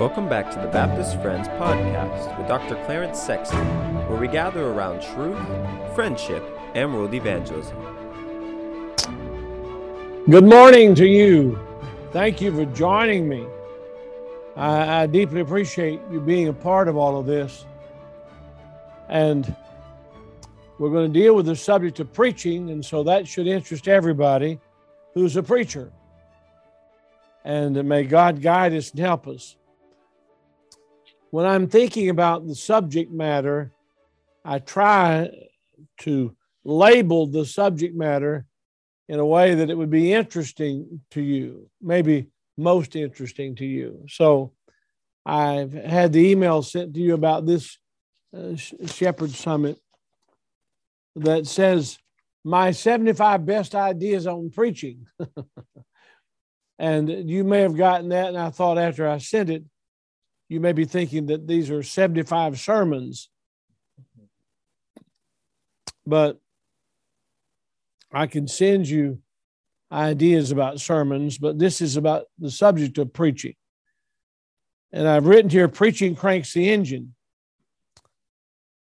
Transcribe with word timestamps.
Welcome 0.00 0.30
back 0.30 0.50
to 0.52 0.58
the 0.58 0.68
Baptist 0.68 1.20
Friends 1.20 1.46
podcast 1.46 2.38
with 2.38 2.48
Dr. 2.48 2.82
Clarence 2.86 3.20
Sexton, 3.20 3.66
where 4.08 4.18
we 4.18 4.28
gather 4.28 4.68
around 4.68 5.02
truth, 5.02 5.38
friendship, 5.94 6.42
and 6.74 6.94
world 6.94 7.12
evangelism. 7.12 7.76
Good 10.30 10.44
morning 10.44 10.94
to 10.94 11.06
you. 11.06 11.58
Thank 12.12 12.40
you 12.40 12.50
for 12.50 12.64
joining 12.74 13.28
me. 13.28 13.44
I, 14.56 15.02
I, 15.02 15.06
deeply 15.06 15.42
appreciate 15.42 16.00
you 16.10 16.18
being 16.18 16.48
a 16.48 16.54
part 16.54 16.88
of 16.88 16.96
all 16.96 17.20
of 17.20 17.26
this. 17.26 17.66
And 19.10 19.54
we're 20.78 20.88
going 20.88 21.12
to 21.12 21.20
deal 21.20 21.34
with 21.34 21.44
the 21.44 21.56
subject 21.56 22.00
of 22.00 22.10
preaching, 22.10 22.70
and 22.70 22.82
so 22.82 23.02
that 23.02 23.28
should 23.28 23.46
interest 23.46 23.86
everybody 23.86 24.60
who's 25.12 25.36
a 25.36 25.42
preacher. 25.42 25.92
And 27.44 27.84
may 27.84 28.04
God 28.04 28.40
guide 28.40 28.72
us 28.72 28.92
and 28.92 29.00
help 29.00 29.28
us. 29.28 29.56
When 31.30 31.46
I'm 31.46 31.68
thinking 31.68 32.08
about 32.08 32.46
the 32.46 32.56
subject 32.56 33.12
matter, 33.12 33.70
I 34.44 34.58
try 34.58 35.30
to 35.98 36.34
label 36.64 37.26
the 37.26 37.44
subject 37.44 37.94
matter 37.94 38.46
in 39.08 39.20
a 39.20 39.26
way 39.26 39.54
that 39.54 39.70
it 39.70 39.78
would 39.78 39.90
be 39.90 40.12
interesting 40.12 41.00
to 41.12 41.20
you, 41.20 41.68
maybe 41.80 42.28
most 42.56 42.96
interesting 42.96 43.54
to 43.56 43.64
you. 43.64 44.04
So 44.08 44.52
I've 45.24 45.72
had 45.72 46.12
the 46.12 46.30
email 46.30 46.62
sent 46.62 46.94
to 46.94 47.00
you 47.00 47.14
about 47.14 47.46
this 47.46 47.78
uh, 48.36 48.56
Shepherd 48.56 49.30
Summit 49.30 49.78
that 51.16 51.46
says, 51.46 51.98
My 52.44 52.72
75 52.72 53.46
best 53.46 53.74
ideas 53.74 54.26
on 54.26 54.50
preaching. 54.50 55.06
and 56.78 57.08
you 57.30 57.44
may 57.44 57.60
have 57.60 57.76
gotten 57.76 58.08
that, 58.08 58.28
and 58.28 58.38
I 58.38 58.50
thought 58.50 58.78
after 58.78 59.08
I 59.08 59.18
sent 59.18 59.50
it, 59.50 59.64
you 60.50 60.58
may 60.58 60.72
be 60.72 60.84
thinking 60.84 61.26
that 61.26 61.46
these 61.46 61.70
are 61.70 61.82
75 61.82 62.58
sermons. 62.58 63.30
But 66.04 66.40
I 68.12 68.26
can 68.26 68.48
send 68.48 68.88
you 68.88 69.20
ideas 69.92 70.50
about 70.50 70.80
sermons, 70.80 71.38
but 71.38 71.60
this 71.60 71.80
is 71.80 71.96
about 71.96 72.24
the 72.36 72.50
subject 72.50 72.98
of 72.98 73.12
preaching. 73.12 73.54
And 74.90 75.06
I've 75.06 75.26
written 75.26 75.50
here, 75.50 75.68
Preaching 75.68 76.16
Cranks 76.16 76.52
the 76.52 76.68
Engine. 76.68 77.14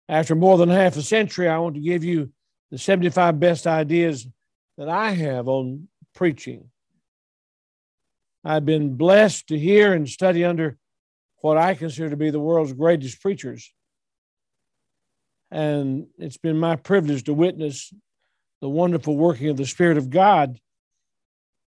After 0.08 0.34
more 0.34 0.56
than 0.56 0.70
half 0.70 0.96
a 0.96 1.02
century, 1.02 1.50
I 1.50 1.58
want 1.58 1.74
to 1.74 1.82
give 1.82 2.02
you 2.02 2.32
the 2.70 2.78
75 2.78 3.38
best 3.38 3.66
ideas 3.66 4.26
that 4.78 4.88
I 4.88 5.10
have 5.10 5.48
on 5.48 5.88
preaching. 6.14 6.70
I've 8.42 8.64
been 8.64 8.94
blessed 8.94 9.48
to 9.48 9.58
hear 9.58 9.92
and 9.92 10.08
study 10.08 10.46
under 10.46 10.78
what 11.40 11.56
I 11.56 11.74
consider 11.74 12.10
to 12.10 12.16
be 12.16 12.30
the 12.30 12.40
world's 12.40 12.72
greatest 12.72 13.20
preachers. 13.20 13.72
And 15.50 16.06
it's 16.18 16.36
been 16.36 16.58
my 16.58 16.76
privilege 16.76 17.24
to 17.24 17.34
witness 17.34 17.92
the 18.60 18.68
wonderful 18.68 19.16
working 19.16 19.48
of 19.48 19.56
the 19.56 19.66
Spirit 19.66 19.96
of 19.96 20.10
God. 20.10 20.58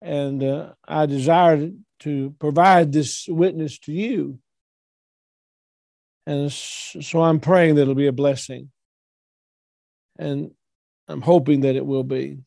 And 0.02 0.42
uh, 0.42 0.72
I 0.86 1.06
desire 1.06 1.70
to 2.00 2.34
provide 2.38 2.92
this 2.92 3.26
witness 3.28 3.78
to 3.80 3.92
you. 3.92 4.38
And 6.26 6.52
so 6.52 7.22
I'm 7.22 7.40
praying 7.40 7.76
that 7.76 7.82
it'll 7.82 7.94
be 7.94 8.06
a 8.06 8.12
blessing. 8.12 8.70
And 10.18 10.50
I'm 11.08 11.22
hoping 11.22 11.60
that 11.62 11.76
it 11.76 11.84
will 11.84 12.04
be. 12.04 12.38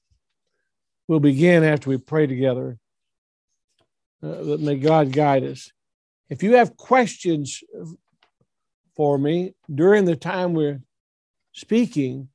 We'll 1.07 1.19
begin 1.19 1.63
after 1.63 1.89
we 1.89 1.97
pray 1.97 2.27
together. 2.27 2.77
Uh, 4.21 4.57
may 4.59 4.77
God 4.77 5.11
guide 5.11 5.43
us. 5.43 5.71
If 6.29 6.43
you 6.43 6.55
have 6.55 6.77
questions 6.77 7.63
for 8.95 9.17
me 9.17 9.53
during 9.73 10.05
the 10.05 10.15
time 10.15 10.53
we're 10.53 10.81
speaking, 11.51 12.29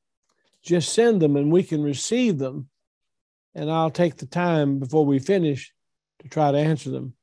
just 0.63 0.93
send 0.93 1.21
them 1.21 1.37
and 1.37 1.51
we 1.51 1.63
can 1.63 1.83
receive 1.83 2.39
them. 2.39 2.69
And 3.55 3.71
I'll 3.71 3.91
take 3.91 4.17
the 4.17 4.27
time 4.27 4.79
before 4.79 5.05
we 5.05 5.19
finish 5.19 5.73
to 6.21 6.29
try 6.29 6.53
to 6.53 6.59
answer 6.59 6.91
them. 6.91 7.15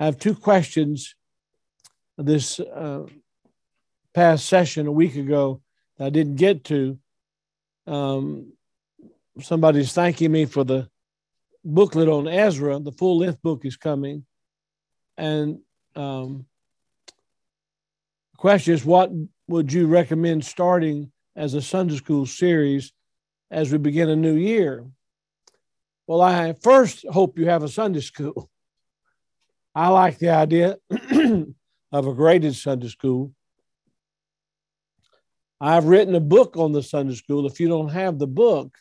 I 0.00 0.04
have 0.06 0.18
two 0.18 0.34
questions 0.34 1.14
this 2.18 2.60
uh, 2.60 3.06
past 4.14 4.46
session 4.46 4.86
a 4.86 4.92
week 4.92 5.16
ago 5.16 5.62
that 5.96 6.06
I 6.06 6.10
didn't 6.10 6.36
get 6.36 6.64
to. 6.64 6.98
Um, 7.86 8.52
somebody's 9.40 9.92
thanking 9.92 10.32
me 10.32 10.44
for 10.44 10.64
the 10.64 10.88
booklet 11.64 12.08
on 12.08 12.28
Ezra. 12.28 12.78
The 12.80 12.92
full 12.92 13.18
length 13.18 13.40
book 13.42 13.64
is 13.64 13.76
coming. 13.76 14.24
And 15.16 15.60
um, 15.96 16.46
the 17.06 18.38
question 18.38 18.74
is 18.74 18.84
what 18.84 19.10
would 19.48 19.72
you 19.72 19.86
recommend 19.86 20.44
starting 20.44 21.12
as 21.36 21.54
a 21.54 21.62
Sunday 21.62 21.96
school 21.96 22.26
series 22.26 22.92
as 23.50 23.70
we 23.70 23.78
begin 23.78 24.08
a 24.08 24.16
new 24.16 24.34
year. 24.34 24.84
Well, 26.06 26.20
I 26.20 26.54
first 26.54 27.06
hope 27.08 27.38
you 27.38 27.46
have 27.46 27.62
a 27.62 27.68
Sunday 27.68 28.00
school. 28.00 28.50
I 29.74 29.88
like 29.88 30.18
the 30.18 30.30
idea 30.30 30.78
of 31.92 32.06
a 32.06 32.14
graded 32.14 32.54
Sunday 32.54 32.88
school. 32.88 33.32
I've 35.60 35.84
written 35.84 36.14
a 36.14 36.20
book 36.20 36.56
on 36.56 36.72
the 36.72 36.82
Sunday 36.82 37.14
school. 37.14 37.46
If 37.46 37.60
you 37.60 37.68
don't 37.68 37.90
have 37.90 38.18
the 38.18 38.26
book, 38.26 38.76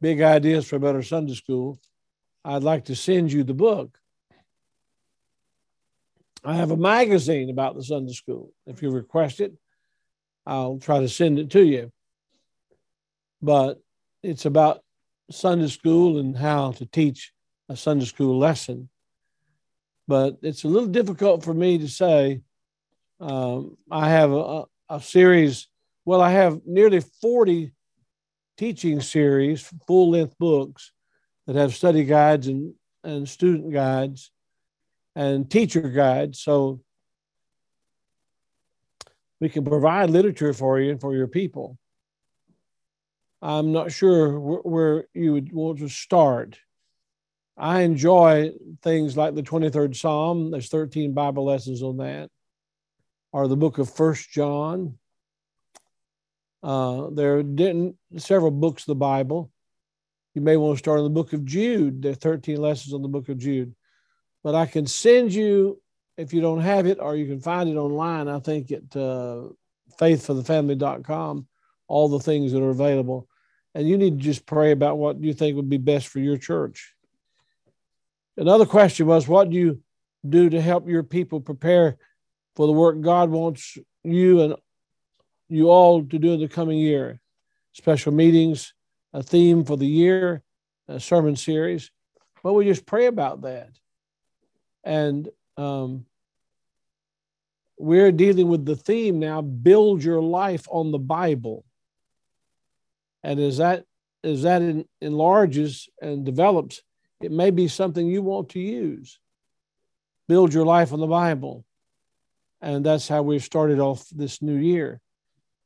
Big 0.00 0.20
Ideas 0.20 0.66
for 0.66 0.76
a 0.76 0.80
Better 0.80 1.02
Sunday 1.02 1.34
School, 1.34 1.80
I'd 2.44 2.62
like 2.62 2.84
to 2.86 2.96
send 2.96 3.32
you 3.32 3.44
the 3.44 3.54
book. 3.54 3.98
I 6.44 6.54
have 6.56 6.72
a 6.72 6.76
magazine 6.76 7.50
about 7.50 7.76
the 7.76 7.84
Sunday 7.84 8.12
school. 8.12 8.52
If 8.66 8.82
you 8.82 8.90
request 8.90 9.40
it, 9.40 9.52
I'll 10.44 10.78
try 10.78 10.98
to 10.98 11.08
send 11.08 11.38
it 11.38 11.50
to 11.50 11.64
you. 11.64 11.92
But 13.40 13.80
it's 14.22 14.44
about 14.44 14.82
Sunday 15.30 15.68
school 15.68 16.18
and 16.18 16.36
how 16.36 16.72
to 16.72 16.86
teach 16.86 17.32
a 17.68 17.76
Sunday 17.76 18.06
school 18.06 18.38
lesson. 18.38 18.88
But 20.08 20.38
it's 20.42 20.64
a 20.64 20.68
little 20.68 20.88
difficult 20.88 21.44
for 21.44 21.54
me 21.54 21.78
to 21.78 21.88
say. 21.88 22.40
Um, 23.20 23.76
I 23.88 24.08
have 24.08 24.32
a, 24.32 24.64
a 24.88 25.00
series, 25.00 25.68
well, 26.04 26.20
I 26.20 26.30
have 26.30 26.60
nearly 26.66 27.00
40 27.00 27.72
teaching 28.56 29.00
series, 29.00 29.70
full 29.86 30.10
length 30.10 30.36
books 30.38 30.90
that 31.46 31.54
have 31.54 31.72
study 31.72 32.02
guides 32.02 32.48
and, 32.48 32.74
and 33.04 33.28
student 33.28 33.72
guides 33.72 34.31
and 35.14 35.50
teacher 35.50 35.82
guides. 35.82 36.40
So 36.40 36.80
we 39.40 39.48
can 39.48 39.64
provide 39.64 40.10
literature 40.10 40.52
for 40.52 40.80
you 40.80 40.92
and 40.92 41.00
for 41.00 41.14
your 41.14 41.26
people. 41.26 41.78
I'm 43.40 43.72
not 43.72 43.90
sure 43.90 44.38
where, 44.38 44.60
where 44.60 45.04
you 45.14 45.32
would 45.32 45.52
want 45.52 45.80
to 45.80 45.88
start. 45.88 46.58
I 47.56 47.82
enjoy 47.82 48.52
things 48.82 49.16
like 49.16 49.34
the 49.34 49.42
23rd 49.42 49.96
Psalm. 49.96 50.50
There's 50.50 50.68
13 50.68 51.12
Bible 51.12 51.44
lessons 51.44 51.82
on 51.82 51.98
that, 51.98 52.30
or 53.32 53.48
the 53.48 53.56
book 53.56 53.78
of 53.78 53.90
First 53.90 54.30
John. 54.30 54.96
Uh, 56.62 57.08
there 57.12 57.38
are 57.38 57.92
several 58.18 58.52
books 58.52 58.82
of 58.82 58.86
the 58.86 58.94
Bible. 58.94 59.50
You 60.34 60.40
may 60.40 60.56
want 60.56 60.76
to 60.76 60.78
start 60.78 60.98
in 60.98 61.04
the 61.04 61.10
book 61.10 61.32
of 61.32 61.44
Jude. 61.44 62.02
There 62.02 62.12
are 62.12 62.14
13 62.14 62.56
lessons 62.56 62.94
on 62.94 63.02
the 63.02 63.08
book 63.08 63.28
of 63.28 63.38
Jude. 63.38 63.74
But 64.42 64.54
I 64.54 64.66
can 64.66 64.86
send 64.86 65.32
you 65.32 65.80
if 66.16 66.32
you 66.32 66.40
don't 66.40 66.60
have 66.60 66.86
it, 66.86 66.98
or 67.00 67.16
you 67.16 67.26
can 67.26 67.40
find 67.40 67.68
it 67.68 67.76
online, 67.76 68.28
I 68.28 68.38
think 68.38 68.70
at 68.70 68.96
uh, 68.96 69.48
faithforthefamily.com, 69.98 71.46
all 71.88 72.08
the 72.08 72.20
things 72.20 72.52
that 72.52 72.62
are 72.62 72.70
available. 72.70 73.28
And 73.74 73.88
you 73.88 73.96
need 73.96 74.18
to 74.18 74.24
just 74.24 74.44
pray 74.44 74.72
about 74.72 74.98
what 74.98 75.22
you 75.22 75.32
think 75.32 75.56
would 75.56 75.70
be 75.70 75.78
best 75.78 76.08
for 76.08 76.18
your 76.18 76.36
church. 76.36 76.94
Another 78.36 78.66
question 78.66 79.06
was, 79.06 79.26
what 79.26 79.50
do 79.50 79.56
you 79.56 79.80
do 80.28 80.50
to 80.50 80.60
help 80.60 80.88
your 80.88 81.02
people 81.02 81.40
prepare 81.40 81.96
for 82.56 82.66
the 82.66 82.72
work 82.72 83.00
God 83.00 83.30
wants 83.30 83.78
you 84.04 84.42
and 84.42 84.54
you 85.48 85.70
all 85.70 86.04
to 86.04 86.18
do 86.18 86.32
in 86.32 86.40
the 86.40 86.48
coming 86.48 86.78
year? 86.78 87.20
Special 87.72 88.12
meetings, 88.12 88.74
a 89.14 89.22
theme 89.22 89.64
for 89.64 89.76
the 89.76 89.86
year, 89.86 90.42
a 90.88 91.00
sermon 91.00 91.36
series. 91.36 91.90
But 92.42 92.52
we 92.52 92.66
just 92.66 92.84
pray 92.84 93.06
about 93.06 93.42
that. 93.42 93.70
And 94.84 95.28
um, 95.56 96.06
we're 97.78 98.12
dealing 98.12 98.48
with 98.48 98.64
the 98.64 98.76
theme 98.76 99.18
now 99.18 99.40
build 99.40 100.04
your 100.04 100.22
life 100.22 100.66
on 100.70 100.92
the 100.92 100.98
Bible. 100.98 101.64
And 103.22 103.40
as 103.40 103.58
that 103.58 103.84
as 104.24 104.42
that 104.42 104.62
in, 104.62 104.84
enlarges 105.00 105.88
and 106.00 106.24
develops, 106.24 106.80
it 107.20 107.32
may 107.32 107.50
be 107.50 107.66
something 107.66 108.06
you 108.06 108.22
want 108.22 108.50
to 108.50 108.60
use. 108.60 109.18
Build 110.28 110.54
your 110.54 110.64
life 110.64 110.92
on 110.92 111.00
the 111.00 111.08
Bible. 111.08 111.64
And 112.60 112.86
that's 112.86 113.08
how 113.08 113.22
we've 113.22 113.42
started 113.42 113.80
off 113.80 114.08
this 114.10 114.40
new 114.40 114.56
year. 114.56 115.00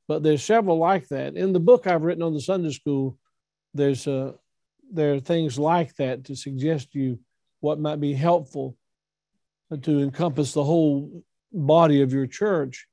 but 0.08 0.22
there's 0.22 0.42
several 0.42 0.78
like 0.78 1.08
that. 1.08 1.36
In 1.36 1.52
the 1.52 1.60
book 1.60 1.86
I've 1.86 2.02
written 2.02 2.22
on 2.22 2.32
the 2.32 2.40
Sunday 2.40 2.70
school, 2.70 3.18
there's 3.74 4.06
uh, 4.06 4.32
there 4.90 5.14
are 5.14 5.20
things 5.20 5.58
like 5.58 5.94
that 5.96 6.24
to 6.24 6.36
suggest 6.36 6.92
to 6.92 6.98
you 6.98 7.18
what 7.60 7.80
might 7.80 8.00
be 8.00 8.14
helpful 8.14 8.76
to 9.82 10.00
encompass 10.00 10.52
the 10.52 10.64
whole 10.64 11.24
body 11.52 12.02
of 12.02 12.12
your 12.12 12.26
church 12.26 12.86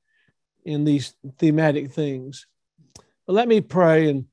in 0.64 0.84
these 0.84 1.14
thematic 1.38 1.92
things. 1.92 2.46
But 3.26 3.34
let 3.34 3.48
me 3.48 3.60
pray, 3.60 4.08
and 4.08 4.26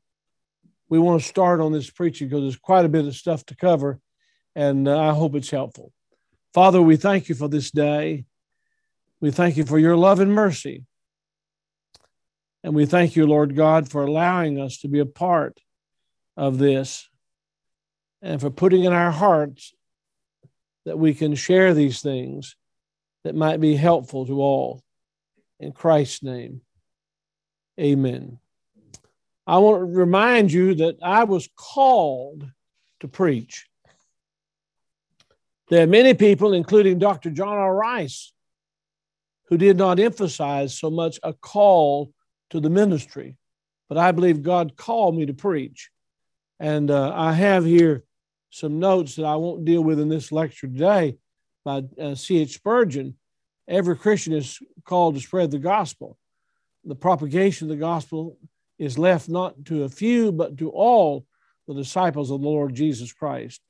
we 0.89 0.99
want 0.99 1.21
to 1.21 1.27
start 1.27 1.61
on 1.61 1.71
this 1.71 1.89
preaching 1.89 2.27
because 2.27 2.41
there's 2.41 2.57
quite 2.57 2.85
a 2.85 2.89
bit 2.89 3.05
of 3.05 3.15
stuff 3.15 3.45
to 3.47 3.55
cover, 3.55 3.99
and 4.55 4.87
uh, 4.87 4.99
I 4.99 5.13
hope 5.13 5.35
it's 5.35 5.51
helpful. 5.51 5.91
Father, 6.53 6.81
we 6.81 6.97
thank 6.97 7.29
you 7.29 7.35
for 7.35 7.47
this 7.47 7.71
day. 7.71 8.25
We 9.19 9.31
thank 9.31 9.55
you 9.55 9.65
for 9.65 9.79
your 9.79 9.95
love 9.95 10.19
and 10.19 10.33
mercy. 10.33 10.85
And 12.63 12.75
we 12.75 12.85
thank 12.85 13.15
you, 13.15 13.25
Lord 13.25 13.55
God, 13.55 13.89
for 13.89 14.03
allowing 14.03 14.59
us 14.59 14.77
to 14.79 14.87
be 14.87 14.99
a 14.99 15.05
part 15.05 15.59
of 16.35 16.57
this 16.57 17.09
and 18.21 18.39
for 18.39 18.49
putting 18.49 18.83
in 18.83 18.93
our 18.93 19.11
hearts 19.11 19.73
that 20.85 20.97
we 20.97 21.13
can 21.13 21.35
share 21.35 21.73
these 21.73 22.01
things 22.01 22.55
that 23.23 23.35
might 23.35 23.59
be 23.59 23.75
helpful 23.75 24.25
to 24.25 24.41
all. 24.41 24.83
In 25.59 25.71
Christ's 25.71 26.23
name, 26.23 26.61
amen. 27.79 28.39
I 29.45 29.59
want 29.59 29.81
to 29.81 29.85
remind 29.85 30.51
you 30.51 30.75
that 30.75 30.97
I 31.03 31.23
was 31.23 31.49
called 31.55 32.49
to 33.01 33.07
preach. 33.07 33.67
There 35.69 35.83
are 35.83 35.87
many 35.87 36.13
people, 36.13 36.53
including 36.53 36.99
Dr. 36.99 37.29
John 37.29 37.57
R. 37.57 37.75
Rice, 37.75 38.33
who 39.45 39.57
did 39.57 39.77
not 39.77 39.99
emphasize 39.99 40.77
so 40.77 40.89
much 40.89 41.19
a 41.23 41.33
call 41.33 42.11
to 42.49 42.59
the 42.59 42.69
ministry, 42.69 43.37
but 43.87 43.97
I 43.97 44.11
believe 44.11 44.41
God 44.41 44.75
called 44.75 45.15
me 45.15 45.25
to 45.27 45.33
preach. 45.33 45.89
And 46.59 46.91
uh, 46.91 47.11
I 47.15 47.33
have 47.33 47.65
here 47.65 48.03
some 48.51 48.79
notes 48.79 49.15
that 49.15 49.25
I 49.25 49.35
won't 49.37 49.65
deal 49.65 49.81
with 49.81 49.99
in 49.99 50.09
this 50.09 50.31
lecture 50.31 50.67
today 50.67 51.17
by 51.63 51.83
uh, 51.99 52.15
C.H. 52.15 52.53
Spurgeon. 52.53 53.15
Every 53.67 53.95
Christian 53.95 54.33
is 54.33 54.59
called 54.83 55.15
to 55.15 55.21
spread 55.21 55.51
the 55.51 55.59
gospel. 55.59 56.17
The 56.83 56.95
propagation 56.95 57.65
of 57.65 57.69
the 57.69 57.81
gospel 57.81 58.37
is 58.77 58.99
left 58.99 59.29
not 59.29 59.65
to 59.65 59.83
a 59.83 59.89
few, 59.89 60.31
but 60.31 60.57
to 60.57 60.69
all 60.69 61.25
the 61.67 61.73
disciples 61.73 62.29
of 62.29 62.41
the 62.41 62.47
Lord 62.47 62.75
Jesus 62.75 63.13
Christ. 63.13 63.61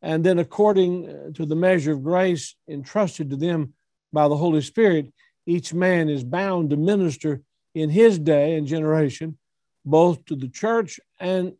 And 0.00 0.24
then, 0.24 0.38
according 0.38 1.08
uh, 1.08 1.30
to 1.34 1.44
the 1.44 1.56
measure 1.56 1.92
of 1.92 2.04
grace 2.04 2.54
entrusted 2.68 3.30
to 3.30 3.36
them 3.36 3.74
by 4.12 4.28
the 4.28 4.36
Holy 4.36 4.62
Spirit, 4.62 5.12
each 5.44 5.74
man 5.74 6.08
is 6.08 6.24
bound 6.24 6.70
to 6.70 6.76
minister 6.76 7.42
in 7.74 7.90
his 7.90 8.18
day 8.18 8.54
and 8.54 8.66
generation, 8.66 9.36
both 9.84 10.24
to 10.26 10.36
the 10.36 10.48
church 10.48 11.00
and 11.18 11.54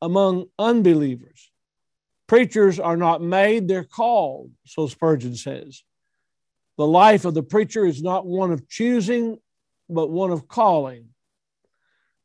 among 0.00 0.46
unbelievers. 0.58 1.50
Preachers 2.28 2.78
are 2.78 2.96
not 2.96 3.22
made, 3.22 3.66
they're 3.66 3.84
called, 3.84 4.52
so 4.64 4.86
Spurgeon 4.86 5.34
says. 5.34 5.82
The 6.76 6.86
life 6.86 7.24
of 7.24 7.34
the 7.34 7.42
preacher 7.42 7.84
is 7.86 8.02
not 8.02 8.26
one 8.26 8.52
of 8.52 8.68
choosing, 8.68 9.38
but 9.88 10.10
one 10.10 10.30
of 10.30 10.46
calling. 10.46 11.08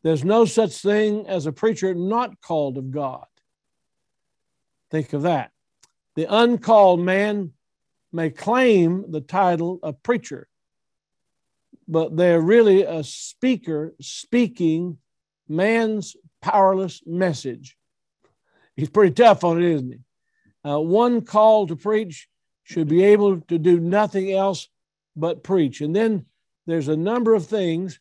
There's 0.04 0.26
no 0.26 0.44
such 0.44 0.82
thing 0.82 1.26
as 1.28 1.46
a 1.46 1.54
preacher 1.54 1.96
not 1.96 2.42
called 2.42 2.78
of 2.78 2.92
God. 2.92 3.26
Think 4.92 5.14
of 5.14 5.22
that. 5.22 5.52
The 6.16 6.26
uncalled 6.30 7.00
man 7.00 7.54
may 8.12 8.30
claim 8.30 9.10
the 9.10 9.22
title 9.22 9.80
of 9.82 10.04
preacher, 10.04 10.50
but 11.88 12.16
they're 12.18 12.42
really 12.42 12.84
a 12.84 13.04
speaker 13.04 13.96
speaking 14.02 14.98
man's 15.48 16.18
powerless 16.42 17.02
message 17.06 17.78
he's 18.76 18.90
pretty 18.90 19.14
tough 19.14 19.44
on 19.44 19.62
it, 19.62 19.70
isn't 19.72 19.92
he? 19.92 20.70
Uh, 20.70 20.80
one 20.80 21.22
call 21.22 21.68
to 21.68 21.76
preach 21.76 22.28
should 22.64 22.88
be 22.88 23.04
able 23.04 23.42
to 23.42 23.58
do 23.58 23.80
nothing 23.80 24.32
else 24.32 24.70
but 25.16 25.44
preach. 25.44 25.82
And 25.82 25.96
then 25.96 26.26
there's 26.66 26.88
a 26.88 26.98
number 26.98 27.34
of 27.34 27.46
things 27.46 28.00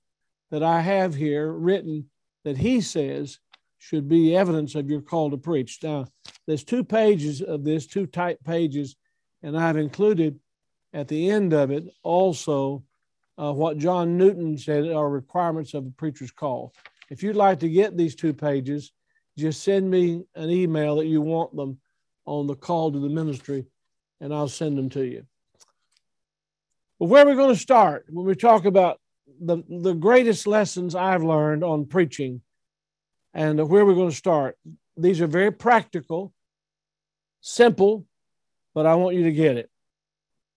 that 0.51 0.63
I 0.63 0.81
have 0.81 1.15
here 1.15 1.51
written 1.51 2.09
that 2.45 2.57
he 2.57 2.81
says 2.81 3.39
should 3.79 4.09
be 4.09 4.37
evidence 4.37 4.77
of 4.77 4.89
your 4.89 5.01
call 5.01 5.31
to 5.31 5.37
preach. 5.37 5.81
Now, 5.83 6.07
there's 6.47 6.63
two 6.63 6.85
pages 6.85 7.43
of 7.43 7.65
this, 7.65 7.87
two 7.87 8.07
type 8.07 8.39
pages, 8.45 8.97
and 9.43 9.59
I've 9.59 9.77
included 9.77 10.39
at 10.93 11.09
the 11.09 11.31
end 11.31 11.53
of 11.53 11.71
it 11.71 11.85
also 12.03 12.85
uh, 13.39 13.53
what 13.53 13.79
John 13.79 14.17
Newton 14.17 14.57
said 14.59 14.89
are 14.89 15.09
requirements 15.09 15.75
of 15.75 15.87
a 15.87 15.91
preacher's 15.91 16.31
call. 16.31 16.73
If 17.11 17.23
you'd 17.23 17.37
like 17.37 17.61
to 17.61 17.69
get 17.69 17.97
these 17.97 18.15
two 18.15 18.33
pages, 18.33 18.93
just 19.37 19.63
send 19.63 19.91
me 19.91 20.25
an 20.35 20.51
email 20.51 20.97
that 20.97 21.07
you 21.07 21.21
want 21.21 21.55
them 21.57 21.79
on 22.27 22.47
the 22.47 22.55
call 22.55 22.93
to 22.93 22.99
the 22.99 23.09
ministry, 23.09 23.65
and 24.21 24.33
I'll 24.33 24.49
send 24.49 24.77
them 24.77 24.91
to 24.91 25.05
you. 25.05 25.25
Well, 26.99 27.09
where 27.09 27.25
are 27.25 27.31
we 27.31 27.35
going 27.35 27.55
to 27.55 27.61
start 27.61 28.07
when 28.09 28.27
we 28.27 28.35
talk 28.35 28.65
about 28.65 29.01
the, 29.41 29.63
the 29.69 29.95
greatest 29.95 30.47
lessons 30.47 30.95
I've 30.95 31.25
learned 31.25 31.65
on 31.65 31.87
preaching 31.87 32.43
and 33.35 33.69
where 33.69 33.85
we're 33.85 33.95
going 33.95 34.11
to 34.11 34.17
start? 34.17 34.57
These 34.97 35.21
are 35.21 35.27
very 35.27 35.51
practical, 35.51 36.33
simple, 37.41 38.07
but 38.75 38.87
I 38.87 38.95
want 38.95 39.17
you 39.17 39.25
to 39.25 39.33
get 39.33 39.57
it. 39.57 39.71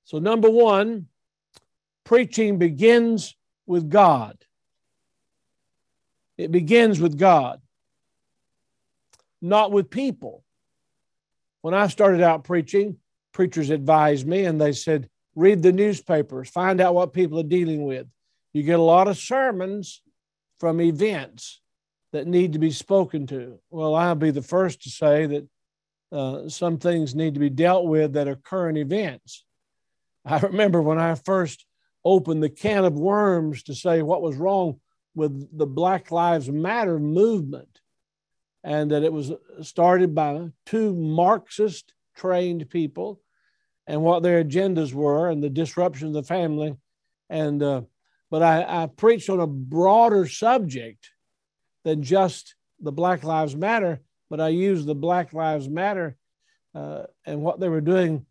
So, 0.03 0.19
number 0.19 0.49
one, 0.49 1.07
preaching 2.03 2.59
begins 2.59 3.35
with 3.65 3.89
God. 3.89 4.37
It 6.37 6.51
begins 6.51 6.99
with 6.99 7.17
God 7.17 7.61
not 9.45 9.71
with 9.71 9.89
people. 9.89 10.43
When 11.61 11.73
I 11.73 11.87
started 11.87 12.21
out 12.21 12.43
preaching, 12.43 12.97
preachers 13.31 13.69
advised 13.69 14.27
me 14.27 14.45
and 14.45 14.59
they 14.59 14.71
said, 14.71 15.09
read 15.35 15.61
the 15.61 15.71
newspapers, 15.71 16.49
find 16.49 16.81
out 16.81 16.95
what 16.95 17.13
people 17.13 17.39
are 17.39 17.43
dealing 17.43 17.85
with. 17.85 18.07
You 18.53 18.63
get 18.63 18.79
a 18.79 18.83
lot 18.83 19.07
of 19.07 19.17
sermons 19.17 20.01
from 20.59 20.81
events 20.81 21.61
that 22.11 22.27
need 22.27 22.53
to 22.53 22.59
be 22.59 22.71
spoken 22.71 23.27
to. 23.27 23.59
Well, 23.69 23.93
I'll 23.93 24.15
be 24.15 24.31
the 24.31 24.41
first 24.41 24.83
to 24.83 24.89
say 24.89 25.25
that 25.25 25.47
uh, 26.11 26.49
some 26.49 26.77
things 26.77 27.13
need 27.13 27.33
to 27.33 27.39
be 27.39 27.49
dealt 27.49 27.85
with 27.85 28.13
that 28.13 28.27
are 28.27 28.35
current 28.35 28.77
events. 28.77 29.43
I 30.23 30.39
remember 30.39 30.81
when 30.81 30.97
I 30.97 31.15
first 31.15 31.65
opened 32.03 32.41
the 32.41 32.49
can 32.49 32.85
of 32.85 32.93
worms 32.93 33.63
to 33.63 33.75
say 33.75 34.01
what 34.01 34.21
was 34.21 34.37
wrong 34.37 34.79
with 35.13 35.57
the 35.57 35.65
Black 35.67 36.11
Lives 36.11 36.49
Matter 36.49 36.99
movement 36.99 37.81
and 38.65 38.89
that 38.89 39.03
it 39.03 39.13
was 39.13 39.31
started 39.61 40.15
by 40.15 40.49
two 40.65 40.95
Marxist 40.95 41.93
trained 42.15 42.67
people 42.71 43.21
and 43.85 44.01
what 44.01 44.23
their 44.23 44.43
agendas 44.43 44.91
were 44.91 45.29
and 45.29 45.41
the 45.43 45.51
disruption 45.51 46.07
of 46.07 46.13
the 46.13 46.23
family. 46.23 46.75
And 47.29 47.61
uh, 47.61 47.81
but 48.31 48.41
I, 48.41 48.83
I 48.83 48.87
preached 48.87 49.29
on 49.29 49.39
a 49.39 49.47
broader 49.47 50.27
subject 50.27 51.11
than 51.83 52.01
just 52.01 52.55
the 52.79 52.91
Black 52.91 53.23
Lives 53.23 53.55
Matter, 53.55 54.01
but 54.31 54.41
I 54.41 54.47
used 54.47 54.87
the 54.87 54.95
Black 54.95 55.31
Lives 55.31 55.69
Matter 55.69 56.17
uh, 56.73 57.03
and 57.23 57.41
what 57.41 57.59
they 57.59 57.69
were 57.69 57.81
doing 57.81 58.25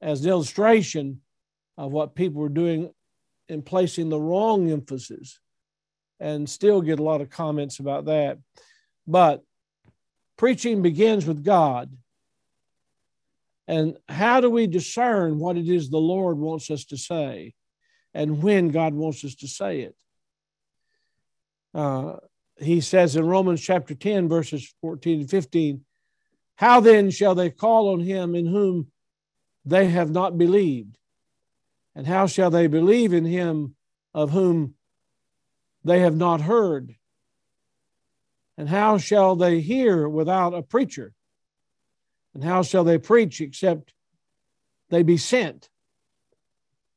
as 0.00 0.24
an 0.24 0.30
illustration 0.30 1.20
of 1.76 1.90
what 1.90 2.14
people 2.14 2.40
were 2.40 2.48
doing 2.48 2.92
in 3.48 3.60
placing 3.62 4.08
the 4.08 4.20
wrong 4.20 4.70
emphasis, 4.70 5.40
and 6.20 6.48
still 6.48 6.80
get 6.80 7.00
a 7.00 7.02
lot 7.02 7.20
of 7.20 7.28
comments 7.28 7.80
about 7.80 8.04
that. 8.04 8.38
But 9.08 9.42
Preaching 10.40 10.80
begins 10.80 11.26
with 11.26 11.44
God. 11.44 11.94
And 13.68 13.98
how 14.08 14.40
do 14.40 14.48
we 14.48 14.66
discern 14.66 15.38
what 15.38 15.58
it 15.58 15.68
is 15.68 15.90
the 15.90 15.98
Lord 15.98 16.38
wants 16.38 16.70
us 16.70 16.86
to 16.86 16.96
say 16.96 17.52
and 18.14 18.42
when 18.42 18.70
God 18.70 18.94
wants 18.94 19.22
us 19.22 19.34
to 19.34 19.46
say 19.46 19.80
it? 19.80 19.94
Uh, 21.74 22.14
he 22.56 22.80
says 22.80 23.16
in 23.16 23.26
Romans 23.26 23.60
chapter 23.60 23.94
10, 23.94 24.30
verses 24.30 24.72
14 24.80 25.20
and 25.20 25.30
15, 25.30 25.84
How 26.54 26.80
then 26.80 27.10
shall 27.10 27.34
they 27.34 27.50
call 27.50 27.92
on 27.92 28.00
him 28.00 28.34
in 28.34 28.46
whom 28.46 28.90
they 29.66 29.88
have 29.88 30.10
not 30.10 30.38
believed? 30.38 30.96
And 31.94 32.06
how 32.06 32.26
shall 32.26 32.48
they 32.48 32.66
believe 32.66 33.12
in 33.12 33.26
him 33.26 33.74
of 34.14 34.30
whom 34.30 34.72
they 35.84 36.00
have 36.00 36.16
not 36.16 36.40
heard? 36.40 36.96
And 38.60 38.68
how 38.68 38.98
shall 38.98 39.36
they 39.36 39.60
hear 39.60 40.06
without 40.06 40.52
a 40.52 40.60
preacher? 40.60 41.14
And 42.34 42.44
how 42.44 42.62
shall 42.62 42.84
they 42.84 42.98
preach 42.98 43.40
except 43.40 43.94
they 44.90 45.02
be 45.02 45.16
sent? 45.16 45.70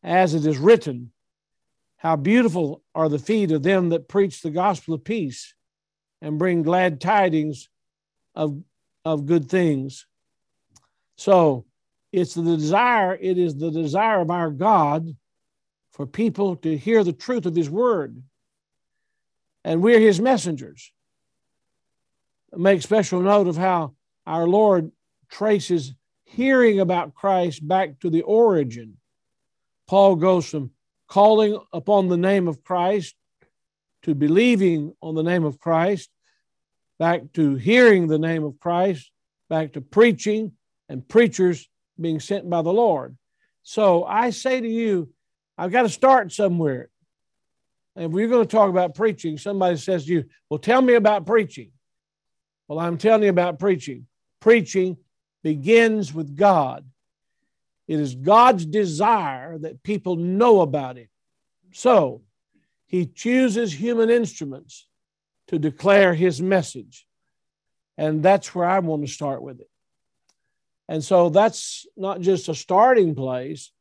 As 0.03 0.34
it 0.34 0.46
is 0.46 0.58
written, 0.58 1.13
How 1.96 2.17
beautiful 2.17 2.84
are 2.93 3.08
the 3.08 3.17
feet 3.17 3.50
of 3.53 3.63
them 3.63 3.88
that 3.89 4.10
preach 4.10 4.41
the 4.41 4.50
gospel 4.50 4.93
of 4.93 5.05
peace 5.05 5.53
and 6.22 6.38
bring 6.38 6.63
glad 6.63 7.00
tidings 7.00 7.70
of, 8.36 8.62
of 9.05 9.25
good 9.25 9.48
things. 9.48 10.05
So 11.15 11.63
it's 12.12 12.34
the 12.34 12.43
desire, 12.43 13.15
it 13.15 13.38
is 13.38 13.55
the 13.55 13.72
desire 13.72 14.20
of 14.20 14.29
our 14.29 14.51
God 14.51 15.15
for 15.93 16.05
people 16.05 16.58
to 16.58 16.77
hear 16.77 17.05
the 17.05 17.13
truth 17.13 17.46
of 17.46 17.55
his 17.55 17.70
word 17.70 18.22
and 19.63 19.82
we're 19.82 20.01
his 20.01 20.20
messengers. 20.20 20.91
Make 22.56 22.82
special 22.82 23.22
note 23.22 23.48
of 23.48 23.58
how 23.58 23.94
our 24.26 24.48
Lord 24.48 24.92
traces 25.30 25.94
hearing 26.26 26.80
about 26.80 27.16
Christ 27.16 27.68
back 27.68 28.00
to 28.00 28.10
the 28.10 28.22
origin. 28.22 28.98
Paul 29.88 30.16
goes 30.16 30.50
from 30.50 30.72
calling 31.08 31.60
upon 31.72 32.08
the 32.08 32.18
name 32.18 32.48
of 32.48 32.64
Christ 32.64 33.16
to 34.04 34.16
believing 34.16 34.94
on 35.02 35.16
the 35.16 35.24
name 35.24 35.44
of 35.44 35.60
Christ, 35.60 36.10
back 37.00 37.34
to 37.34 37.56
hearing 37.56 38.08
the 38.08 38.20
name 38.20 38.44
of 38.44 38.60
Christ, 38.60 39.12
back 39.50 39.74
to 39.74 39.82
preaching 39.82 40.54
and 40.90 41.08
preachers 41.08 41.70
being 42.00 42.20
sent 42.20 42.50
by 42.50 42.62
the 42.62 42.74
Lord. 42.74 43.18
So 43.64 44.04
I 44.04 44.30
say 44.32 44.60
to 44.60 44.68
you, 44.68 45.10
I've 45.58 45.72
got 45.72 45.84
to 45.84 45.90
start 45.90 46.32
somewhere. 46.32 46.90
And 47.96 48.06
if 48.06 48.12
we're 48.12 48.28
going 48.28 48.46
to 48.46 48.52
talk 48.52 48.70
about 48.70 48.96
preaching, 48.96 49.38
somebody 49.38 49.78
says 49.78 50.06
to 50.06 50.14
you, 50.14 50.24
Well, 50.50 50.58
tell 50.58 50.82
me 50.82 50.96
about 50.96 51.26
preaching. 51.26 51.72
Well, 52.67 52.79
I'm 52.79 52.98
telling 52.98 53.24
you 53.24 53.29
about 53.29 53.60
preaching. 53.60 54.08
Preaching 54.39 54.98
begins 55.43 56.13
with 56.13 56.36
God. 56.36 56.86
It 57.88 58.00
is 58.00 58.15
God's 58.15 58.65
desire 58.65 59.58
that 59.60 59.84
people 59.84 60.15
know 60.15 60.62
about 60.62 60.98
Him. 60.98 61.10
So 61.74 62.22
He 62.86 63.05
chooses 63.05 63.74
human 63.74 64.10
instruments 64.10 64.88
to 65.48 65.60
declare 65.60 66.13
His 66.13 66.41
message. 66.41 67.05
And 67.98 68.24
that's 68.24 68.55
where 68.55 68.67
I 68.67 68.79
want 68.79 69.05
to 69.05 69.12
start 69.12 69.41
with 69.41 69.60
it. 69.60 69.70
And 70.88 71.03
so 71.03 71.29
that's 71.29 71.86
not 71.96 72.22
just 72.22 72.50
a 72.50 72.55
starting 72.55 73.15
place, 73.15 73.72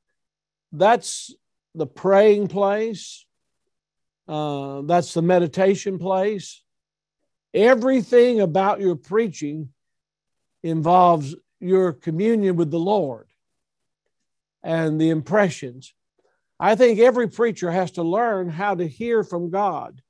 that's 0.71 1.35
the 1.75 1.87
praying 1.87 2.49
place, 2.49 3.27
uh, 4.29 4.83
that's 4.83 5.15
the 5.15 5.23
meditation 5.23 5.99
place. 5.99 6.62
Everything 7.55 8.41
about 8.41 8.81
your 8.81 8.97
preaching 8.97 9.71
involves 10.63 11.35
your 11.61 11.93
communion 11.93 12.57
with 12.57 12.71
the 12.71 12.79
Lord 12.79 13.29
and 14.63 15.01
the 15.01 15.11
impressions. 15.11 15.93
I 16.59 16.77
think 16.77 16.99
every 16.99 17.29
preacher 17.29 17.71
has 17.71 17.93
to 17.93 18.03
learn 18.03 18.49
how 18.49 18.75
to 18.75 18.87
hear 18.87 19.25
from 19.25 19.51
God 19.51 20.01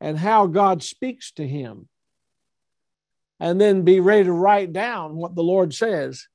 and 0.00 0.18
how 0.18 0.46
God 0.46 0.82
speaks 0.82 1.32
to 1.32 1.46
him 1.46 1.88
and 3.38 3.60
then 3.60 3.82
be 3.82 4.00
ready 4.00 4.24
to 4.24 4.32
write 4.32 4.72
down 4.72 5.16
what 5.16 5.34
the 5.34 5.42
Lord 5.42 5.72
says. 5.72 6.26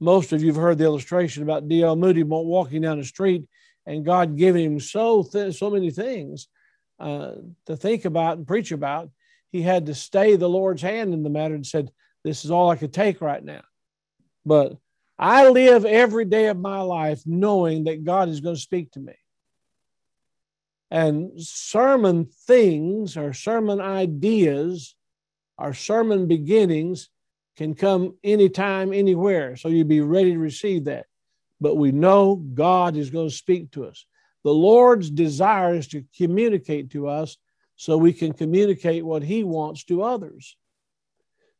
Most 0.00 0.32
of 0.32 0.42
you 0.42 0.48
have 0.48 0.62
heard 0.62 0.78
the 0.78 0.84
illustration 0.84 1.42
about 1.42 1.68
D.L. 1.68 1.96
Moody 1.96 2.22
walking 2.22 2.82
down 2.82 2.98
the 2.98 3.04
street 3.04 3.48
and 3.86 4.04
God 4.04 4.36
giving 4.36 4.64
him 4.64 4.80
so 4.80 5.22
th- 5.22 5.56
so 5.56 5.70
many 5.70 5.90
things 5.90 6.48
uh, 6.98 7.32
to 7.66 7.76
think 7.76 8.04
about 8.04 8.38
and 8.38 8.46
preach 8.46 8.72
about. 8.72 9.10
He 9.50 9.62
had 9.62 9.86
to 9.86 9.94
stay 9.94 10.36
the 10.36 10.48
Lord's 10.48 10.82
hand 10.82 11.14
in 11.14 11.22
the 11.22 11.30
matter 11.30 11.54
and 11.54 11.66
said, 11.66 11.90
"This 12.24 12.44
is 12.44 12.50
all 12.50 12.70
I 12.70 12.76
could 12.76 12.92
take 12.92 13.20
right 13.20 13.42
now." 13.42 13.62
But 14.44 14.76
I 15.18 15.48
live 15.48 15.84
every 15.84 16.24
day 16.24 16.48
of 16.48 16.58
my 16.58 16.80
life 16.80 17.22
knowing 17.26 17.84
that 17.84 18.04
God 18.04 18.28
is 18.28 18.40
going 18.40 18.56
to 18.56 18.60
speak 18.60 18.92
to 18.92 19.00
me. 19.00 19.14
And 20.90 21.40
sermon 21.40 22.26
things 22.26 23.16
or 23.16 23.32
sermon 23.32 23.80
ideas 23.80 24.94
our 25.58 25.72
sermon 25.72 26.26
beginnings 26.26 27.08
can 27.56 27.74
come 27.74 28.14
anytime, 28.22 28.92
anywhere. 28.92 29.56
So 29.56 29.68
you 29.68 29.84
be 29.84 30.00
ready 30.00 30.32
to 30.32 30.38
receive 30.38 30.84
that. 30.84 31.06
But 31.60 31.76
we 31.76 31.92
know 31.92 32.36
God 32.36 32.96
is 32.96 33.10
going 33.10 33.28
to 33.28 33.34
speak 33.34 33.70
to 33.72 33.86
us. 33.86 34.04
The 34.44 34.52
Lord's 34.52 35.10
desire 35.10 35.74
is 35.74 35.88
to 35.88 36.04
communicate 36.16 36.90
to 36.90 37.08
us 37.08 37.38
so 37.76 37.96
we 37.96 38.12
can 38.12 38.32
communicate 38.32 39.04
what 39.04 39.22
He 39.22 39.44
wants 39.44 39.84
to 39.84 40.02
others. 40.02 40.56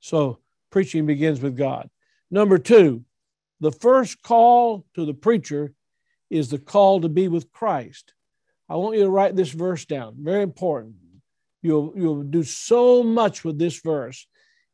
So 0.01 0.39
preaching 0.71 1.07
begins 1.07 1.41
with 1.41 1.57
God. 1.57 1.89
Number 2.31 2.59
two, 2.59 3.05
the 3.61 3.73
first 3.73 4.23
call 4.23 4.85
to 4.95 5.05
the 5.05 5.15
preacher 5.15 5.73
is 6.29 6.51
the 6.51 6.59
call 6.59 7.01
to 7.01 7.09
be 7.09 7.29
with 7.29 7.53
Christ. 7.53 8.13
I 8.69 8.77
want 8.77 8.97
you 8.97 9.05
to 9.05 9.11
write 9.11 9.37
this 9.37 9.51
verse 9.51 9.85
down. 9.85 10.17
Very 10.19 10.43
important. 10.43 10.97
You'll, 11.63 11.93
you'll 11.97 12.23
do 12.23 12.43
so 12.43 13.03
much 13.03 13.45
with 13.45 13.59
this 13.59 13.81
verse 13.81 14.27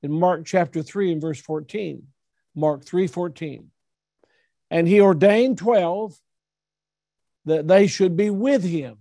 in 0.02 0.12
Mark 0.12 0.44
chapter 0.44 0.82
3 0.82 1.12
and 1.12 1.20
verse 1.20 1.40
14. 1.40 2.02
Mark 2.54 2.84
3 2.84 3.06
14. 3.06 3.70
And 4.70 4.88
he 4.88 5.00
ordained 5.00 5.58
12 5.58 6.14
that 7.44 7.68
they 7.68 7.86
should 7.86 8.16
be 8.16 8.30
with 8.30 8.62
him. 8.62 8.96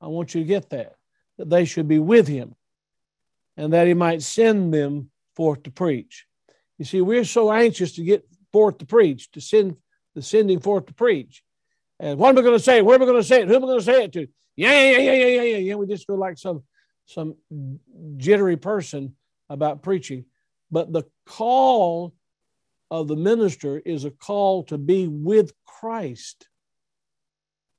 I 0.00 0.08
want 0.08 0.34
you 0.34 0.42
to 0.42 0.46
get 0.46 0.70
that, 0.70 0.94
that 1.38 1.50
they 1.50 1.64
should 1.64 1.88
be 1.88 1.98
with 1.98 2.26
him 2.26 2.54
and 3.56 3.72
that 3.72 3.86
he 3.86 3.94
might 3.94 4.22
send 4.22 4.72
them 4.72 5.10
forth 5.34 5.62
to 5.64 5.70
preach. 5.70 6.26
You 6.78 6.84
see, 6.84 7.00
we're 7.00 7.24
so 7.24 7.52
anxious 7.52 7.94
to 7.94 8.04
get 8.04 8.26
forth 8.52 8.78
to 8.78 8.86
preach, 8.86 9.30
to 9.32 9.40
send 9.40 9.76
the 10.14 10.22
sending 10.22 10.60
forth 10.60 10.86
to 10.86 10.94
preach. 10.94 11.42
And 11.98 12.18
what 12.18 12.30
am 12.30 12.38
I 12.38 12.42
going 12.42 12.58
to 12.58 12.62
say? 12.62 12.82
Where 12.82 12.96
am 12.96 13.02
I 13.02 13.06
going 13.06 13.16
to 13.16 13.24
say 13.24 13.42
it? 13.42 13.48
Who 13.48 13.56
am 13.56 13.64
I 13.64 13.66
going 13.66 13.78
to 13.78 13.84
say 13.84 14.04
it 14.04 14.12
to? 14.12 14.26
yeah, 14.56 14.90
yeah, 14.90 14.98
yeah, 14.98 15.12
yeah, 15.12 15.26
yeah, 15.26 15.42
yeah, 15.42 15.56
yeah. 15.58 15.74
We 15.74 15.86
just 15.86 16.06
feel 16.06 16.18
like 16.18 16.38
some 16.38 16.62
some 17.06 17.36
jittery 18.16 18.56
person 18.56 19.14
about 19.48 19.82
preaching. 19.82 20.24
But 20.70 20.92
the 20.92 21.04
call 21.24 22.14
of 22.90 23.06
the 23.06 23.16
minister 23.16 23.78
is 23.78 24.04
a 24.04 24.10
call 24.10 24.64
to 24.64 24.78
be 24.78 25.06
with 25.06 25.52
Christ. 25.64 26.48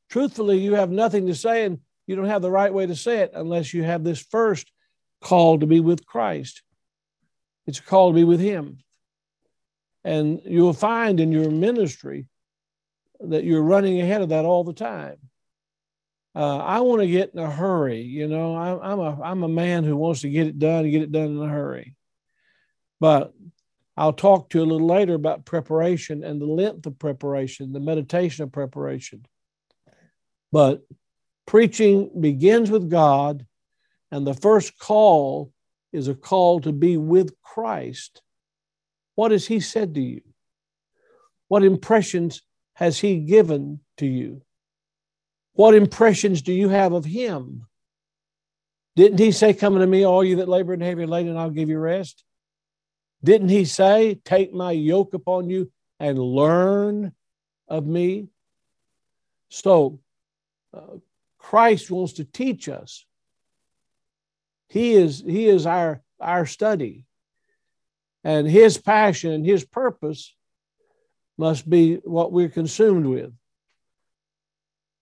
Truthfully, 0.10 0.60
you 0.60 0.76
have 0.76 0.90
nothing 0.90 1.28
to 1.28 1.36
say, 1.36 1.66
and 1.66 1.80
you 2.08 2.16
don't 2.16 2.26
have 2.26 2.42
the 2.42 2.52
right 2.52 2.74
way 2.74 2.88
to 2.88 2.96
say 2.96 3.20
it 3.20 3.32
unless 3.36 3.74
you 3.74 3.84
have 3.84 4.04
this 4.04 4.20
first 4.20 4.72
call 5.22 5.60
to 5.60 5.68
be 5.68 5.80
with 5.80 6.06
Christ. 6.06 6.64
It's 7.68 7.80
a 7.80 7.84
call 7.84 8.10
to 8.10 8.16
be 8.16 8.24
with 8.24 8.40
Him. 8.40 8.80
And 10.04 10.42
you'll 10.46 10.74
find 10.74 11.20
in 11.20 11.32
your 11.32 11.52
ministry 11.52 12.28
that 13.20 13.44
you're 13.44 13.62
running 13.62 14.02
ahead 14.02 14.22
of 14.22 14.30
that 14.30 14.46
all 14.46 14.64
the 14.64 14.74
time 14.74 15.18
uh, 16.38 16.58
I 16.58 16.82
want 16.82 17.02
to 17.02 17.08
get 17.08 17.32
in 17.34 17.40
a 17.40 17.50
hurry. 17.50 18.02
You 18.02 18.28
know, 18.28 18.56
I, 18.56 18.92
I'm 18.92 19.00
a 19.00 19.22
I'm 19.24 19.42
a 19.42 19.48
man 19.48 19.84
who 19.84 19.98
wants 19.98 20.22
to 20.22 20.30
get 20.30 20.46
it 20.46 20.60
done 20.60 20.84
and 20.84 20.92
get 20.92 21.02
it 21.02 21.12
done 21.12 21.32
in 21.32 21.42
a 21.42 21.48
hurry. 21.48 21.96
But 23.00 23.34
I'll 23.98 24.14
talk 24.14 24.50
to 24.50 24.60
you 24.60 24.64
a 24.64 24.70
little 24.72 24.86
later 24.86 25.16
about 25.16 25.46
preparation 25.46 26.24
and 26.24 26.40
the 26.40 26.46
length 26.46 26.86
of 26.86 27.00
preparation, 27.00 27.74
the 27.74 27.80
meditation 27.80 28.44
of 28.44 28.52
preparation. 28.52 29.26
But 30.52 30.84
preaching 31.48 32.12
begins 32.20 32.70
with 32.70 32.90
God, 32.90 33.46
and 34.12 34.28
the 34.28 34.36
first 34.36 34.78
call 34.78 35.52
is 35.92 36.08
a 36.08 36.16
call 36.16 36.60
to 36.62 36.72
be 36.72 36.98
with 36.98 37.34
Christ. 37.42 38.22
What 39.16 39.32
has 39.32 39.48
He 39.48 39.60
said 39.60 39.96
to 39.96 40.02
you? 40.02 40.22
What 41.48 41.64
impressions 41.64 42.44
has 42.74 43.00
He 43.00 43.22
given 43.22 43.80
to 43.98 44.06
you? 44.06 44.44
What 45.58 45.74
impressions 45.74 46.44
do 46.44 46.54
you 46.54 46.70
have 46.70 46.94
of 46.94 47.04
him? 47.04 47.66
Didn't 48.96 49.18
he 49.18 49.32
say, 49.32 49.56
Come 49.56 49.80
to 49.80 49.88
me, 49.88 50.06
all 50.06 50.24
you 50.24 50.36
that 50.36 50.48
labor 50.48 50.74
and 50.74 50.84
heavy 50.84 51.08
laden, 51.08 51.32
and 51.32 51.40
I'll 51.40 51.50
give 51.50 51.68
you 51.68 51.80
rest? 51.80 52.24
Didn't 53.24 53.50
he 53.50 53.66
say, 53.66 54.20
Take 54.24 54.54
my 54.54 54.72
yoke 54.72 55.16
upon 55.16 55.50
you 55.50 55.72
and 56.00 56.20
learn 56.20 57.12
of 57.68 57.88
me? 57.88 58.28
So, 59.50 60.00
uh, 60.76 60.98
Christ 61.48 61.90
wants 61.90 62.12
to 62.14 62.26
teach 62.26 62.68
us. 62.68 63.06
He 64.68 64.96
is, 64.96 65.24
he 65.26 65.48
is 65.48 65.66
our, 65.66 66.02
our 66.20 66.46
study. 66.46 67.06
And 68.22 68.46
his 68.46 68.78
passion 68.78 69.32
and 69.32 69.46
his 69.46 69.64
purpose 69.64 70.36
must 71.38 71.70
be 71.70 72.02
what 72.04 72.34
we're 72.34 72.50
consumed 72.50 73.06
with. 73.06 73.32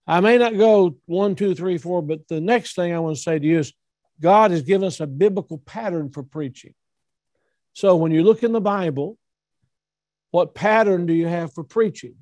I 0.06 0.20
may 0.20 0.38
not 0.38 0.56
go 0.56 0.96
one, 1.06 1.34
two, 1.34 1.52
three, 1.52 1.78
four, 1.78 2.00
but 2.00 2.28
the 2.28 2.40
next 2.40 2.76
thing 2.76 2.94
I 2.94 3.00
want 3.00 3.16
to 3.16 3.22
say 3.22 3.40
to 3.40 3.44
you 3.44 3.58
is 3.58 3.72
God 4.20 4.52
has 4.52 4.62
given 4.62 4.86
us 4.86 5.00
a 5.00 5.06
biblical 5.08 5.58
pattern 5.58 6.10
for 6.10 6.22
preaching. 6.22 6.74
So 7.72 7.96
when 7.96 8.12
you 8.12 8.22
look 8.22 8.44
in 8.44 8.52
the 8.52 8.60
Bible, 8.60 9.18
what 10.30 10.54
pattern 10.54 11.06
do 11.06 11.12
you 11.12 11.26
have 11.26 11.52
for 11.52 11.64
preaching? 11.64 12.14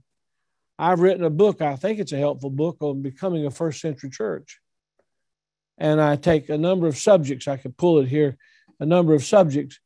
I've 0.78 1.00
written 1.00 1.25
a 1.25 1.31
book, 1.31 1.62
I 1.62 1.76
think 1.76 1.99
it's 1.99 2.12
a 2.12 2.19
helpful 2.19 2.50
book 2.50 2.78
on 2.81 3.02
becoming 3.02 3.47
a 3.47 3.50
first 3.50 3.81
century 3.81 4.11
church. 4.11 4.61
And 5.78 6.00
I 6.00 6.16
take 6.16 6.49
a 6.49 6.59
number 6.59 6.87
of 6.87 6.99
subjects, 6.99 7.49
I 7.49 7.57
could 7.57 7.76
pull 7.76 8.00
it 8.00 8.09
here, 8.09 8.37
a 8.81 8.87
number 8.87 9.14
of 9.14 9.25
subjects 9.25 9.78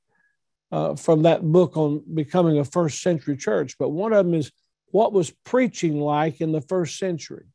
uh, 0.71 0.97
from 0.97 1.23
that 1.23 1.43
book 1.43 1.77
on 1.77 2.03
becoming 2.15 2.59
a 2.59 2.65
first 2.65 3.03
century 3.03 3.37
church. 3.37 3.77
But 3.79 3.91
one 3.91 4.13
of 4.13 4.25
them 4.25 4.35
is 4.35 4.51
what 4.91 5.13
was 5.13 5.31
preaching 5.45 6.01
like 6.01 6.41
in 6.41 6.53
the 6.53 6.61
first 6.61 6.99
century? 6.99 7.47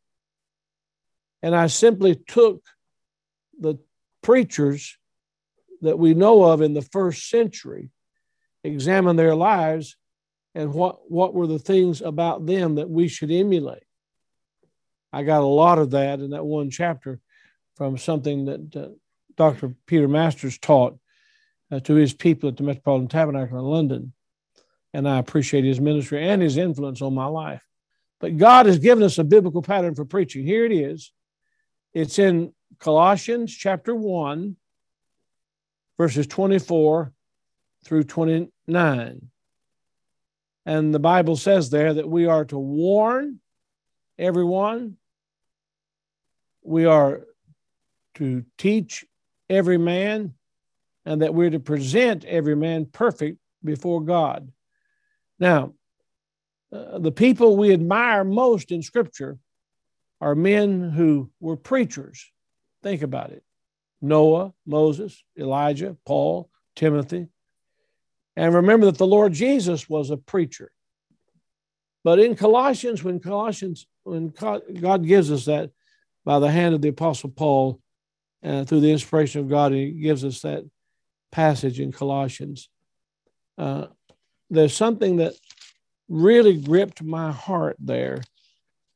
And 1.42 1.56
I 1.56 1.68
simply 1.68 2.16
took 2.16 2.64
the 3.60 3.76
preachers 4.22 4.98
that 5.82 6.00
we 6.00 6.14
know 6.14 6.44
of 6.44 6.62
in 6.62 6.74
the 6.74 6.82
first 6.82 7.30
century, 7.30 7.90
examined 8.64 9.20
their 9.20 9.36
lives, 9.36 9.98
and 10.56 10.74
what, 10.74 11.10
what 11.10 11.34
were 11.34 11.48
the 11.48 11.60
things 11.60 12.02
about 12.02 12.46
them 12.46 12.76
that 12.76 12.90
we 12.90 13.08
should 13.08 13.32
emulate. 13.32 13.84
I 15.12 15.24
got 15.24 15.42
a 15.42 15.46
lot 15.46 15.80
of 15.80 15.92
that 15.92 16.20
in 16.20 16.32
that 16.32 16.46
one 16.46 16.70
chapter, 16.70 17.20
from 17.76 17.98
something 17.98 18.46
that 18.46 18.76
uh, 18.76 18.88
Dr. 19.36 19.76
Peter 19.88 20.08
Masters 20.08 20.58
taught 20.58 20.98
uh, 21.72 21.80
to 21.82 21.96
his 21.96 22.14
people 22.14 22.50
at 22.50 22.58
the 22.58 22.64
Metropolitan 22.64 23.08
Tabernacle 23.08 23.58
in 23.58 23.66
London. 23.66 24.14
And 24.94 25.08
I 25.08 25.18
appreciate 25.18 25.64
his 25.64 25.82
ministry 25.82 26.28
and 26.28 26.42
his 26.42 26.58
influence 26.58 27.02
on 27.02 27.16
my 27.16 27.26
life. 27.26 27.68
But 28.20 28.38
God 28.38 28.68
has 28.68 28.78
given 28.78 29.04
us 29.04 29.18
a 29.18 29.24
biblical 29.24 29.64
pattern 29.64 29.96
for 29.96 30.06
preaching. 30.06 30.46
Here 30.46 30.66
it 30.66 30.72
is. 30.72 31.12
It's 31.94 32.20
in 32.20 32.54
Colossians 32.80 33.56
chapter 33.56 33.96
1, 33.96 34.56
verses 35.98 36.28
24 36.28 37.12
through 37.84 38.04
29. 38.04 39.30
And 40.66 40.94
the 40.94 41.00
Bible 41.00 41.36
says 41.36 41.70
there 41.70 41.94
that 41.94 42.10
we 42.10 42.26
are 42.26 42.46
to 42.46 42.58
warn 42.58 43.40
everyone, 44.18 44.98
we 46.62 46.86
are 46.86 47.22
to 48.16 48.46
teach 48.58 49.06
every 49.50 49.78
man, 49.78 50.34
and 51.06 51.22
that 51.22 51.34
we're 51.34 51.50
to 51.50 51.60
present 51.60 52.24
every 52.26 52.56
man 52.56 52.86
perfect 52.86 53.38
before 53.64 54.02
God. 54.02 54.52
Now, 55.40 55.74
uh, 56.72 57.00
the 57.00 57.12
people 57.12 57.58
we 57.58 57.74
admire 57.74 58.24
most 58.24 58.72
in 58.72 58.82
Scripture 58.82 59.38
are 60.22 60.36
men 60.36 60.90
who 60.90 61.30
were 61.40 61.58
preachers. 61.58 62.32
Think 62.82 63.02
about 63.02 63.32
it 63.32 63.44
Noah, 64.02 64.54
Moses, 64.66 65.24
Elijah, 65.38 65.98
Paul, 66.06 66.50
Timothy. 66.76 67.28
And 68.36 68.54
remember 68.54 68.88
that 68.88 68.98
the 68.98 69.08
Lord 69.08 69.34
Jesus 69.34 69.88
was 69.88 70.10
a 70.10 70.18
preacher. 70.18 70.72
But 72.04 72.20
in 72.20 72.36
Colossians, 72.36 73.04
when 73.04 73.20
Colossians, 73.20 73.88
when 74.04 74.30
God 74.30 75.06
gives 75.06 75.32
us 75.32 75.46
that 75.46 75.72
by 76.26 76.40
the 76.40 76.52
hand 76.52 76.76
of 76.76 76.82
the 76.82 76.90
Apostle 76.90 77.30
Paul, 77.30 77.80
uh, 78.44 78.66
through 78.66 78.82
the 78.82 78.92
inspiration 78.92 79.42
of 79.42 79.50
God, 79.50 79.72
He 79.72 79.92
gives 79.92 80.26
us 80.26 80.42
that 80.42 80.64
passage 81.32 81.80
in 81.80 81.92
Colossians. 81.92 82.70
Uh, 83.58 83.88
there's 84.50 84.76
something 84.76 85.18
that 85.18 85.34
really 86.10 86.58
gripped 86.58 87.02
my 87.02 87.32
heart 87.32 87.78
there, 87.80 88.22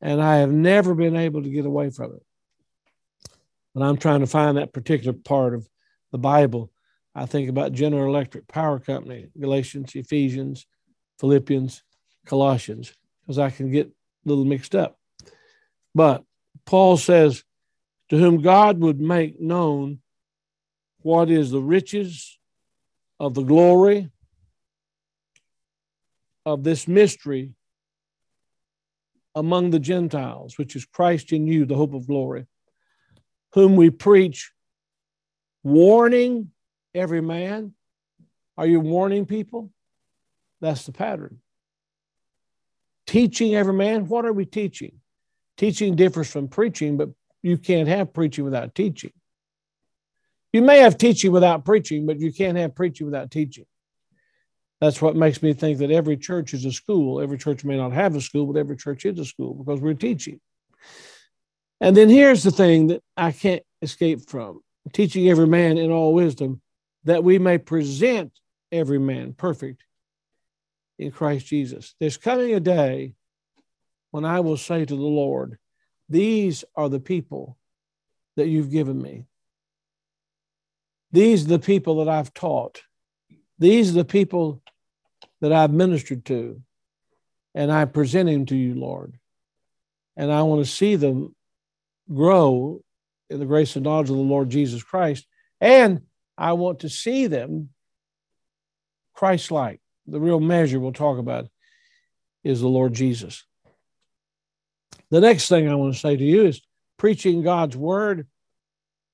and 0.01 0.21
I 0.21 0.37
have 0.37 0.51
never 0.51 0.93
been 0.93 1.15
able 1.15 1.43
to 1.43 1.49
get 1.49 1.65
away 1.65 1.89
from 1.89 2.13
it. 2.13 2.23
When 3.73 3.87
I'm 3.87 3.97
trying 3.97 4.19
to 4.19 4.27
find 4.27 4.57
that 4.57 4.73
particular 4.73 5.13
part 5.13 5.53
of 5.53 5.67
the 6.11 6.17
Bible, 6.17 6.71
I 7.17 7.25
think 7.25 7.49
about 7.49 7.71
General 7.71 8.05
Electric 8.05 8.47
Power 8.47 8.77
Company, 8.77 9.29
Galatians, 9.39 9.95
Ephesians, 9.95 10.67
Philippians, 11.19 11.81
Colossians, 12.27 12.93
because 13.21 13.39
I 13.39 13.49
can 13.49 13.71
get 13.71 13.87
a 13.87 14.29
little 14.29 14.45
mixed 14.45 14.75
up. 14.75 14.99
But 15.95 16.23
Paul 16.65 16.95
says, 16.95 17.43
to 18.09 18.17
whom 18.17 18.43
God 18.43 18.79
would 18.79 18.99
make 18.99 19.41
known 19.41 19.99
what 21.01 21.31
is 21.31 21.49
the 21.49 21.61
riches 21.61 22.37
of 23.19 23.33
the 23.33 23.41
glory 23.41 24.11
of 26.45 26.63
this 26.63 26.87
mystery 26.87 27.53
among 29.33 29.71
the 29.71 29.79
Gentiles, 29.79 30.59
which 30.59 30.75
is 30.75 30.85
Christ 30.85 31.33
in 31.33 31.47
you, 31.47 31.65
the 31.65 31.75
hope 31.75 31.95
of 31.95 32.05
glory, 32.05 32.45
whom 33.53 33.75
we 33.75 33.89
preach, 33.89 34.51
warning 35.63 36.51
every 36.97 37.21
man. 37.21 37.73
Are 38.57 38.67
you 38.67 38.79
warning 38.79 39.25
people? 39.25 39.71
That's 40.61 40.85
the 40.85 40.91
pattern. 40.91 41.39
Teaching 43.05 43.55
every 43.55 43.73
man. 43.73 44.07
What 44.07 44.25
are 44.25 44.33
we 44.33 44.45
teaching? 44.45 44.99
Teaching 45.57 45.95
differs 45.95 46.29
from 46.29 46.47
preaching, 46.47 46.97
but 46.97 47.09
you 47.41 47.57
can't 47.57 47.87
have 47.87 48.13
preaching 48.13 48.43
without 48.43 48.75
teaching. 48.75 49.13
You 50.53 50.61
may 50.61 50.79
have 50.79 50.97
teaching 50.97 51.31
without 51.31 51.65
preaching, 51.65 52.05
but 52.05 52.19
you 52.19 52.33
can't 52.33 52.57
have 52.57 52.75
preaching 52.75 53.05
without 53.05 53.31
teaching. 53.31 53.65
That's 54.81 55.01
what 55.01 55.15
makes 55.15 55.41
me 55.41 55.53
think 55.53 55.79
that 55.79 55.91
every 55.91 56.17
church 56.17 56.53
is 56.53 56.65
a 56.65 56.71
school. 56.71 57.19
Every 57.19 57.37
church 57.37 57.63
may 57.63 57.77
not 57.77 57.93
have 57.93 58.15
a 58.15 58.21
school, 58.21 58.45
but 58.51 58.59
every 58.59 58.77
church 58.77 59.05
is 59.05 59.17
a 59.19 59.25
school 59.25 59.53
because 59.53 59.81
we're 59.81 59.93
teaching. 59.93 60.39
And 61.79 61.95
then 61.95 62.09
here's 62.09 62.43
the 62.43 62.51
thing 62.51 62.87
that 62.87 63.03
I 63.15 63.31
can't 63.31 63.63
escape 63.81 64.29
from 64.29 64.61
teaching 64.93 65.29
every 65.29 65.47
man 65.47 65.77
in 65.77 65.91
all 65.91 66.13
wisdom 66.13 66.61
that 67.07 67.23
we 67.23 67.39
may 67.39 67.57
present 67.57 68.33
every 68.69 68.99
man 68.99 69.31
perfect 69.31 69.81
in 70.99 71.09
Christ 71.09 71.45
Jesus. 71.45 71.95
There's 71.99 72.17
coming 72.17 72.53
a 72.53 72.59
day 72.59 73.13
when 74.11 74.25
I 74.25 74.41
will 74.41 74.57
say 74.57 74.83
to 74.83 74.95
the 74.95 75.01
Lord, 75.01 75.57
These 76.09 76.65
are 76.75 76.89
the 76.89 76.99
people 76.99 77.57
that 78.35 78.47
you've 78.47 78.71
given 78.71 79.01
me. 79.01 79.23
These 81.13 81.45
are 81.45 81.49
the 81.49 81.59
people 81.59 82.03
that 82.03 82.09
I've 82.11 82.33
taught. 82.33 82.81
These 83.57 83.91
are 83.91 83.99
the 83.99 84.05
people 84.05 84.61
that 85.39 85.53
I've 85.53 85.71
ministered 85.71 86.25
to. 86.25 86.61
And 87.55 87.71
I 87.71 87.85
present 87.85 88.29
them 88.29 88.45
to 88.47 88.55
you, 88.55 88.75
Lord. 88.75 89.17
And 90.17 90.29
I 90.29 90.43
want 90.43 90.65
to 90.65 90.69
see 90.69 90.97
them 90.97 91.33
grow 92.13 92.81
in 93.29 93.39
the 93.39 93.45
grace 93.45 93.77
and 93.77 93.85
knowledge 93.85 94.09
of 94.09 94.17
the 94.17 94.21
Lord 94.21 94.49
Jesus 94.49 94.83
Christ. 94.83 95.25
And 95.61 96.01
I 96.37 96.53
want 96.53 96.79
to 96.79 96.89
see 96.89 97.27
them 97.27 97.69
Christ 99.13 99.51
like. 99.51 99.81
The 100.05 100.19
real 100.19 100.39
measure 100.39 100.79
we'll 100.79 100.93
talk 100.93 101.17
about 101.17 101.47
is 102.43 102.61
the 102.61 102.67
Lord 102.67 102.93
Jesus. 102.93 103.43
The 105.09 105.19
next 105.19 105.49
thing 105.49 105.67
I 105.67 105.75
want 105.75 105.93
to 105.93 105.99
say 105.99 106.15
to 106.15 106.23
you 106.23 106.45
is 106.45 106.61
preaching 106.97 107.41
God's 107.41 107.75
word 107.75 108.27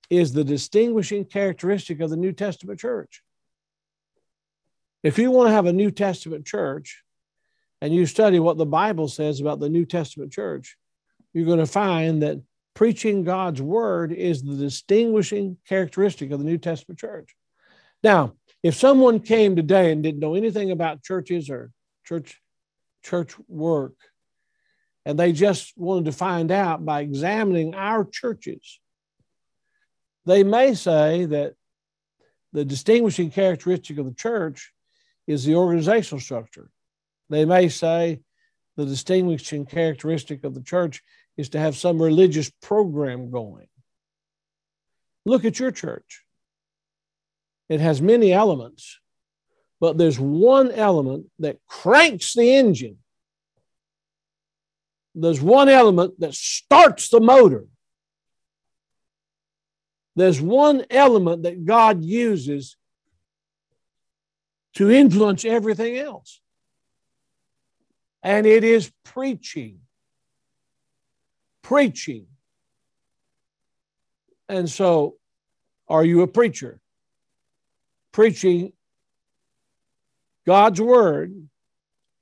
is 0.09 0.33
the 0.33 0.43
distinguishing 0.43 1.25
characteristic 1.25 1.99
of 1.99 2.09
the 2.09 2.17
New 2.17 2.31
Testament 2.31 2.79
church. 2.79 3.23
If 5.01 5.17
you 5.17 5.31
want 5.31 5.47
to 5.47 5.53
have 5.53 5.65
a 5.65 5.73
New 5.73 5.91
Testament 5.91 6.45
church 6.45 7.03
and 7.81 7.93
you 7.93 8.05
study 8.05 8.39
what 8.39 8.57
the 8.57 8.65
Bible 8.65 9.07
says 9.07 9.39
about 9.39 9.59
the 9.59 9.69
New 9.69 9.85
Testament 9.85 10.31
church, 10.31 10.77
you're 11.33 11.45
going 11.45 11.59
to 11.59 11.65
find 11.65 12.21
that 12.21 12.41
preaching 12.73 13.23
God's 13.23 13.61
word 13.61 14.11
is 14.11 14.41
the 14.41 14.55
distinguishing 14.55 15.57
characteristic 15.67 16.31
of 16.31 16.39
the 16.39 16.45
New 16.45 16.57
Testament 16.57 16.99
church. 16.99 17.35
Now, 18.03 18.33
if 18.61 18.75
someone 18.75 19.19
came 19.19 19.55
today 19.55 19.91
and 19.91 20.01
didn't 20.01 20.19
know 20.19 20.35
anything 20.35 20.71
about 20.71 21.03
churches 21.03 21.49
or 21.49 21.71
church 22.05 22.39
church 23.03 23.35
work, 23.47 23.95
and 25.05 25.19
they 25.19 25.33
just 25.33 25.73
wanted 25.77 26.05
to 26.05 26.13
find 26.13 26.51
out 26.51 26.85
by 26.85 27.01
examining 27.01 27.75
our 27.75 28.05
churches, 28.05 28.79
they 30.25 30.43
may 30.43 30.73
say 30.73 31.25
that 31.25 31.55
the 32.53 32.63
distinguishing 32.63 33.29
characteristic 33.29 33.97
of 33.97 34.05
the 34.05 34.13
church 34.13 34.71
is 35.27 35.43
the 35.43 35.55
organizational 35.55 36.21
structure. 36.21 36.69
They 37.29 37.45
may 37.45 37.67
say 37.67 38.21
the 38.77 38.85
distinguishing 38.85 39.65
characteristic 39.65 40.43
of 40.43 40.53
the 40.53 40.61
church 40.61 41.03
is 41.37 41.49
to 41.49 41.59
have 41.59 41.75
some 41.75 42.01
religious 42.01 42.49
program 42.61 43.31
going. 43.31 43.67
Look 45.25 45.45
at 45.45 45.59
your 45.59 45.71
church. 45.71 46.23
It 47.69 47.79
has 47.79 48.01
many 48.01 48.33
elements, 48.33 48.99
but 49.79 49.97
there's 49.97 50.19
one 50.19 50.71
element 50.71 51.27
that 51.39 51.57
cranks 51.67 52.33
the 52.33 52.55
engine. 52.55 52.97
There's 55.15 55.41
one 55.41 55.69
element 55.69 56.19
that 56.19 56.33
starts 56.33 57.09
the 57.09 57.19
motor. 57.19 57.65
There's 60.15 60.41
one 60.41 60.85
element 60.89 61.43
that 61.43 61.65
God 61.65 62.03
uses 62.03 62.75
to 64.75 64.91
influence 64.91 65.45
everything 65.45 65.97
else. 65.97 66.41
And 68.21 68.45
it 68.45 68.63
is 68.63 68.91
preaching 69.03 69.79
preaching. 71.63 72.27
And 74.47 74.69
so, 74.69 75.15
are 75.87 76.05
you 76.05 76.21
a 76.21 76.27
preacher? 76.27 76.79
Preaching 78.11 78.73
God's 80.45 80.79
word 80.79 81.47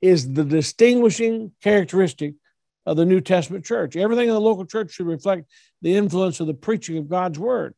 is 0.01 0.31
the 0.31 0.45
distinguishing 0.45 1.51
characteristic 1.61 2.35
of 2.85 2.97
the 2.97 3.05
New 3.05 3.21
Testament 3.21 3.65
church. 3.65 3.95
Everything 3.95 4.27
in 4.27 4.33
the 4.33 4.41
local 4.41 4.65
church 4.65 4.91
should 4.91 5.07
reflect 5.07 5.49
the 5.81 5.95
influence 5.95 6.39
of 6.39 6.47
the 6.47 6.53
preaching 6.53 6.97
of 6.97 7.09
God's 7.09 7.37
word. 7.37 7.75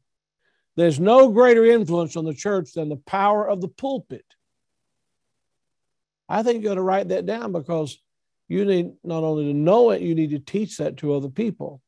There's 0.75 0.99
no 0.99 1.29
greater 1.29 1.65
influence 1.65 2.15
on 2.15 2.25
the 2.25 2.33
church 2.33 2.73
than 2.73 2.89
the 2.89 2.97
power 2.97 3.47
of 3.47 3.61
the 3.61 3.67
pulpit. 3.67 4.25
I 6.27 6.43
think 6.43 6.61
you 6.61 6.69
got 6.69 6.75
to 6.75 6.81
write 6.81 7.09
that 7.09 7.25
down 7.25 7.51
because 7.51 7.97
you 8.53 8.65
need 8.65 8.91
not 9.03 9.23
only 9.23 9.45
to 9.45 9.53
know 9.53 9.89
it, 9.89 10.01
you 10.01 10.13
need 10.13 10.29
to 10.29 10.39
teach 10.39 10.77
that 10.77 10.97
to 10.97 11.13
other 11.13 11.29
people. 11.29 11.81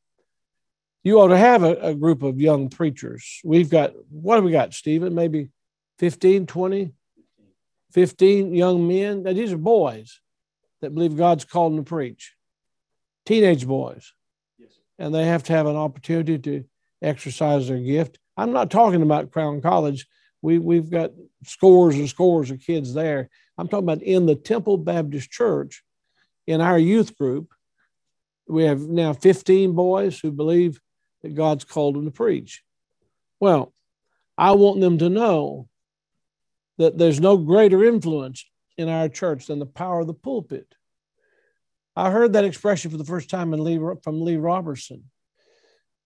You 1.04 1.20
ought 1.22 1.28
to 1.28 1.38
have 1.38 1.64
a, 1.64 1.76
a 1.76 1.94
group 1.94 2.24
of 2.24 2.42
young 2.42 2.70
preachers. 2.70 3.40
We've 3.44 3.70
got, 3.70 3.94
what 4.10 4.36
have 4.36 4.44
we 4.44 4.52
got, 4.52 4.74
Stephen? 4.74 5.14
Maybe 5.14 5.52
15, 6.00 6.48
20, 6.48 6.92
15 7.92 8.56
young 8.56 8.88
men. 8.88 9.22
Now, 9.22 9.34
these 9.34 9.54
are 9.54 9.58
boys 9.58 10.20
that 10.82 10.96
believe 10.96 11.16
God's 11.16 11.46
called 11.46 11.74
them 11.74 11.86
to 11.86 11.88
preach, 11.88 12.34
teenage 13.28 13.68
boys. 13.68 14.12
Yes. 14.58 14.72
And 14.98 15.14
they 15.14 15.26
have 15.26 15.44
to 15.44 15.54
have 15.54 15.68
an 15.68 15.76
opportunity 15.76 16.40
to 16.40 16.66
exercise 17.02 17.68
their 17.68 17.78
gift. 17.78 18.18
I'm 18.36 18.54
not 18.54 18.72
talking 18.72 19.04
about 19.04 19.32
Crown 19.32 19.62
College. 19.62 20.08
We, 20.42 20.58
we've 20.58 20.90
got 20.90 21.12
scores 21.46 21.96
and 21.96 22.10
scores 22.10 22.50
of 22.50 22.60
kids 22.60 22.96
there. 22.96 23.30
I'm 23.58 23.68
talking 23.68 23.88
about 23.88 24.02
in 24.02 24.26
the 24.26 24.36
Temple 24.36 24.78
Baptist 24.78 25.30
Church, 25.30 25.84
in 26.48 26.62
our 26.62 26.78
youth 26.78 27.18
group. 27.18 27.54
We 28.48 28.66
have 28.66 28.82
now 28.82 29.14
15 29.14 29.74
boys 29.74 30.20
who 30.20 30.32
believe 30.32 30.80
that 31.24 31.36
God's 31.36 31.64
called 31.64 31.96
them 31.96 32.06
to 32.06 32.12
preach. 32.12 32.64
Well, 33.40 33.74
I 34.38 34.52
want 34.52 34.82
them 34.82 34.98
to 35.00 35.10
know 35.10 35.68
that 36.78 36.98
there's 36.98 37.20
no 37.20 37.38
greater 37.38 37.84
influence 37.84 38.46
in 38.78 38.90
our 38.90 39.10
church 39.10 39.48
than 39.48 39.60
the 39.60 39.66
power 39.66 40.02
of 40.02 40.08
the 40.08 40.14
pulpit. 40.14 40.68
I 41.96 42.12
heard 42.12 42.34
that 42.34 42.44
expression 42.44 42.92
for 42.92 42.98
the 42.98 43.06
first 43.06 43.30
time 43.30 43.52
Lee, 43.52 43.80
from 44.04 44.22
Lee 44.22 44.36
Roberson. 44.36 45.06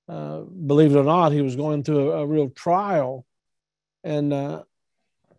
Uh, 0.08 0.42
believe 0.42 0.96
it 0.96 1.00
or 1.00 1.04
not, 1.04 1.32
he 1.32 1.42
was 1.42 1.56
going 1.56 1.84
through 1.84 2.12
a, 2.12 2.22
a 2.22 2.28
real 2.28 2.50
trial. 2.50 3.26
And 4.04 4.32
uh, 4.32 4.64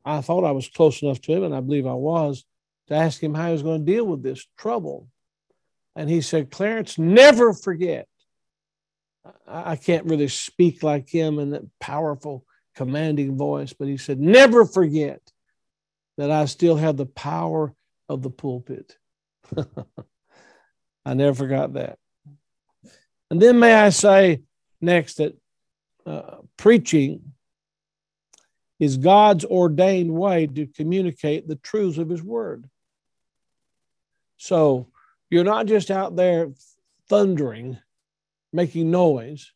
I 0.05 0.21
thought 0.21 0.45
I 0.45 0.53
was 0.53 0.69
close 0.69 1.03
enough 1.03 1.21
to 1.23 1.33
him, 1.33 1.45
and 1.45 1.55
I 1.55 1.61
believe 1.61 1.87
I 1.87 1.95
was, 1.95 2.45
to 2.91 2.97
ask 2.97 3.23
him 3.23 3.35
how 3.35 3.47
he 3.47 3.53
was 3.53 3.63
going 3.63 3.85
to 3.85 3.93
deal 3.93 4.05
with 4.05 4.23
this 4.23 4.45
trouble. 4.59 5.09
And 5.97 6.11
he 6.11 6.21
said, 6.21 6.51
Clarence, 6.51 6.99
never 6.99 7.55
forget. 7.55 8.07
I, 9.47 9.73
I 9.73 9.77
can't 9.77 10.07
really 10.07 10.29
speak 10.29 10.83
like 10.83 11.09
him 11.09 11.39
in 11.39 11.51
that 11.51 11.63
powerful, 11.79 12.45
commanding 12.75 13.37
voice, 13.37 13.73
but 13.73 13.89
he 13.89 13.97
said, 13.97 14.21
never 14.21 14.65
forget 14.65 15.21
that 16.19 16.31
I 16.31 16.45
still 16.45 16.77
have 16.77 16.97
the 16.97 17.07
power 17.07 17.75
of 18.09 18.23
the 18.23 18.31
pulpit. 18.31 18.97
I 21.07 21.15
never 21.15 21.35
forgot 21.35 21.75
that. 21.75 21.99
And 23.31 23.41
then 23.41 23.59
may 23.59 23.75
I 23.75 23.91
say 23.91 24.43
next 24.81 25.19
that 25.19 25.37
uh, 26.05 26.39
preaching 26.57 27.33
is 28.81 28.97
God's 28.97 29.45
ordained 29.45 30.13
way 30.13 30.47
to 30.47 30.67
communicate 30.67 31.47
the 31.47 31.57
truths 31.57 31.99
of 31.99 32.09
His 32.09 32.23
Word. 32.23 32.69
So 34.41 34.89
you're 35.29 35.45
not 35.45 35.67
just 35.67 35.91
out 35.91 36.17
there 36.17 36.51
thundering, 37.11 37.79
making 38.55 38.91
noise. 38.91 39.53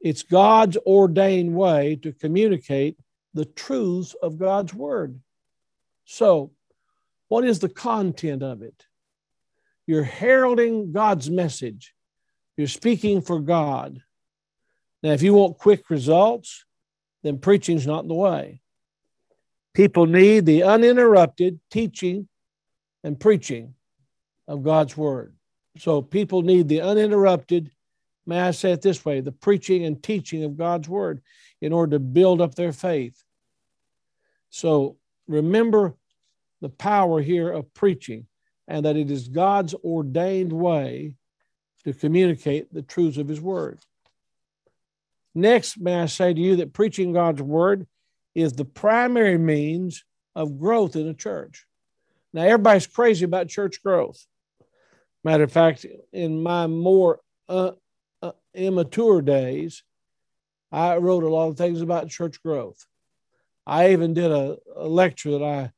It's 0.00 0.24
God's 0.24 0.76
ordained 0.78 1.54
way 1.54 1.94
to 2.02 2.12
communicate 2.12 2.98
the 3.32 3.44
truths 3.44 4.16
of 4.20 4.36
God's 4.36 4.74
Word. 4.74 5.20
So, 6.04 6.50
what 7.28 7.44
is 7.44 7.60
the 7.60 7.68
content 7.68 8.42
of 8.42 8.62
it? 8.62 8.86
You're 9.86 10.02
heralding 10.02 10.90
God's 10.90 11.30
message. 11.30 11.94
You're 12.56 12.66
speaking 12.66 13.20
for 13.20 13.38
God. 13.38 14.02
Now, 15.04 15.12
if 15.12 15.22
you 15.22 15.34
want 15.34 15.58
quick 15.58 15.88
results, 15.88 16.64
then 17.22 17.38
preaching's 17.38 17.86
not 17.86 18.08
the 18.08 18.14
way. 18.14 18.60
People 19.72 20.06
need 20.06 20.46
the 20.46 20.64
uninterrupted 20.64 21.60
teaching 21.70 22.26
and 23.04 23.18
preaching 23.18 23.74
of 24.48 24.62
God's 24.62 24.96
word. 24.96 25.34
So 25.78 26.02
people 26.02 26.42
need 26.42 26.68
the 26.68 26.80
uninterrupted, 26.80 27.70
may 28.26 28.40
I 28.40 28.50
say 28.50 28.72
it 28.72 28.82
this 28.82 29.04
way, 29.04 29.20
the 29.20 29.32
preaching 29.32 29.84
and 29.84 30.02
teaching 30.02 30.44
of 30.44 30.56
God's 30.56 30.88
word 30.88 31.22
in 31.60 31.72
order 31.72 31.96
to 31.96 32.00
build 32.00 32.40
up 32.40 32.54
their 32.54 32.72
faith. 32.72 33.22
So 34.50 34.96
remember 35.28 35.94
the 36.60 36.68
power 36.68 37.20
here 37.20 37.50
of 37.50 37.72
preaching 37.72 38.26
and 38.68 38.84
that 38.84 38.96
it 38.96 39.10
is 39.10 39.28
God's 39.28 39.74
ordained 39.84 40.52
way 40.52 41.16
to 41.84 41.92
communicate 41.92 42.72
the 42.72 42.82
truths 42.82 43.16
of 43.16 43.28
His 43.28 43.40
Word. 43.40 43.78
Next, 45.34 45.78
may 45.78 46.00
I 46.00 46.06
say 46.06 46.34
to 46.34 46.40
you 46.40 46.56
that 46.56 46.72
preaching 46.72 47.12
God's 47.12 47.42
Word 47.42 47.86
is 48.34 48.52
the 48.52 48.64
primary 48.64 49.38
means 49.38 50.04
of 50.36 50.58
growth 50.58 50.96
in 50.96 51.08
a 51.08 51.14
church. 51.14 51.66
Now, 52.32 52.42
everybody's 52.42 52.86
crazy 52.86 53.24
about 53.24 53.48
church 53.48 53.82
growth. 53.82 54.24
Matter 55.24 55.44
of 55.44 55.52
fact, 55.52 55.84
in 56.12 56.42
my 56.42 56.66
more 56.66 57.20
uh, 57.48 57.72
uh, 58.22 58.32
immature 58.54 59.20
days, 59.20 59.82
I 60.72 60.96
wrote 60.96 61.24
a 61.24 61.28
lot 61.28 61.48
of 61.48 61.56
things 61.56 61.80
about 61.80 62.08
church 62.08 62.42
growth. 62.42 62.86
I 63.66 63.92
even 63.92 64.14
did 64.14 64.30
a, 64.30 64.56
a 64.76 64.86
lecture 64.86 65.32
that 65.32 65.42
I 65.42 65.72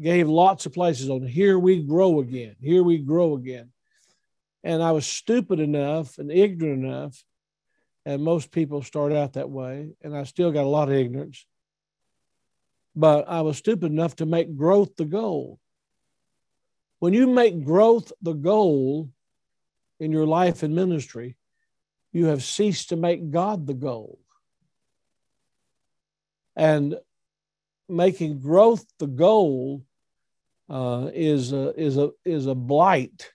gave 0.00 0.28
lots 0.28 0.66
of 0.66 0.72
places 0.72 1.08
on 1.08 1.26
here 1.26 1.58
we 1.58 1.82
grow 1.82 2.20
again, 2.20 2.56
here 2.60 2.82
we 2.82 2.98
grow 2.98 3.34
again. 3.34 3.70
And 4.62 4.82
I 4.82 4.92
was 4.92 5.06
stupid 5.06 5.60
enough 5.60 6.18
and 6.18 6.30
ignorant 6.30 6.84
enough, 6.84 7.22
and 8.06 8.22
most 8.22 8.50
people 8.50 8.82
start 8.82 9.12
out 9.12 9.34
that 9.34 9.50
way, 9.50 9.90
and 10.02 10.16
I 10.16 10.24
still 10.24 10.52
got 10.52 10.64
a 10.64 10.68
lot 10.68 10.88
of 10.88 10.94
ignorance. 10.94 11.46
But 12.96 13.28
I 13.28 13.40
was 13.42 13.58
stupid 13.58 13.90
enough 13.90 14.16
to 14.16 14.26
make 14.26 14.56
growth 14.56 14.96
the 14.96 15.04
goal. 15.04 15.58
When 17.04 17.12
you 17.12 17.26
make 17.26 17.62
growth 17.62 18.14
the 18.22 18.32
goal 18.32 19.10
in 20.00 20.10
your 20.10 20.24
life 20.24 20.62
and 20.62 20.74
ministry, 20.74 21.36
you 22.12 22.24
have 22.28 22.42
ceased 22.42 22.88
to 22.88 22.96
make 22.96 23.30
God 23.30 23.66
the 23.66 23.74
goal. 23.74 24.20
And 26.56 26.96
making 27.90 28.40
growth 28.40 28.86
the 28.98 29.06
goal 29.06 29.84
uh, 30.70 31.10
is 31.12 31.52
a, 31.52 31.78
is 31.78 31.98
a 31.98 32.12
is 32.24 32.46
a 32.46 32.54
blight 32.54 33.30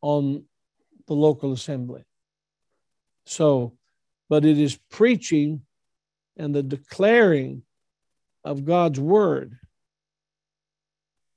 on 0.00 0.44
the 1.06 1.14
local 1.14 1.52
assembly. 1.52 2.04
So, 3.26 3.74
but 4.30 4.46
it 4.46 4.58
is 4.58 4.80
preaching 4.90 5.66
and 6.38 6.54
the 6.54 6.62
declaring 6.62 7.64
of 8.42 8.64
God's 8.64 8.98
word 8.98 9.58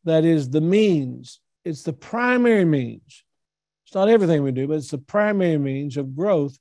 that 0.06 0.26
is 0.26 0.50
the 0.50 0.62
means. 0.62 1.40
It's 1.64 1.84
the 1.84 1.94
primary 1.94 2.66
means. 2.66 3.24
It's 3.86 3.96
not 3.96 4.10
everything 4.10 4.44
we 4.44 4.52
do, 4.52 4.68
but 4.68 4.78
it's 4.78 4.92
the 4.92 4.98
primary 4.98 5.58
means 5.58 5.98
of 5.98 6.16
growth 6.16 6.58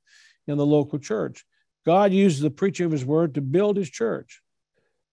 in 0.46 0.56
the 0.58 0.66
local 0.66 0.98
church. 0.98 1.44
God 1.86 2.12
uses 2.12 2.40
the 2.40 2.50
preaching 2.50 2.86
of 2.86 2.92
his 2.92 3.04
word 3.04 3.34
to 3.34 3.40
build 3.40 3.76
his 3.76 3.88
church. 3.88 4.42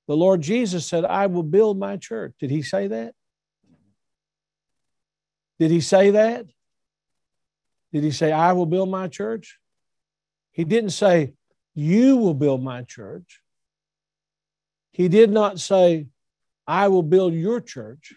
The 0.07 0.17
Lord 0.17 0.41
Jesus 0.41 0.85
said, 0.85 1.05
I 1.05 1.27
will 1.27 1.43
build 1.43 1.77
my 1.77 1.97
church. 1.97 2.33
Did 2.39 2.49
he 2.49 2.61
say 2.61 2.87
that? 2.87 3.13
Did 5.59 5.71
he 5.71 5.81
say 5.81 6.11
that? 6.11 6.45
Did 7.93 8.03
he 8.03 8.11
say, 8.11 8.31
I 8.31 8.53
will 8.53 8.65
build 8.65 8.89
my 8.89 9.07
church? 9.07 9.57
He 10.51 10.63
didn't 10.63 10.91
say, 10.91 11.33
You 11.73 12.17
will 12.17 12.33
build 12.33 12.63
my 12.63 12.83
church. 12.83 13.41
He 14.91 15.07
did 15.07 15.29
not 15.29 15.59
say, 15.59 16.07
I 16.67 16.89
will 16.89 17.03
build 17.03 17.33
your 17.33 17.61
church. 17.61 18.13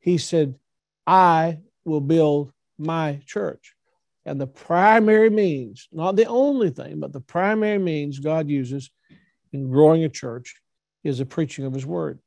He 0.00 0.18
said, 0.18 0.54
I 1.06 1.58
will 1.84 2.00
build 2.00 2.52
my 2.78 3.20
church. 3.26 3.74
And 4.24 4.40
the 4.40 4.46
primary 4.46 5.28
means, 5.28 5.88
not 5.92 6.16
the 6.16 6.26
only 6.26 6.70
thing, 6.70 7.00
but 7.00 7.12
the 7.12 7.20
primary 7.20 7.78
means 7.78 8.18
God 8.18 8.48
uses 8.48 8.90
in 9.52 9.70
growing 9.70 10.04
a 10.04 10.08
church 10.08 10.56
is 11.02 11.18
the 11.18 11.26
preaching 11.26 11.66
of 11.66 11.74
his 11.74 11.84
word. 11.84 12.18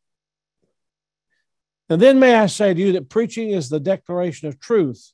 And 1.90 2.02
then 2.02 2.20
may 2.20 2.36
I 2.36 2.46
say 2.48 2.74
to 2.74 2.80
you 2.80 2.92
that 2.94 3.10
preaching 3.10 3.50
is 3.50 3.70
the 3.70 3.80
declaration 3.80 4.48
of 4.48 4.60
truth. 4.60 5.12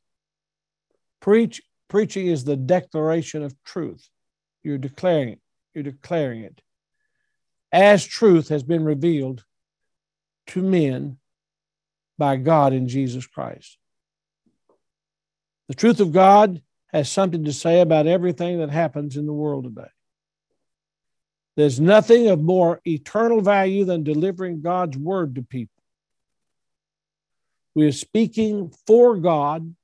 Preach, 1.21 1.61
preaching 1.87 2.27
is 2.27 2.43
the 2.43 2.57
declaration 2.57 3.43
of 3.43 3.55
truth. 3.63 4.09
You're 4.63 4.77
declaring 4.77 5.29
it. 5.29 5.39
You're 5.73 5.83
declaring 5.83 6.43
it. 6.43 6.61
As 7.71 8.05
truth 8.05 8.49
has 8.49 8.63
been 8.63 8.83
revealed 8.83 9.43
to 10.47 10.61
men 10.61 11.17
by 12.17 12.37
God 12.37 12.73
in 12.73 12.87
Jesus 12.87 13.25
Christ. 13.25 13.77
The 15.67 15.75
truth 15.75 15.99
of 15.99 16.11
God 16.11 16.61
has 16.91 17.09
something 17.09 17.45
to 17.45 17.53
say 17.53 17.81
about 17.81 18.07
everything 18.07 18.59
that 18.59 18.69
happens 18.69 19.17
in 19.17 19.25
the 19.25 19.33
world 19.33 19.63
today. 19.63 19.89
There's 21.55 21.79
nothing 21.79 22.27
of 22.29 22.41
more 22.41 22.81
eternal 22.85 23.41
value 23.41 23.85
than 23.85 24.03
delivering 24.03 24.61
God's 24.61 24.97
word 24.97 25.35
to 25.35 25.41
people. 25.41 25.81
We 27.75 27.87
are 27.87 27.91
speaking 27.91 28.73
for 28.85 29.17
God 29.17 29.75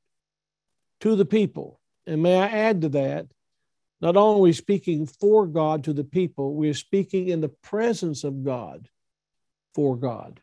to 1.02 1.16
the 1.16 1.26
people. 1.26 1.80
And 2.06 2.22
may 2.22 2.40
I 2.40 2.48
add 2.48 2.82
to 2.82 2.90
that, 2.90 3.28
not 4.02 4.16
only 4.16 4.40
are 4.40 4.44
we 4.44 4.54
speaking 4.54 5.06
for 5.06 5.46
God 5.46 5.84
to 5.84 5.94
the 5.94 6.04
people, 6.04 6.56
we 6.56 6.70
are 6.70 6.76
speaking 6.76 7.30
in 7.30 7.42
the 7.42 7.50
presence 7.50 8.24
of 8.24 8.44
God 8.44 8.88
for 9.76 9.96
God. 9.96 10.40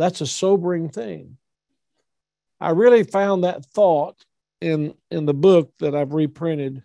That's 0.00 0.22
a 0.22 0.26
sobering 0.26 0.88
thing. 0.88 1.36
I 2.58 2.70
really 2.70 3.04
found 3.04 3.44
that 3.44 3.66
thought 3.66 4.24
in, 4.62 4.94
in 5.10 5.26
the 5.26 5.34
book 5.34 5.72
that 5.78 5.94
I've 5.94 6.14
reprinted 6.14 6.82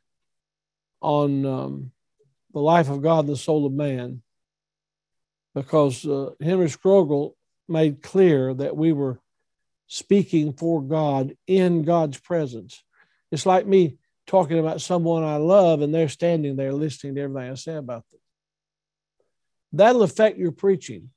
on 1.01 1.45
um, 1.45 1.91
the 2.53 2.59
life 2.59 2.89
of 2.89 3.01
God 3.01 3.19
and 3.19 3.29
the 3.29 3.37
soul 3.37 3.65
of 3.65 3.71
man, 3.71 4.21
because 5.53 6.05
uh, 6.05 6.31
Henry 6.41 6.67
Scougal 6.67 7.35
made 7.69 8.03
clear 8.03 8.53
that 8.53 8.75
we 8.75 8.91
were 8.91 9.19
speaking 9.87 10.51
for 10.51 10.81
God 10.81 11.37
in 11.47 11.83
God's 11.83 12.19
presence. 12.19 12.83
It's 13.31 13.45
like 13.45 13.65
me 13.65 13.97
talking 14.27 14.59
about 14.59 14.81
someone 14.81 15.23
I 15.23 15.37
love 15.37 15.81
and 15.81 15.93
they're 15.93 16.09
standing 16.09 16.57
there 16.57 16.73
listening 16.73 17.15
to 17.15 17.21
everything 17.21 17.51
I 17.51 17.55
say 17.55 17.75
about 17.75 18.03
them. 18.11 18.19
That'll 19.71 20.03
affect 20.03 20.37
your 20.37 20.51
preaching. 20.51 21.11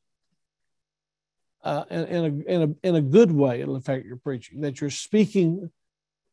Uh, 1.68 1.84
in, 1.90 2.04
in, 2.06 2.24
a, 2.24 2.50
in, 2.50 2.62
a, 2.62 2.88
in 2.88 2.94
a 2.94 3.02
good 3.02 3.30
way, 3.30 3.60
it'll 3.60 3.76
affect 3.76 4.06
your 4.06 4.16
preaching, 4.16 4.62
that 4.62 4.80
you're 4.80 4.88
speaking 4.88 5.70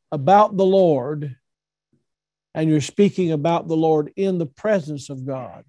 about 0.10 0.56
the 0.56 0.65
Lord 0.65 1.36
and 2.54 2.69
you're 2.69 2.80
speaking 2.80 3.34
about 3.34 3.67
the 3.67 3.76
Lord 3.76 4.13
in 4.15 4.38
the 4.38 4.45
presence 4.45 5.10
of 5.10 5.26
God. 5.26 5.65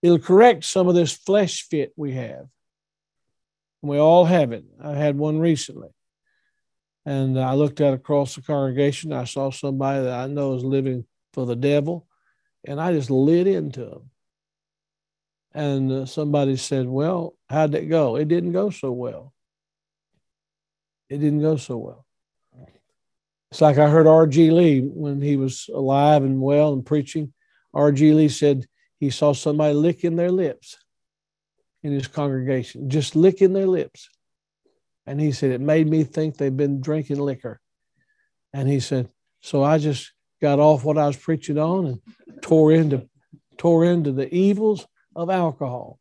It'll 0.00 0.18
correct 0.18 0.64
some 0.64 0.88
of 0.88 0.94
this 0.94 1.12
flesh 1.12 1.68
fit 1.68 1.92
we 1.96 2.12
have. 2.12 2.46
We 3.82 3.98
all 3.98 4.24
have 4.24 4.52
it. 4.52 4.64
I 4.82 4.92
had 4.92 5.18
one 5.18 5.38
recently. 5.38 5.90
And 7.04 7.38
I 7.38 7.52
looked 7.52 7.82
out 7.82 7.92
across 7.92 8.34
the 8.34 8.40
congregation. 8.40 9.12
I 9.12 9.24
saw 9.24 9.50
somebody 9.50 10.04
that 10.04 10.18
I 10.18 10.28
know 10.28 10.54
is 10.54 10.64
living 10.64 11.04
for 11.34 11.44
the 11.44 11.56
devil, 11.56 12.06
and 12.66 12.80
I 12.80 12.94
just 12.94 13.10
lit 13.10 13.46
into 13.46 13.84
them. 13.84 14.10
And 15.54 15.90
uh, 15.90 16.06
somebody 16.06 16.56
said, 16.56 16.86
Well, 16.86 17.34
how'd 17.48 17.74
it 17.74 17.86
go? 17.86 18.16
It 18.16 18.28
didn't 18.28 18.52
go 18.52 18.70
so 18.70 18.92
well. 18.92 19.32
It 21.08 21.18
didn't 21.18 21.40
go 21.40 21.56
so 21.56 21.78
well. 21.78 22.04
It's 23.50 23.62
like 23.62 23.78
I 23.78 23.88
heard 23.88 24.06
R.G. 24.06 24.50
Lee 24.50 24.80
when 24.80 25.22
he 25.22 25.36
was 25.36 25.70
alive 25.72 26.22
and 26.22 26.40
well 26.40 26.74
and 26.74 26.84
preaching. 26.84 27.32
R.G. 27.72 28.12
Lee 28.12 28.28
said 28.28 28.66
he 29.00 29.10
saw 29.10 29.32
somebody 29.32 29.74
licking 29.74 30.16
their 30.16 30.30
lips 30.30 30.76
in 31.82 31.92
his 31.92 32.08
congregation, 32.08 32.90
just 32.90 33.16
licking 33.16 33.54
their 33.54 33.66
lips. 33.66 34.10
And 35.06 35.18
he 35.18 35.32
said, 35.32 35.50
It 35.50 35.62
made 35.62 35.88
me 35.88 36.04
think 36.04 36.36
they've 36.36 36.54
been 36.54 36.82
drinking 36.82 37.20
liquor. 37.20 37.60
And 38.52 38.68
he 38.68 38.80
said, 38.80 39.08
So 39.40 39.62
I 39.62 39.78
just 39.78 40.12
got 40.42 40.58
off 40.58 40.84
what 40.84 40.98
I 40.98 41.06
was 41.06 41.16
preaching 41.16 41.58
on 41.58 41.86
and 41.86 42.00
tore 42.42 42.72
into 42.72 43.08
tore 43.56 43.84
into 43.84 44.12
the 44.12 44.32
evils 44.32 44.86
of 45.14 45.30
alcohol. 45.30 45.98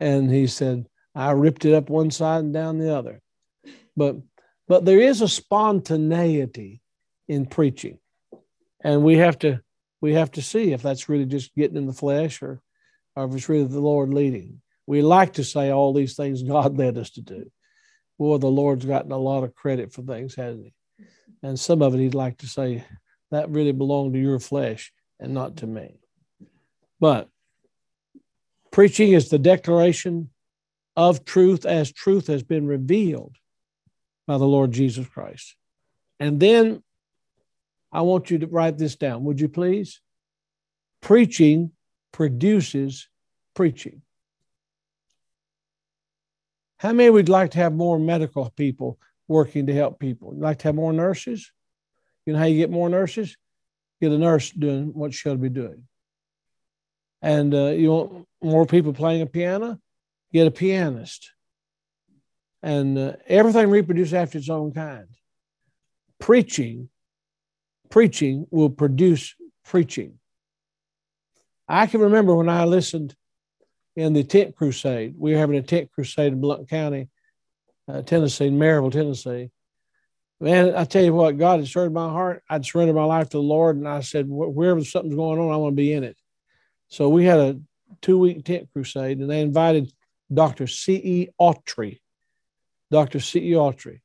And 0.00 0.30
he 0.30 0.46
said, 0.46 0.86
I 1.14 1.30
ripped 1.32 1.64
it 1.64 1.74
up 1.74 1.88
one 1.88 2.10
side 2.10 2.44
and 2.44 2.52
down 2.52 2.78
the 2.78 2.94
other. 2.94 3.22
But 3.96 4.16
but 4.68 4.84
there 4.84 5.00
is 5.00 5.20
a 5.20 5.28
spontaneity 5.28 6.82
in 7.28 7.46
preaching. 7.46 7.98
And 8.82 9.02
we 9.02 9.16
have 9.16 9.38
to 9.40 9.62
we 10.00 10.14
have 10.14 10.30
to 10.32 10.42
see 10.42 10.72
if 10.72 10.82
that's 10.82 11.08
really 11.08 11.24
just 11.24 11.54
getting 11.54 11.76
in 11.76 11.86
the 11.86 11.92
flesh 11.92 12.42
or, 12.42 12.60
or 13.14 13.24
if 13.24 13.34
it's 13.34 13.48
really 13.48 13.64
the 13.64 13.80
Lord 13.80 14.12
leading. 14.12 14.60
We 14.86 15.02
like 15.02 15.34
to 15.34 15.44
say 15.44 15.70
all 15.70 15.92
these 15.92 16.14
things 16.14 16.42
God 16.42 16.76
led 16.78 16.98
us 16.98 17.10
to 17.12 17.22
do. 17.22 17.50
Boy, 18.18 18.38
the 18.38 18.46
Lord's 18.46 18.84
gotten 18.84 19.12
a 19.12 19.18
lot 19.18 19.44
of 19.44 19.54
credit 19.54 19.92
for 19.92 20.02
things, 20.02 20.34
hasn't 20.34 20.66
he? 20.66 21.04
And 21.42 21.58
some 21.58 21.82
of 21.82 21.94
it 21.94 21.98
he'd 21.98 22.14
like 22.14 22.38
to 22.38 22.46
say 22.46 22.84
that 23.30 23.50
really 23.50 23.72
belonged 23.72 24.14
to 24.14 24.20
your 24.20 24.38
flesh 24.38 24.92
and 25.18 25.34
not 25.34 25.56
to 25.58 25.66
me. 25.66 25.98
But 27.00 27.28
preaching 28.76 29.14
is 29.14 29.30
the 29.30 29.38
declaration 29.38 30.28
of 30.96 31.24
truth 31.24 31.64
as 31.64 31.90
truth 31.90 32.26
has 32.26 32.42
been 32.42 32.66
revealed 32.66 33.34
by 34.26 34.36
the 34.36 34.44
Lord 34.44 34.70
Jesus 34.70 35.08
Christ. 35.08 35.56
And 36.20 36.38
then 36.38 36.82
I 37.90 38.02
want 38.02 38.30
you 38.30 38.36
to 38.40 38.46
write 38.46 38.76
this 38.76 38.94
down, 38.94 39.24
would 39.24 39.40
you 39.40 39.48
please? 39.48 40.02
Preaching 41.00 41.70
produces 42.12 43.08
preaching. 43.54 44.02
How 46.76 46.92
many 46.92 47.08
would 47.08 47.30
like 47.30 47.52
to 47.52 47.58
have 47.60 47.72
more 47.72 47.98
medical 47.98 48.50
people 48.58 49.00
working 49.26 49.68
to 49.68 49.74
help 49.74 49.98
people? 49.98 50.34
You'd 50.34 50.42
like 50.42 50.58
to 50.58 50.68
have 50.68 50.74
more 50.74 50.92
nurses? 50.92 51.50
You 52.26 52.34
know 52.34 52.40
how 52.40 52.44
you 52.44 52.58
get 52.58 52.70
more 52.70 52.90
nurses? 52.90 53.38
Get 54.02 54.12
a 54.12 54.18
nurse 54.18 54.50
doing 54.50 54.88
what 54.92 55.14
she 55.14 55.30
ought 55.30 55.32
to 55.32 55.38
be 55.38 55.48
doing. 55.48 55.84
And 57.26 57.52
uh, 57.52 57.66
you 57.70 57.90
want 57.90 58.26
more 58.40 58.66
people 58.66 58.92
playing 58.92 59.22
a 59.22 59.26
piano? 59.26 59.80
Get 60.32 60.46
a 60.46 60.50
pianist 60.52 61.32
and 62.62 62.98
uh, 62.98 63.12
everything 63.26 63.70
reproduces 63.70 64.14
after 64.14 64.38
its 64.38 64.48
own 64.48 64.72
kind. 64.72 65.06
Preaching, 66.18 66.88
preaching 67.90 68.46
will 68.50 68.70
produce 68.70 69.34
preaching. 69.64 70.18
I 71.68 71.86
can 71.86 72.00
remember 72.00 72.34
when 72.34 72.48
I 72.48 72.64
listened 72.64 73.14
in 73.94 74.12
the 74.12 74.24
tent 74.24 74.56
crusade. 74.56 75.14
We 75.18 75.32
were 75.32 75.38
having 75.38 75.56
a 75.56 75.62
tent 75.62 75.90
crusade 75.92 76.32
in 76.32 76.40
Blount 76.40 76.68
County, 76.68 77.08
uh, 77.88 78.02
Tennessee, 78.02 78.46
in 78.46 78.58
Maryville, 78.58 78.92
Tennessee. 78.92 79.50
Man, 80.40 80.74
I 80.74 80.84
tell 80.84 81.04
you 81.04 81.14
what, 81.14 81.38
God 81.38 81.60
had 81.60 81.68
stirred 81.68 81.92
my 81.92 82.08
heart. 82.08 82.42
I'd 82.48 82.66
surrendered 82.66 82.96
my 82.96 83.04
life 83.04 83.30
to 83.30 83.38
the 83.38 83.42
Lord, 83.42 83.76
and 83.76 83.88
I 83.88 84.00
said, 84.00 84.26
wherever 84.28 84.84
something's 84.84 85.14
going 85.14 85.38
on, 85.38 85.52
I 85.52 85.56
want 85.56 85.72
to 85.72 85.76
be 85.76 85.92
in 85.92 86.04
it. 86.04 86.16
So 86.88 87.08
we 87.08 87.24
had 87.24 87.38
a 87.38 87.60
two 88.02 88.18
week 88.18 88.44
tent 88.44 88.68
crusade, 88.72 89.18
and 89.18 89.30
they 89.30 89.40
invited 89.40 89.92
Dr. 90.32 90.66
C.E. 90.66 91.28
Autry 91.40 92.00
Dr. 92.90 93.20
C.E. 93.20 93.52
Autry. 93.52 94.00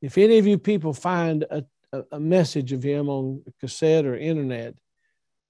If 0.00 0.18
any 0.18 0.38
of 0.38 0.46
you 0.46 0.58
people 0.58 0.92
find 0.92 1.44
a, 1.50 1.64
a, 2.12 2.20
message 2.20 2.72
of 2.72 2.82
him 2.82 3.08
on 3.08 3.42
cassette 3.60 4.06
or 4.06 4.16
internet 4.16 4.74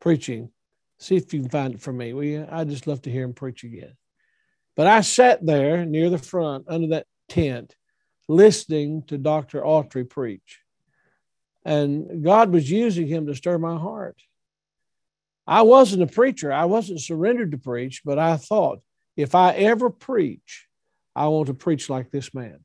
preaching, 0.00 0.50
see 0.98 1.16
if 1.16 1.32
you 1.34 1.40
can 1.40 1.50
find 1.50 1.74
it 1.74 1.80
for 1.80 1.92
me. 1.92 2.08
You? 2.08 2.46
I'd 2.50 2.70
just 2.70 2.86
love 2.86 3.02
to 3.02 3.10
hear 3.10 3.24
him 3.24 3.34
preach 3.34 3.64
again. 3.64 3.94
But 4.76 4.86
I 4.86 5.02
sat 5.02 5.44
there 5.44 5.84
near 5.84 6.08
the 6.08 6.18
front 6.18 6.64
under 6.68 6.88
that 6.88 7.06
tent 7.28 7.74
listening 8.28 9.02
to 9.08 9.18
Dr. 9.18 9.62
Autry 9.62 10.08
preach. 10.08 10.60
And 11.64 12.24
God 12.24 12.52
was 12.52 12.70
using 12.70 13.06
him 13.06 13.26
to 13.26 13.34
stir 13.34 13.58
my 13.58 13.76
heart. 13.76 14.16
I 15.48 15.62
wasn't 15.62 16.02
a 16.02 16.06
preacher, 16.06 16.52
I 16.52 16.66
wasn't 16.66 17.00
surrendered 17.00 17.52
to 17.52 17.58
preach, 17.58 18.02
but 18.04 18.18
I 18.18 18.36
thought 18.36 18.80
if 19.16 19.34
I 19.34 19.52
ever 19.54 19.88
preach, 19.88 20.66
I 21.16 21.26
want 21.28 21.46
to 21.46 21.54
preach 21.54 21.88
like 21.88 22.10
this 22.10 22.34
man. 22.34 22.60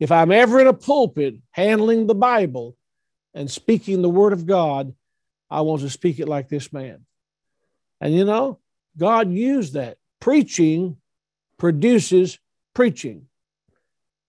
If 0.00 0.10
I'm 0.10 0.32
ever 0.32 0.58
in 0.60 0.66
a 0.66 0.72
pulpit 0.72 1.36
handling 1.52 2.08
the 2.08 2.16
Bible 2.16 2.76
and 3.34 3.48
speaking 3.48 4.02
the 4.02 4.10
Word 4.10 4.32
of 4.32 4.46
God, 4.46 4.94
I 5.48 5.60
want 5.60 5.82
to 5.82 5.90
speak 5.90 6.18
it 6.18 6.26
like 6.26 6.48
this 6.48 6.72
man. 6.72 7.06
And 8.00 8.12
you 8.12 8.24
know, 8.24 8.58
God 8.98 9.30
used 9.30 9.74
that. 9.74 9.98
Preaching 10.18 10.96
produces 11.56 12.40
preaching, 12.74 13.26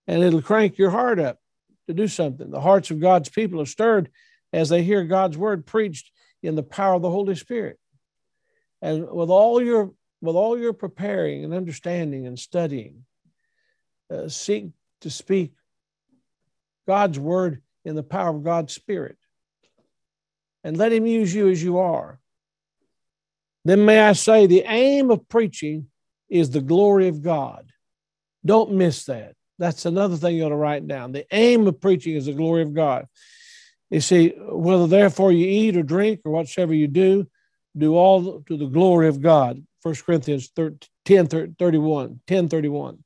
and 0.06 0.22
it'll 0.22 0.42
crank 0.42 0.78
your 0.78 0.90
heart 0.90 1.18
up 1.18 1.40
to 1.88 1.92
do 1.92 2.06
something. 2.06 2.52
The 2.52 2.60
hearts 2.60 2.92
of 2.92 3.00
God's 3.00 3.30
people 3.30 3.60
are 3.60 3.66
stirred 3.66 4.10
as 4.52 4.68
they 4.68 4.84
hear 4.84 5.02
God's 5.02 5.36
word 5.36 5.66
preached 5.66 6.12
in 6.42 6.54
the 6.54 6.62
power 6.62 6.94
of 6.94 7.02
the 7.02 7.10
Holy 7.10 7.34
Spirit. 7.34 7.78
And 8.80 9.10
with 9.10 9.30
all 9.30 9.62
your 9.62 9.92
with 10.20 10.34
all 10.34 10.58
your 10.58 10.72
preparing 10.72 11.44
and 11.44 11.54
understanding 11.54 12.26
and 12.26 12.38
studying, 12.38 13.04
uh, 14.12 14.28
seek 14.28 14.70
to 15.02 15.10
speak 15.10 15.52
God's 16.88 17.18
word 17.18 17.62
in 17.84 17.94
the 17.94 18.02
power 18.02 18.30
of 18.30 18.42
God's 18.42 18.74
Spirit. 18.74 19.16
And 20.64 20.76
let 20.76 20.92
Him 20.92 21.06
use 21.06 21.32
you 21.32 21.48
as 21.48 21.62
you 21.62 21.78
are. 21.78 22.18
Then, 23.64 23.84
may 23.84 24.00
I 24.00 24.12
say, 24.12 24.46
the 24.46 24.64
aim 24.66 25.10
of 25.10 25.28
preaching 25.28 25.86
is 26.28 26.50
the 26.50 26.60
glory 26.60 27.08
of 27.08 27.22
God. 27.22 27.70
Don't 28.44 28.72
miss 28.72 29.04
that. 29.04 29.34
That's 29.58 29.86
another 29.86 30.16
thing 30.16 30.36
you 30.36 30.44
ought 30.44 30.50
to 30.50 30.56
write 30.56 30.86
down. 30.86 31.12
The 31.12 31.26
aim 31.32 31.66
of 31.66 31.80
preaching 31.80 32.14
is 32.14 32.26
the 32.26 32.32
glory 32.32 32.62
of 32.62 32.74
God. 32.74 33.06
You 33.90 34.00
see, 34.00 34.34
whether 34.38 34.86
therefore 34.86 35.32
you 35.32 35.46
eat 35.46 35.76
or 35.76 35.82
drink 35.82 36.20
or 36.24 36.32
whatsoever 36.32 36.74
you 36.74 36.88
do, 36.88 37.26
do 37.76 37.96
all 37.96 38.42
to 38.42 38.56
the 38.56 38.66
glory 38.66 39.08
of 39.08 39.22
God. 39.22 39.64
1 39.82 39.94
Corinthians 40.04 40.50
10 41.04 41.54
31, 41.58 42.20
10 42.26 42.48
31. 42.48 43.04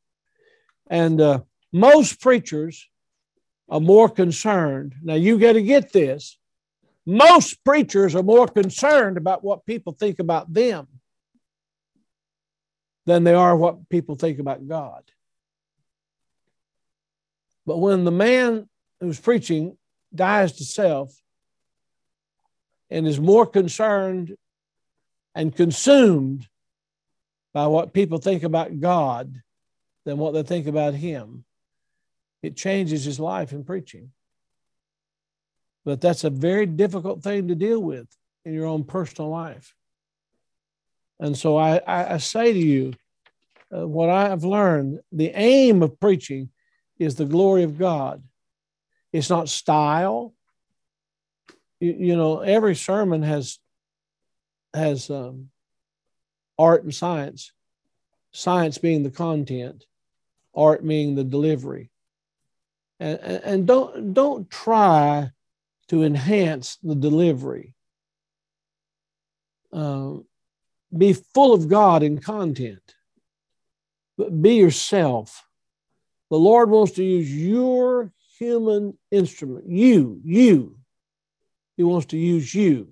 And 0.89 1.21
uh, 1.21 1.41
most 1.73 2.21
preachers 2.21 2.89
are 3.69 3.81
more 3.81 4.09
concerned. 4.09 4.95
Now, 5.03 5.15
you 5.15 5.39
got 5.39 5.53
to 5.53 5.63
get 5.63 5.93
this. 5.93 6.39
Most 7.07 7.65
preachers 7.65 8.15
are 8.15 8.23
more 8.23 8.49
concerned 8.49 9.17
about 9.17 9.45
what 9.45 9.67
people 9.67 9.93
think 9.93 10.19
about 10.19 10.53
them 10.53 10.87
than 13.07 13.25
they 13.25 13.35
are 13.35 13.57
what 13.57 13.89
people 13.89 14.15
think 14.15 14.39
about 14.39 14.67
God. 14.69 15.03
But 17.67 17.79
when 17.79 18.05
the 18.05 18.13
man 18.13 18.69
who's 19.01 19.19
preaching 19.19 19.77
dies 20.15 20.53
to 20.53 20.65
self 20.65 21.15
and 22.91 23.07
is 23.07 23.21
more 23.21 23.47
concerned 23.47 24.37
and 25.35 25.55
consumed 25.55 26.47
by 27.55 27.67
what 27.67 27.93
people 27.93 28.19
think 28.19 28.43
about 28.43 28.81
God 28.81 29.41
than 30.05 30.19
what 30.19 30.33
they 30.35 30.43
think 30.43 30.67
about 30.67 30.95
Him, 30.95 31.45
it 32.43 32.57
changes 32.57 33.05
his 33.05 33.21
life 33.21 33.53
in 33.53 33.65
preaching. 33.65 34.11
But 35.85 36.01
that's 36.01 36.25
a 36.25 36.31
very 36.31 36.67
difficult 36.67 37.23
thing 37.23 37.49
to 37.49 37.55
deal 37.55 37.81
with 37.81 38.09
in 38.45 38.53
your 38.53 38.67
own 38.67 38.85
personal 38.85 39.31
life. 39.31 39.75
And 41.21 41.37
so 41.37 41.57
I, 41.57 41.77
I, 41.87 42.15
I 42.15 42.17
say 42.19 42.53
to 42.53 42.59
you, 42.59 42.93
uh, 43.75 43.87
what 43.87 44.11
I 44.11 44.29
have 44.29 44.45
learned 44.45 45.01
the 45.13 45.31
aim 45.35 45.83
of 45.83 45.99
preaching 45.99 46.51
is 46.99 47.15
the 47.15 47.25
glory 47.25 47.63
of 47.63 47.79
God. 47.79 48.23
It's 49.13 49.31
not 49.31 49.49
style, 49.49 50.35
you, 51.83 51.97
you 51.99 52.17
know, 52.17 52.41
every 52.41 52.77
sermon 52.77 53.23
has 53.23 53.59
has 54.73 55.11
um, 55.11 55.51
art 56.57 56.85
and 56.85 56.95
science. 56.95 57.53
Science 58.31 58.79
being 58.79 59.03
the 59.03 59.11
content, 59.11 59.85
art 60.55 60.87
being 60.87 61.17
the 61.17 61.25
delivery. 61.25 61.91
And, 63.01 63.19
and, 63.21 63.67
don't 63.67 64.15
don't 64.15 64.49
try 64.49 65.33
to 65.89 66.05
enhance 66.05 66.79
the 66.85 66.95
delivery. 66.95 67.75
Um, 69.73 70.25
be 70.97 71.13
full 71.13 71.53
of 71.53 71.69
God 71.69 72.05
in 72.05 72.21
content, 72.21 72.95
but 74.17 74.41
be 74.41 74.55
yourself. 74.55 75.45
The 76.31 76.39
Lord 76.39 76.71
wants 76.71 76.93
to 76.93 77.05
use 77.05 77.35
your 77.35 78.13
human 78.43 78.99
instrument, 79.11 79.69
you, 79.69 80.21
you. 80.25 80.77
He 81.77 81.85
wants 81.85 82.07
to 82.07 82.19
use 82.19 82.53
you. 82.53 82.89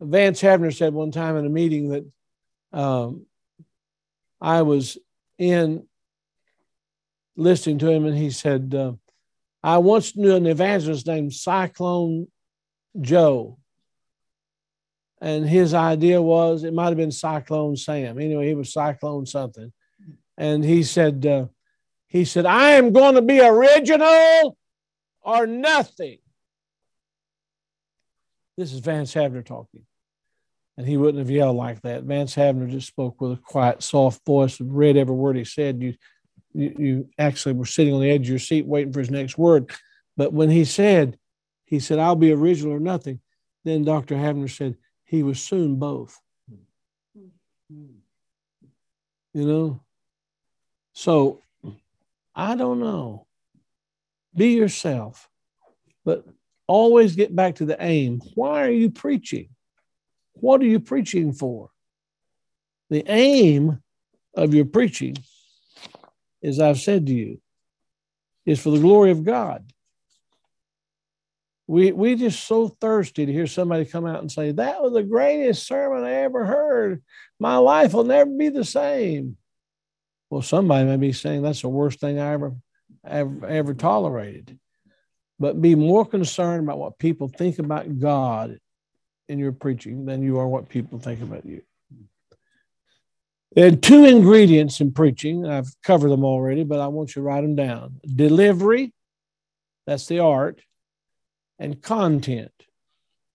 Vance 0.00 0.42
Havner 0.42 0.76
said 0.76 0.92
one 0.92 1.12
time 1.12 1.36
in 1.36 1.46
a 1.46 1.48
meeting 1.48 1.88
that 1.88 2.78
um, 2.78 3.26
I 4.40 4.62
was 4.62 4.98
in 5.38 5.86
listening 7.36 7.78
to 7.78 7.90
him, 7.90 8.04
and 8.04 8.16
he 8.16 8.30
said, 8.30 8.74
uh, 8.74 8.92
I 9.62 9.78
once 9.78 10.16
knew 10.16 10.34
an 10.34 10.46
evangelist 10.46 11.06
named 11.06 11.32
Cyclone 11.32 12.26
Joe. 13.00 13.58
And 15.20 15.48
his 15.48 15.72
idea 15.72 16.20
was 16.20 16.64
it 16.64 16.74
might 16.74 16.88
have 16.88 16.96
been 16.96 17.12
Cyclone 17.12 17.76
Sam. 17.76 18.18
Anyway, 18.18 18.48
he 18.48 18.54
was 18.54 18.72
Cyclone 18.72 19.24
something. 19.24 19.72
And 20.36 20.64
he 20.64 20.82
said, 20.82 21.24
uh, 21.24 21.46
he 22.12 22.26
said, 22.26 22.44
I 22.44 22.72
am 22.72 22.92
going 22.92 23.14
to 23.14 23.22
be 23.22 23.40
original 23.40 24.58
or 25.22 25.46
nothing. 25.46 26.18
This 28.58 28.74
is 28.74 28.80
Vance 28.80 29.14
Havner 29.14 29.42
talking. 29.42 29.86
And 30.76 30.86
he 30.86 30.98
wouldn't 30.98 31.20
have 31.20 31.30
yelled 31.30 31.56
like 31.56 31.80
that. 31.82 32.02
Vance 32.02 32.34
Havner 32.34 32.68
just 32.68 32.86
spoke 32.86 33.18
with 33.18 33.32
a 33.32 33.36
quiet, 33.36 33.82
soft 33.82 34.26
voice 34.26 34.60
and 34.60 34.76
read 34.76 34.98
every 34.98 35.14
word 35.14 35.36
he 35.36 35.44
said. 35.44 35.80
You, 35.80 35.94
you, 36.52 36.74
you 36.78 37.08
actually 37.18 37.54
were 37.54 37.64
sitting 37.64 37.94
on 37.94 38.02
the 38.02 38.10
edge 38.10 38.26
of 38.26 38.28
your 38.28 38.38
seat 38.38 38.66
waiting 38.66 38.92
for 38.92 39.00
his 39.00 39.10
next 39.10 39.38
word. 39.38 39.70
But 40.14 40.34
when 40.34 40.50
he 40.50 40.66
said, 40.66 41.16
he 41.64 41.80
said, 41.80 41.98
I'll 41.98 42.14
be 42.14 42.32
original 42.32 42.74
or 42.74 42.80
nothing, 42.80 43.20
then 43.64 43.84
Dr. 43.84 44.16
Havner 44.16 44.54
said, 44.54 44.76
he 45.04 45.22
was 45.22 45.40
soon 45.40 45.76
both. 45.76 46.20
You 47.70 47.94
know? 49.32 49.80
So 50.92 51.40
I 52.34 52.54
don't 52.54 52.80
know. 52.80 53.26
Be 54.34 54.52
yourself, 54.52 55.28
but 56.04 56.24
always 56.66 57.16
get 57.16 57.34
back 57.34 57.56
to 57.56 57.66
the 57.66 57.76
aim. 57.82 58.20
Why 58.34 58.62
are 58.62 58.70
you 58.70 58.90
preaching? 58.90 59.50
What 60.34 60.60
are 60.62 60.66
you 60.66 60.80
preaching 60.80 61.32
for? 61.32 61.70
The 62.88 63.04
aim 63.06 63.82
of 64.34 64.54
your 64.54 64.64
preaching, 64.64 65.16
as 66.42 66.60
I've 66.60 66.80
said 66.80 67.06
to 67.06 67.12
you, 67.12 67.40
is 68.46 68.60
for 68.60 68.70
the 68.70 68.80
glory 68.80 69.10
of 69.10 69.24
God. 69.24 69.70
We, 71.66 71.92
we 71.92 72.16
just 72.16 72.44
so 72.46 72.68
thirsty 72.68 73.24
to 73.24 73.32
hear 73.32 73.46
somebody 73.46 73.84
come 73.84 74.04
out 74.04 74.20
and 74.20 74.30
say, 74.30 74.52
That 74.52 74.82
was 74.82 74.92
the 74.94 75.02
greatest 75.02 75.66
sermon 75.66 76.04
I 76.04 76.12
ever 76.12 76.44
heard. 76.44 77.02
My 77.38 77.56
life 77.56 77.94
will 77.94 78.04
never 78.04 78.30
be 78.30 78.48
the 78.48 78.64
same. 78.64 79.36
Well, 80.32 80.40
somebody 80.40 80.86
may 80.86 80.96
be 80.96 81.12
saying 81.12 81.42
that's 81.42 81.60
the 81.60 81.68
worst 81.68 82.00
thing 82.00 82.18
I 82.18 82.32
ever, 82.32 82.54
ever, 83.06 83.46
ever 83.46 83.74
tolerated. 83.74 84.58
But 85.38 85.60
be 85.60 85.74
more 85.74 86.06
concerned 86.06 86.64
about 86.64 86.78
what 86.78 86.98
people 86.98 87.28
think 87.28 87.58
about 87.58 87.98
God 87.98 88.58
in 89.28 89.38
your 89.38 89.52
preaching 89.52 90.06
than 90.06 90.22
you 90.22 90.38
are 90.38 90.48
what 90.48 90.70
people 90.70 90.98
think 90.98 91.20
about 91.20 91.44
you. 91.44 91.60
There 93.54 93.66
are 93.66 93.76
two 93.76 94.06
ingredients 94.06 94.80
in 94.80 94.94
preaching. 94.94 95.44
I've 95.44 95.68
covered 95.82 96.08
them 96.08 96.24
already, 96.24 96.64
but 96.64 96.80
I 96.80 96.86
want 96.86 97.10
you 97.10 97.20
to 97.20 97.26
write 97.26 97.42
them 97.42 97.54
down 97.54 98.00
delivery, 98.06 98.94
that's 99.86 100.06
the 100.06 100.20
art, 100.20 100.62
and 101.58 101.82
content. 101.82 102.52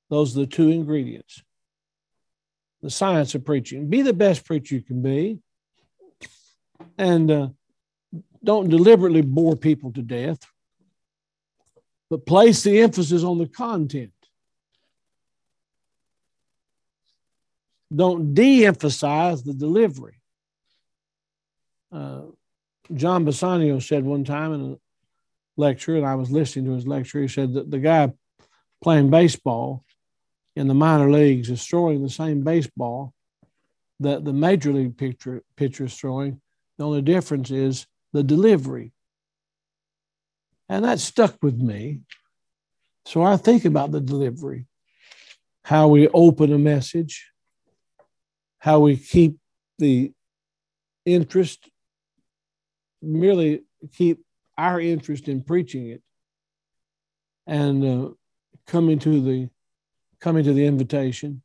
Those 0.09 0.35
are 0.35 0.39
the 0.39 0.47
two 0.47 0.69
ingredients. 0.69 1.43
The 2.81 2.89
science 2.89 3.35
of 3.35 3.45
preaching. 3.45 3.87
Be 3.87 4.01
the 4.01 4.13
best 4.13 4.45
preacher 4.45 4.73
you 4.73 4.81
can 4.81 5.03
be 5.03 5.41
and 6.97 7.31
uh, 7.31 7.47
don't 8.43 8.69
deliberately 8.69 9.21
bore 9.21 9.55
people 9.55 9.91
to 9.93 10.01
death, 10.01 10.39
but 12.09 12.25
place 12.25 12.63
the 12.63 12.79
emphasis 12.79 13.23
on 13.23 13.37
the 13.37 13.47
content. 13.47 14.11
Don't 17.93 18.33
de 18.33 18.65
emphasize 18.65 19.43
the 19.43 19.53
delivery. 19.53 20.21
Uh, 21.91 22.23
John 22.93 23.25
Bisagno 23.25 23.81
said 23.81 24.03
one 24.03 24.23
time 24.23 24.53
in 24.53 24.71
a 24.73 24.77
lecture, 25.57 25.95
and 25.95 26.05
I 26.05 26.15
was 26.15 26.31
listening 26.31 26.65
to 26.65 26.71
his 26.71 26.87
lecture, 26.87 27.21
he 27.21 27.27
said 27.27 27.53
that 27.53 27.71
the 27.71 27.79
guy 27.79 28.11
playing 28.81 29.09
baseball 29.09 29.83
in 30.55 30.67
the 30.67 30.73
minor 30.73 31.09
leagues 31.09 31.49
is 31.49 31.65
throwing 31.65 32.01
the 32.01 32.09
same 32.09 32.43
baseball 32.43 33.13
that 33.99 34.23
the 34.23 34.33
major 34.33 34.71
league 34.71 34.97
pitcher, 34.97 35.43
pitcher 35.55 35.85
is 35.85 35.95
throwing, 35.95 36.39
the 36.77 36.85
only 36.85 37.01
difference 37.01 37.51
is 37.51 37.87
the 38.13 38.23
delivery. 38.23 38.93
And 40.69 40.83
that 40.85 40.99
stuck 40.99 41.37
with 41.41 41.57
me. 41.57 42.01
So 43.05 43.23
I 43.23 43.37
think 43.37 43.65
about 43.65 43.91
the 43.91 44.01
delivery, 44.01 44.67
how 45.63 45.87
we 45.87 46.07
open 46.09 46.51
a 46.51 46.57
message, 46.57 47.31
how 48.59 48.79
we 48.79 48.97
keep 48.97 49.37
the 49.79 50.11
interest, 51.05 51.69
merely 53.01 53.63
keep 53.93 54.19
our 54.57 54.81
interest 54.81 55.27
in 55.27 55.41
preaching 55.41 55.87
it 55.87 56.01
and 57.45 57.85
uh, 57.85 58.09
coming 58.65 58.99
to 58.99 59.21
the 59.21 59.49
coming 60.19 60.43
to 60.43 60.51
the 60.53 60.65
invitation 60.65 61.41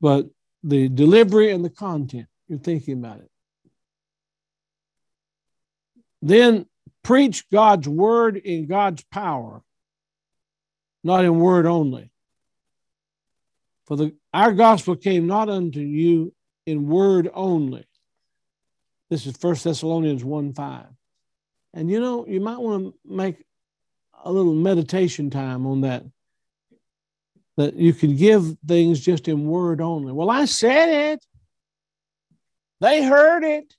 but 0.00 0.26
the 0.62 0.88
delivery 0.88 1.50
and 1.50 1.64
the 1.64 1.70
content 1.70 2.26
you're 2.48 2.58
thinking 2.58 2.94
about 2.94 3.18
it 3.18 3.30
then 6.22 6.66
preach 7.02 7.48
God's 7.50 7.88
word 7.88 8.36
in 8.36 8.66
God's 8.66 9.04
power, 9.04 9.62
not 11.04 11.24
in 11.24 11.38
word 11.38 11.66
only. 11.66 12.10
For 13.86 13.96
the, 13.96 14.14
our 14.34 14.52
gospel 14.52 14.96
came 14.96 15.26
not 15.26 15.48
unto 15.48 15.80
you 15.80 16.34
in 16.66 16.88
word 16.88 17.30
only. 17.32 17.86
This 19.08 19.26
is 19.26 19.36
1 19.40 19.56
Thessalonians 19.62 20.24
1 20.24 20.52
5. 20.52 20.84
And 21.74 21.90
you 21.90 22.00
know, 22.00 22.26
you 22.26 22.40
might 22.40 22.58
want 22.58 22.86
to 22.86 22.94
make 23.04 23.44
a 24.24 24.32
little 24.32 24.54
meditation 24.54 25.30
time 25.30 25.66
on 25.66 25.82
that. 25.82 26.04
That 27.56 27.74
you 27.74 27.94
can 27.94 28.16
give 28.16 28.56
things 28.66 29.00
just 29.00 29.28
in 29.28 29.46
word 29.46 29.80
only. 29.80 30.12
Well, 30.12 30.28
I 30.28 30.44
said 30.44 31.12
it. 31.12 31.24
They 32.80 33.04
heard 33.04 33.44
it. 33.44 33.74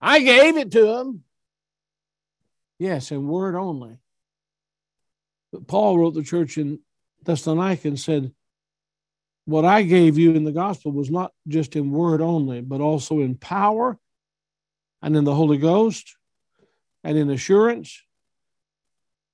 I 0.00 0.20
gave 0.20 0.56
it 0.56 0.70
to 0.72 0.82
them. 0.82 1.24
Yes, 2.78 3.10
in 3.10 3.26
word 3.26 3.54
only. 3.56 3.98
But 5.52 5.66
Paul 5.66 5.98
wrote 5.98 6.14
the 6.14 6.22
church 6.22 6.58
in 6.58 6.80
Thessalonica 7.24 7.88
and 7.88 7.98
said, 7.98 8.32
What 9.44 9.64
I 9.64 9.82
gave 9.82 10.18
you 10.18 10.32
in 10.32 10.44
the 10.44 10.52
gospel 10.52 10.92
was 10.92 11.10
not 11.10 11.32
just 11.48 11.74
in 11.74 11.90
word 11.90 12.20
only, 12.20 12.60
but 12.60 12.80
also 12.80 13.20
in 13.20 13.34
power 13.34 13.98
and 15.02 15.16
in 15.16 15.24
the 15.24 15.34
Holy 15.34 15.58
Ghost 15.58 16.16
and 17.02 17.16
in 17.16 17.30
assurance, 17.30 18.02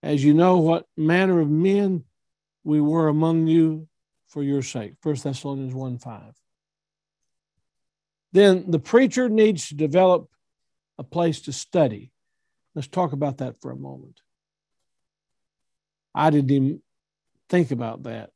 as 0.02 0.24
you 0.24 0.34
know 0.34 0.58
what 0.58 0.86
manner 0.96 1.40
of 1.40 1.50
men 1.50 2.04
we 2.62 2.80
were 2.80 3.08
among 3.08 3.46
you 3.46 3.88
for 4.26 4.42
your 4.42 4.62
sake. 4.62 4.94
1 5.02 5.16
Thessalonians 5.16 5.74
1 5.74 5.98
5. 5.98 6.22
Then 8.32 8.70
the 8.70 8.78
preacher 8.78 9.28
needs 9.28 9.68
to 9.68 9.74
develop 9.74 10.28
a 10.99 11.05
place 11.05 11.40
to 11.42 11.53
study. 11.53 12.12
Let's 12.74 12.88
talk 12.88 13.12
about 13.12 13.38
that 13.38 13.61
for 13.61 13.70
a 13.70 13.76
moment. 13.76 14.20
I 16.14 16.30
didn't 16.30 16.51
even 16.51 16.82
think 17.49 17.70
about 17.70 18.05
that 18.05 18.30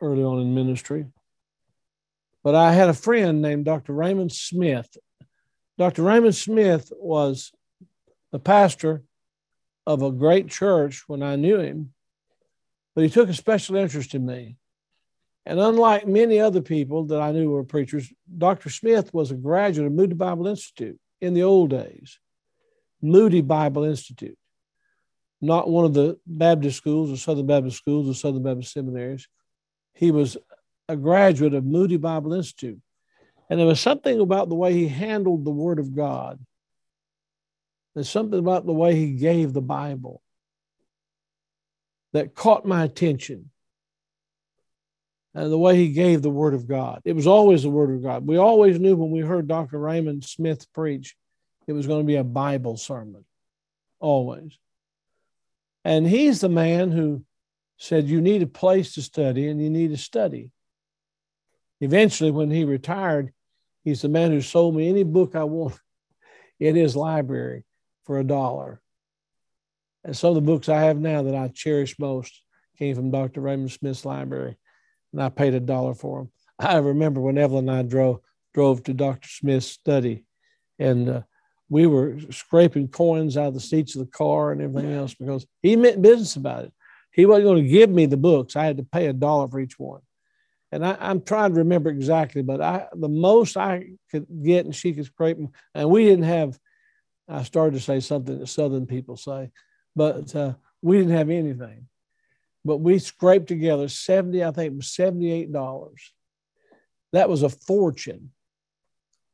early 0.00 0.22
on 0.22 0.40
in 0.40 0.54
ministry. 0.54 1.06
But 2.42 2.54
I 2.54 2.72
had 2.72 2.88
a 2.88 2.94
friend 2.94 3.40
named 3.40 3.64
Dr. 3.64 3.92
Raymond 3.92 4.32
Smith. 4.32 4.96
Dr. 5.78 6.02
Raymond 6.02 6.34
Smith 6.34 6.92
was 6.96 7.52
the 8.32 8.38
pastor 8.38 9.02
of 9.86 10.02
a 10.02 10.10
great 10.10 10.48
church 10.48 11.04
when 11.06 11.22
I 11.22 11.36
knew 11.36 11.58
him, 11.58 11.92
but 12.94 13.04
he 13.04 13.10
took 13.10 13.28
a 13.28 13.34
special 13.34 13.76
interest 13.76 14.14
in 14.14 14.26
me. 14.26 14.56
And 15.46 15.60
unlike 15.60 16.06
many 16.06 16.40
other 16.40 16.62
people 16.62 17.04
that 17.06 17.20
I 17.20 17.32
knew 17.32 17.50
were 17.50 17.64
preachers, 17.64 18.10
Dr. 18.38 18.70
Smith 18.70 19.12
was 19.12 19.30
a 19.30 19.36
graduate 19.36 19.86
of 19.86 19.92
Moody 19.92 20.14
Bible 20.14 20.46
Institute 20.46 20.98
in 21.24 21.34
the 21.34 21.42
old 21.42 21.70
days, 21.70 22.18
Moody 23.02 23.40
Bible 23.40 23.84
Institute. 23.84 24.38
not 25.40 25.68
one 25.68 25.84
of 25.84 25.92
the 25.92 26.18
Baptist 26.26 26.76
schools 26.78 27.10
or 27.10 27.16
Southern 27.16 27.46
Baptist 27.46 27.76
schools 27.76 28.08
or 28.08 28.14
Southern 28.14 28.42
Baptist 28.42 28.72
seminaries. 28.72 29.28
He 29.92 30.10
was 30.10 30.38
a 30.88 30.96
graduate 30.96 31.54
of 31.54 31.64
Moody 31.64 31.98
Bible 31.98 32.32
Institute. 32.32 32.80
And 33.50 33.60
there 33.60 33.66
was 33.66 33.80
something 33.80 34.20
about 34.20 34.48
the 34.48 34.54
way 34.54 34.72
he 34.72 34.88
handled 34.88 35.44
the 35.44 35.50
Word 35.50 35.78
of 35.78 35.94
God. 35.94 36.40
There's 37.94 38.08
something 38.08 38.38
about 38.38 38.64
the 38.64 38.72
way 38.72 38.94
he 38.94 39.12
gave 39.12 39.52
the 39.52 39.60
Bible 39.60 40.22
that 42.12 42.34
caught 42.34 42.64
my 42.64 42.84
attention. 42.84 43.50
And 45.34 45.50
the 45.50 45.58
way 45.58 45.76
he 45.76 45.88
gave 45.88 46.22
the 46.22 46.30
Word 46.30 46.54
of 46.54 46.68
God. 46.68 47.00
It 47.04 47.14
was 47.14 47.26
always 47.26 47.64
the 47.64 47.70
Word 47.70 47.90
of 47.90 48.02
God. 48.02 48.26
We 48.26 48.36
always 48.36 48.78
knew 48.78 48.94
when 48.94 49.10
we 49.10 49.20
heard 49.20 49.48
Dr. 49.48 49.78
Raymond 49.78 50.24
Smith 50.24 50.72
preach, 50.72 51.16
it 51.66 51.72
was 51.72 51.86
going 51.86 52.02
to 52.02 52.06
be 52.06 52.16
a 52.16 52.24
Bible 52.24 52.76
sermon. 52.76 53.24
Always. 53.98 54.56
And 55.84 56.06
he's 56.06 56.40
the 56.40 56.48
man 56.48 56.90
who 56.90 57.24
said, 57.78 58.08
You 58.08 58.20
need 58.20 58.42
a 58.42 58.46
place 58.46 58.94
to 58.94 59.02
study 59.02 59.48
and 59.48 59.60
you 59.60 59.70
need 59.70 59.90
to 59.90 59.96
study. 59.96 60.50
Eventually, 61.80 62.30
when 62.30 62.50
he 62.50 62.64
retired, 62.64 63.32
he's 63.82 64.02
the 64.02 64.08
man 64.08 64.30
who 64.30 64.40
sold 64.40 64.76
me 64.76 64.88
any 64.88 65.02
book 65.02 65.34
I 65.34 65.44
want 65.44 65.78
in 66.60 66.76
his 66.76 66.96
library 66.96 67.64
for 68.04 68.18
a 68.18 68.24
dollar. 68.24 68.80
And 70.04 70.16
some 70.16 70.30
of 70.30 70.34
the 70.36 70.40
books 70.42 70.68
I 70.68 70.82
have 70.82 70.98
now 70.98 71.22
that 71.22 71.34
I 71.34 71.48
cherish 71.48 71.98
most 71.98 72.42
came 72.78 72.94
from 72.94 73.10
Dr. 73.10 73.40
Raymond 73.40 73.72
Smith's 73.72 74.04
library, 74.04 74.56
and 75.14 75.22
I 75.22 75.28
paid 75.28 75.54
a 75.54 75.60
dollar 75.60 75.94
for 75.94 76.18
them. 76.18 76.30
I 76.58 76.76
remember 76.78 77.20
when 77.20 77.38
Evelyn 77.38 77.68
and 77.68 77.78
I 77.78 77.82
drove 77.82 78.20
drove 78.52 78.82
to 78.84 78.94
Dr. 78.94 79.28
Smith's 79.28 79.66
study, 79.66 80.24
and 80.78 81.08
uh, 81.08 81.22
we 81.68 81.86
were 81.86 82.18
scraping 82.30 82.88
coins 82.88 83.36
out 83.36 83.48
of 83.48 83.54
the 83.54 83.60
seats 83.60 83.94
of 83.94 84.00
the 84.00 84.10
car 84.10 84.52
and 84.52 84.60
everything 84.60 84.92
else 84.92 85.14
because 85.14 85.46
he 85.62 85.76
meant 85.76 86.02
business 86.02 86.36
about 86.36 86.64
it. 86.64 86.72
He 87.12 87.26
wasn't 87.26 87.46
going 87.46 87.62
to 87.62 87.68
give 87.68 87.90
me 87.90 88.06
the 88.06 88.16
books. 88.16 88.56
I 88.56 88.64
had 88.64 88.76
to 88.78 88.84
pay 88.84 89.06
a 89.06 89.12
dollar 89.12 89.48
for 89.48 89.60
each 89.60 89.78
one. 89.78 90.00
And 90.72 90.84
I, 90.84 90.96
am 91.00 91.22
trying 91.22 91.52
to 91.52 91.58
remember 91.58 91.90
exactly, 91.90 92.42
but 92.42 92.60
I 92.60 92.88
the 92.92 93.08
most 93.08 93.56
I 93.56 93.90
could 94.10 94.26
get 94.42 94.64
and 94.64 94.74
she 94.74 94.92
could 94.92 95.04
scrape 95.04 95.36
them. 95.36 95.50
And 95.74 95.88
we 95.88 96.04
didn't 96.04 96.24
have, 96.24 96.58
I 97.28 97.44
started 97.44 97.74
to 97.74 97.84
say 97.84 98.00
something 98.00 98.40
that 98.40 98.48
Southern 98.48 98.86
people 98.86 99.16
say, 99.16 99.52
but 99.94 100.34
uh, 100.34 100.54
we 100.82 100.98
didn't 100.98 101.16
have 101.16 101.30
anything. 101.30 101.86
But 102.64 102.78
we 102.78 102.98
scraped 102.98 103.48
together 103.48 103.88
70, 103.88 104.42
I 104.42 104.50
think 104.50 104.72
it 104.72 104.76
was 104.76 104.86
$78. 104.86 105.92
That 107.12 107.28
was 107.28 107.42
a 107.42 107.48
fortune. 107.48 108.30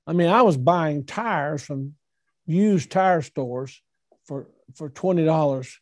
I 0.07 0.13
mean, 0.13 0.29
I 0.29 0.43
was 0.43 0.57
buying 0.57 1.05
tires 1.05 1.63
from 1.63 1.95
used 2.47 2.91
tire 2.91 3.23
stores 3.23 3.81
for 4.25 4.49
for 4.75 4.91
twenty 4.91 5.25
dollars, 5.25 5.79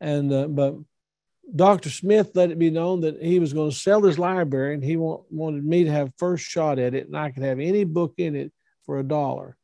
and 0.00 0.32
uh, 0.32 0.48
but 0.48 0.74
Dr. 1.54 1.90
Smith 1.90 2.32
let 2.34 2.50
it 2.50 2.58
be 2.58 2.70
known 2.70 3.00
that 3.02 3.22
he 3.22 3.38
was 3.38 3.52
going 3.52 3.70
to 3.70 3.76
sell 3.76 4.02
his 4.02 4.18
library, 4.18 4.74
and 4.74 4.82
he 4.82 4.96
want, 4.96 5.22
wanted 5.30 5.64
me 5.64 5.84
to 5.84 5.90
have 5.90 6.12
first 6.18 6.44
shot 6.44 6.78
at 6.78 6.94
it, 6.94 7.06
and 7.06 7.16
I 7.16 7.30
could 7.30 7.42
have 7.42 7.60
any 7.60 7.84
book 7.84 8.14
in 8.18 8.36
it 8.36 8.52
for 8.84 8.98
a 8.98 9.04
dollar. 9.04 9.56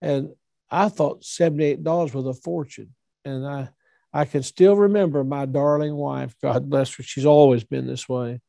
And 0.00 0.34
I 0.70 0.88
thought 0.88 1.24
seventy-eight 1.24 1.82
dollars 1.82 2.12
was 2.12 2.26
a 2.26 2.34
fortune, 2.34 2.94
and 3.24 3.46
I 3.46 3.68
I 4.12 4.24
can 4.24 4.42
still 4.42 4.74
remember 4.74 5.22
my 5.22 5.46
darling 5.46 5.94
wife, 5.94 6.34
God 6.42 6.68
bless 6.68 6.94
her. 6.94 7.02
She's 7.02 7.26
always 7.26 7.64
been 7.64 7.86
this 7.86 8.08
way. 8.08 8.40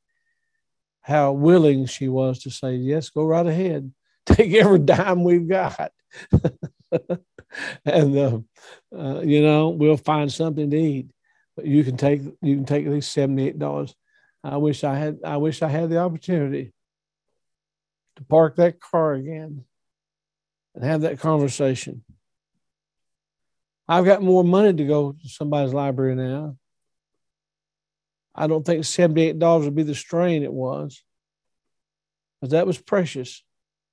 How 1.02 1.32
willing 1.34 1.86
she 1.86 2.08
was 2.08 2.40
to 2.40 2.52
say, 2.52 2.76
"Yes, 2.76 3.10
go 3.10 3.26
right 3.26 3.46
ahead, 3.46 3.92
take 4.26 4.54
every 4.54 4.80
dime 4.80 5.24
we've 5.24 5.48
got." 5.48 5.92
and 7.86 8.18
uh, 8.18 8.40
uh, 8.96 9.22
you 9.22 9.42
know 9.42 9.70
we'll 9.70 9.98
find 9.98 10.32
something 10.32 10.70
to 10.70 10.78
eat. 10.78 11.08
But 11.56 11.66
you 11.66 11.84
can 11.84 11.98
take 11.98 12.22
you 12.42 12.56
can 12.56 12.66
take 12.66 12.88
these 12.88 13.08
seventy 13.08 13.48
eight 13.48 13.60
dollars. 13.60 13.96
I 14.44 14.58
wish 14.58 14.84
I 14.84 14.96
had 14.96 15.20
I 15.26 15.38
wish 15.38 15.62
I 15.62 15.68
had 15.68 15.90
the 15.90 15.98
opportunity 15.98 16.74
to 18.16 18.24
park 18.24 18.56
that 18.58 18.80
car 18.80 19.14
again 19.14 19.66
and 20.76 20.84
have 20.84 21.02
that 21.02 21.20
conversation. 21.20 22.04
I've 23.90 24.06
got 24.06 24.22
more 24.22 24.44
money 24.44 24.72
to 24.72 24.86
go 24.86 25.14
to 25.14 25.28
somebody's 25.28 25.74
library 25.74 26.14
now. 26.14 26.56
I 28.36 28.46
don't 28.46 28.64
think 28.64 28.84
$78 28.84 29.64
would 29.64 29.76
be 29.76 29.82
the 29.82 29.96
strain 29.96 30.44
it 30.44 30.54
was. 30.54 31.04
But 32.40 32.52
that 32.52 32.68
was 32.68 32.78
precious 32.78 33.44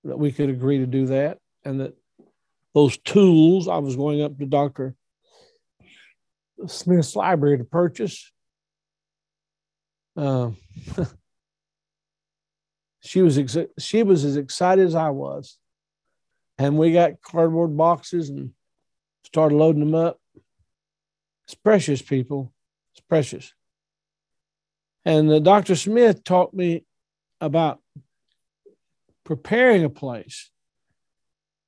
that 0.05 0.19
we 0.19 0.33
could 0.33 0.51
agree 0.51 0.79
to 0.79 0.87
do 0.87 1.07
that 1.07 1.39
and 1.65 1.81
that 1.81 1.95
those 2.75 2.99
tools. 2.99 3.69
I 3.69 3.79
was 3.79 3.97
going 3.97 4.21
up 4.21 4.39
to 4.39 4.45
Dr. 4.45 4.95
Smith's 6.67 7.17
library 7.17 7.57
to 7.57 7.65
purchase. 7.65 8.31
Uh, 10.15 10.51
she 13.01 13.23
was 13.23 13.39
ex- 13.39 13.57
she 13.79 14.03
was 14.03 14.27
as 14.27 14.37
excited 14.37 14.87
as 14.87 14.95
I 14.95 15.09
was, 15.09 15.57
and 16.59 16.77
we 16.77 16.93
got 16.93 17.23
cardboard 17.23 17.75
boxes 17.75 18.29
and 18.29 18.51
started 19.27 19.57
loading 19.57 19.81
them 19.81 19.95
up. 19.95 20.19
It's 21.45 21.55
precious, 21.55 22.01
people. 22.01 22.53
It's 22.93 23.01
precious. 23.01 23.53
And 25.05 25.31
uh, 25.31 25.39
Dr. 25.41 25.77
Smith 25.77 26.25
taught 26.25 26.55
me 26.55 26.85
about 27.41 27.81
preparing 29.25 29.85
a 29.85 29.91
place 29.91 30.51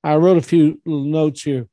I 0.03 0.15
wrote 0.15 0.37
a 0.37 0.41
few 0.41 0.81
little 0.85 1.03
notes 1.03 1.43
here. 1.43 1.67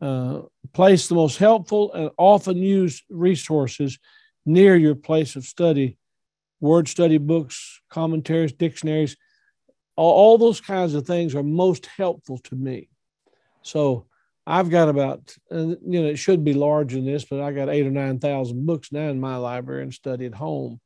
Uh, 0.00 0.42
place 0.72 1.06
the 1.06 1.14
most 1.14 1.38
helpful 1.38 1.92
and 1.92 2.10
often 2.18 2.56
used 2.56 3.04
resources 3.08 3.98
near 4.44 4.74
your 4.74 4.96
place 4.96 5.36
of 5.36 5.44
study 5.44 5.96
word 6.60 6.88
study 6.88 7.18
books, 7.18 7.80
commentaries, 7.90 8.52
dictionaries, 8.52 9.16
all, 9.96 10.12
all, 10.12 10.38
those 10.38 10.62
kinds 10.62 10.94
of 10.94 11.06
things 11.06 11.34
are 11.34 11.42
most 11.42 11.86
helpful 11.86 12.38
to 12.38 12.56
me. 12.56 12.88
So 13.60 14.06
I've 14.46 14.70
got 14.70 14.88
about, 14.88 15.34
uh, 15.50 15.56
you 15.56 16.02
know, 16.02 16.06
it 16.06 16.16
should 16.16 16.44
be 16.44 16.52
larger 16.52 16.96
than 16.96 17.06
this, 17.06 17.24
but 17.24 17.40
I 17.40 17.52
got 17.52 17.70
eight 17.70 17.86
or 17.86 17.90
9,000 17.90 18.66
books 18.66 18.92
now 18.92 19.08
in 19.08 19.20
my 19.20 19.36
library 19.36 19.82
and 19.82 19.94
study 19.94 20.26
at 20.26 20.34
home 20.34 20.80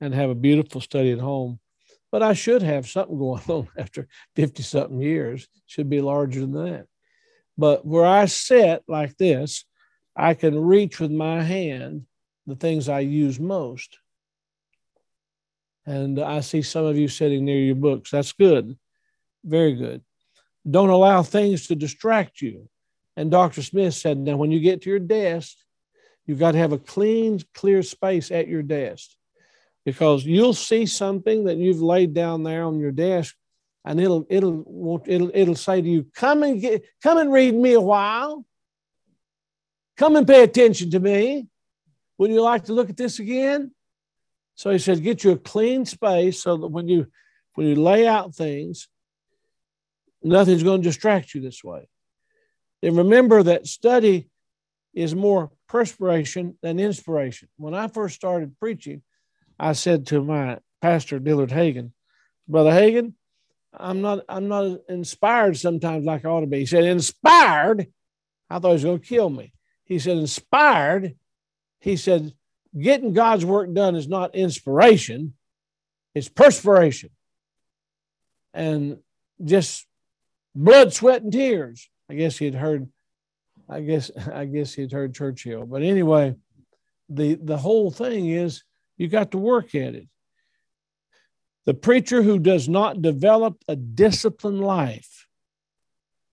and 0.00 0.14
have 0.14 0.30
a 0.30 0.34
beautiful 0.34 0.80
study 0.80 1.10
at 1.12 1.18
home 1.18 1.58
but 2.10 2.22
I 2.22 2.32
should 2.32 2.62
have 2.62 2.88
something 2.88 3.18
going 3.18 3.42
on 3.48 3.68
after 3.76 4.08
50 4.36 4.62
something 4.62 5.00
years, 5.00 5.48
should 5.66 5.88
be 5.88 6.00
larger 6.00 6.40
than 6.40 6.52
that. 6.52 6.86
But 7.56 7.86
where 7.86 8.06
I 8.06 8.26
sit 8.26 8.82
like 8.88 9.16
this, 9.16 9.64
I 10.16 10.34
can 10.34 10.58
reach 10.58 10.98
with 10.98 11.10
my 11.10 11.42
hand 11.42 12.06
the 12.46 12.56
things 12.56 12.88
I 12.88 13.00
use 13.00 13.38
most. 13.38 13.98
And 15.86 16.18
I 16.18 16.40
see 16.40 16.62
some 16.62 16.84
of 16.84 16.98
you 16.98 17.08
sitting 17.08 17.44
near 17.44 17.58
your 17.58 17.74
books. 17.74 18.10
That's 18.10 18.32
good. 18.32 18.76
Very 19.44 19.74
good. 19.74 20.02
Don't 20.68 20.90
allow 20.90 21.22
things 21.22 21.66
to 21.66 21.74
distract 21.74 22.40
you. 22.40 22.68
And 23.20 23.30
Dr. 23.30 23.60
Smith 23.62 23.92
said, 23.92 24.16
now 24.16 24.38
when 24.38 24.50
you 24.50 24.60
get 24.60 24.80
to 24.80 24.88
your 24.88 24.98
desk, 24.98 25.54
you've 26.24 26.38
got 26.38 26.52
to 26.52 26.58
have 26.58 26.72
a 26.72 26.78
clean, 26.78 27.38
clear 27.52 27.82
space 27.82 28.30
at 28.30 28.48
your 28.48 28.62
desk. 28.62 29.10
Because 29.84 30.24
you'll 30.24 30.54
see 30.54 30.86
something 30.86 31.44
that 31.44 31.58
you've 31.58 31.82
laid 31.82 32.14
down 32.14 32.44
there 32.44 32.64
on 32.64 32.78
your 32.78 32.92
desk 32.92 33.36
and 33.84 34.00
it'll 34.00 34.26
it'll 34.30 35.02
it'll 35.06 35.30
it'll 35.34 35.54
say 35.54 35.82
to 35.82 35.88
you 35.88 36.06
come 36.14 36.42
and 36.42 36.62
get 36.62 36.82
come 37.02 37.18
and 37.18 37.30
read 37.30 37.54
me 37.54 37.74
a 37.74 37.80
while. 37.80 38.46
Come 39.98 40.16
and 40.16 40.26
pay 40.26 40.42
attention 40.42 40.90
to 40.92 41.00
me. 41.00 41.46
Would 42.16 42.30
you 42.30 42.40
like 42.40 42.64
to 42.64 42.72
look 42.72 42.88
at 42.88 42.96
this 42.96 43.18
again 43.18 43.72
so 44.54 44.70
he 44.70 44.78
said 44.78 45.02
get 45.02 45.24
you 45.24 45.32
a 45.32 45.38
clean 45.38 45.84
space 45.84 46.42
so 46.42 46.56
that 46.56 46.68
when 46.68 46.88
you 46.88 47.06
when 47.54 47.66
you 47.66 47.74
lay 47.74 48.06
out 48.06 48.34
things 48.34 48.88
nothing's 50.22 50.62
going 50.62 50.80
to 50.80 50.88
distract 50.88 51.34
you 51.34 51.42
this 51.42 51.62
way 51.62 51.86
and 52.82 52.96
remember 52.96 53.42
that 53.42 53.66
study 53.66 54.28
is 54.94 55.14
more 55.14 55.50
perspiration 55.68 56.56
than 56.62 56.80
inspiration 56.80 57.48
when 57.56 57.74
i 57.74 57.86
first 57.88 58.14
started 58.14 58.58
preaching 58.58 59.02
I 59.60 59.74
said 59.74 60.06
to 60.06 60.24
my 60.24 60.58
pastor, 60.80 61.18
Dillard 61.18 61.52
Hagan, 61.52 61.92
Brother 62.48 62.72
Hagan, 62.72 63.14
I'm 63.72 64.00
not 64.00 64.24
I'm 64.28 64.48
not 64.48 64.80
inspired 64.88 65.56
sometimes 65.58 66.06
like 66.06 66.24
I 66.24 66.28
ought 66.30 66.40
to 66.40 66.46
be. 66.46 66.60
He 66.60 66.66
said, 66.66 66.84
inspired. 66.84 67.86
I 68.48 68.58
thought 68.58 68.78
he 68.78 68.86
was 68.86 69.00
to 69.00 69.06
kill 69.06 69.28
me. 69.28 69.52
He 69.84 69.98
said, 69.98 70.16
inspired. 70.16 71.14
He 71.78 71.96
said, 71.96 72.32
getting 72.76 73.12
God's 73.12 73.44
work 73.44 73.72
done 73.72 73.94
is 73.94 74.08
not 74.08 74.34
inspiration, 74.34 75.34
it's 76.14 76.28
perspiration. 76.28 77.10
And 78.54 78.98
just 79.44 79.86
blood, 80.54 80.94
sweat, 80.94 81.22
and 81.22 81.32
tears. 81.32 81.89
I 82.10 82.14
guess 82.14 82.36
he 82.36 82.44
had 82.44 82.56
heard, 82.56 82.88
I 83.68 83.80
guess, 83.82 84.10
I 84.34 84.44
guess 84.46 84.74
he 84.74 84.82
had 84.82 84.92
heard 84.92 85.14
Churchill. 85.14 85.64
But 85.64 85.82
anyway, 85.82 86.34
the 87.08 87.36
the 87.36 87.56
whole 87.56 87.90
thing 87.92 88.28
is 88.28 88.64
you 88.96 89.08
got 89.08 89.30
to 89.30 89.38
work 89.38 89.74
at 89.74 89.94
it. 89.94 90.08
The 91.66 91.74
preacher 91.74 92.22
who 92.22 92.38
does 92.40 92.68
not 92.68 93.00
develop 93.02 93.62
a 93.68 93.76
disciplined 93.76 94.60
life 94.60 95.26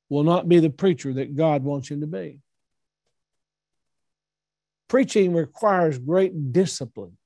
will 0.10 0.24
not 0.24 0.50
be 0.50 0.60
the 0.60 0.70
preacher 0.72 1.14
that 1.14 1.36
God 1.36 1.64
wants 1.64 1.90
him 1.90 2.02
to 2.02 2.08
be. 2.08 2.42
preaching 4.88 5.34
requires 5.34 5.98
great 6.00 6.54
discipline. 6.54 7.18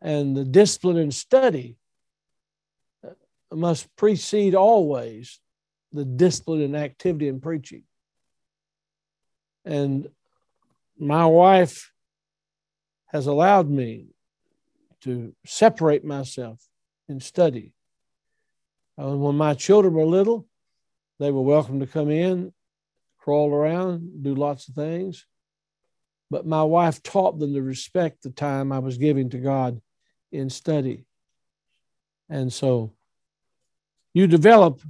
And 0.00 0.36
the 0.36 0.44
discipline 0.44 0.96
and 0.96 1.14
study 1.14 1.76
must 3.52 3.94
precede 3.96 4.54
always 4.54 5.40
the 5.92 6.04
discipline 6.04 6.62
and 6.62 6.76
activity 6.76 7.28
in 7.28 7.40
preaching. 7.40 7.82
And 9.64 10.08
my 10.98 11.26
wife 11.26 11.92
has 13.06 13.26
allowed 13.26 13.68
me 13.70 14.08
to 15.02 15.34
separate 15.46 16.04
myself 16.04 16.66
in 17.08 17.20
study. 17.20 17.72
Uh, 19.00 19.16
when 19.16 19.36
my 19.36 19.54
children 19.54 19.94
were 19.94 20.04
little, 20.04 20.46
they 21.18 21.30
were 21.30 21.42
welcome 21.42 21.80
to 21.80 21.86
come 21.86 22.10
in, 22.10 22.52
crawl 23.18 23.52
around, 23.52 24.22
do 24.22 24.34
lots 24.34 24.68
of 24.68 24.74
things. 24.74 25.26
But 26.30 26.46
my 26.46 26.62
wife 26.62 27.02
taught 27.02 27.38
them 27.38 27.54
to 27.54 27.62
respect 27.62 28.22
the 28.22 28.30
time 28.30 28.72
I 28.72 28.80
was 28.80 28.98
giving 28.98 29.30
to 29.30 29.38
God 29.38 29.80
in 30.30 30.50
study. 30.50 31.06
And 32.28 32.52
so 32.52 32.92
you 34.12 34.26
develop 34.26 34.82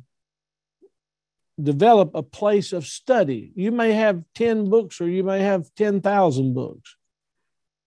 develop 1.63 2.15
a 2.15 2.23
place 2.23 2.73
of 2.73 2.87
study. 2.87 3.53
You 3.55 3.73
may 3.73 3.93
have 3.93 4.23
10 4.35 4.71
books 4.71 5.01
or 5.01 5.09
you 5.09 5.25
may 5.25 5.41
have 5.41 5.75
10,000 5.77 6.55
books, 6.55 6.97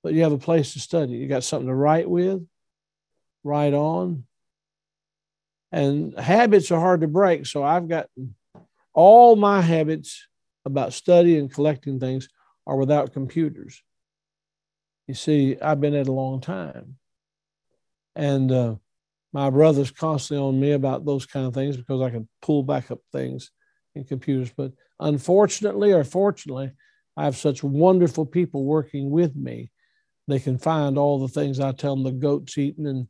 but 0.04 0.14
you 0.14 0.24
have 0.24 0.34
a 0.34 0.38
place 0.38 0.74
to 0.74 0.80
study. 0.80 1.14
You 1.14 1.28
got 1.28 1.44
something 1.44 1.68
to 1.68 1.74
write 1.74 2.10
with, 2.10 2.46
write 3.44 3.74
on. 3.74 4.26
And 5.72 6.18
habits 6.20 6.70
are 6.72 6.80
hard 6.80 7.02
to 7.02 7.08
break. 7.08 7.46
So 7.46 7.64
I've 7.64 7.88
got 7.88 8.08
all 8.94 9.38
my 9.38 9.62
habits 9.62 10.28
about 10.66 10.92
study 10.92 11.38
and 11.38 11.52
collecting 11.52 12.00
things 12.00 12.28
are 12.68 12.76
without 12.76 13.14
computers. 13.14 13.82
You 15.08 15.14
see, 15.14 15.58
I've 15.60 15.80
been 15.80 15.96
at 15.96 16.10
a 16.10 16.12
long 16.12 16.42
time. 16.42 16.98
And 18.18 18.52
uh, 18.52 18.76
my 19.32 19.50
brother's 19.50 19.92
constantly 19.92 20.46
on 20.46 20.60
me 20.60 20.74
about 20.74 21.06
those 21.06 21.26
kind 21.26 21.48
of 21.48 21.54
things 21.54 21.78
because 21.78 22.02
I 22.02 22.10
can 22.10 22.28
pull 22.42 22.64
back 22.64 22.92
up 22.92 23.00
things 23.14 23.50
in 23.96 24.04
computers. 24.04 24.52
But 24.56 24.74
unfortunately 25.00 25.92
or 25.92 26.04
fortunately, 26.04 26.72
I 27.18 27.26
have 27.26 27.38
such 27.38 27.64
wonderful 27.64 28.26
people 28.26 28.64
working 28.64 29.10
with 29.10 29.36
me. 29.36 29.72
They 30.28 30.39
can 30.39 30.58
find 30.58 30.98
all 30.98 31.20
the 31.20 31.28
things 31.28 31.60
I 31.60 31.72
tell 31.72 31.96
them 31.96 32.04
the 32.04 32.12
goat's 32.12 32.58
eaten 32.58 32.86
and 32.86 33.08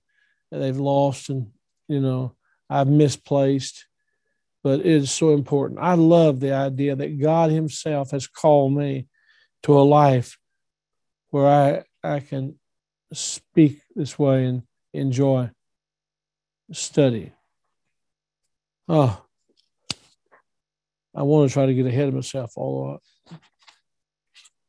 they've 0.51 0.77
lost 0.77 1.29
and, 1.29 1.47
you 1.88 1.99
know, 1.99 2.36
I've 2.69 2.88
misplaced. 2.88 3.86
But 4.63 4.82
it 4.82 4.86
is 4.86 5.11
so 5.11 5.34
important. 5.34 5.79
I 5.82 5.93
love 5.93 6.39
the 6.39 6.53
idea 6.53 6.95
that 6.95 7.19
God 7.19 7.51
Himself 7.51 8.11
has 8.11 8.27
called 8.27 8.73
me 8.73 9.07
to 9.63 9.77
a 9.77 9.82
life 9.82 10.38
where 11.29 11.47
I, 11.47 11.84
I 12.15 12.19
can 12.19 12.59
speak 13.13 13.82
this 13.95 14.17
way 14.17 14.45
and 14.45 14.63
enjoy 14.93 15.49
study. 16.71 17.34
Oh, 18.88 19.23
I 21.14 21.24
want 21.24 21.49
to 21.49 21.53
try 21.53 21.66
to 21.66 21.74
get 21.74 21.86
ahead 21.86 22.07
of 22.07 22.14
myself 22.14 22.53
all. 22.55 22.99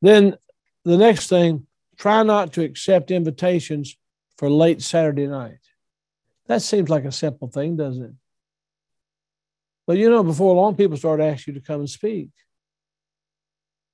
Then 0.00 0.36
the 0.84 0.96
next 0.96 1.28
thing, 1.28 1.66
try 1.96 2.22
not 2.22 2.54
to 2.54 2.64
accept 2.64 3.10
invitations 3.10 3.96
for 4.36 4.50
late 4.50 4.82
Saturday 4.82 5.26
night. 5.28 5.58
That 6.46 6.62
seems 6.62 6.90
like 6.90 7.04
a 7.04 7.12
simple 7.12 7.48
thing, 7.48 7.76
doesn't 7.76 8.04
it? 8.04 8.12
But 9.86 9.98
you 9.98 10.10
know, 10.10 10.22
before 10.22 10.54
long, 10.54 10.74
people 10.74 10.96
start 10.96 11.20
asking 11.20 11.54
you 11.54 11.60
to 11.60 11.66
come 11.66 11.80
and 11.80 11.90
speak. 11.90 12.30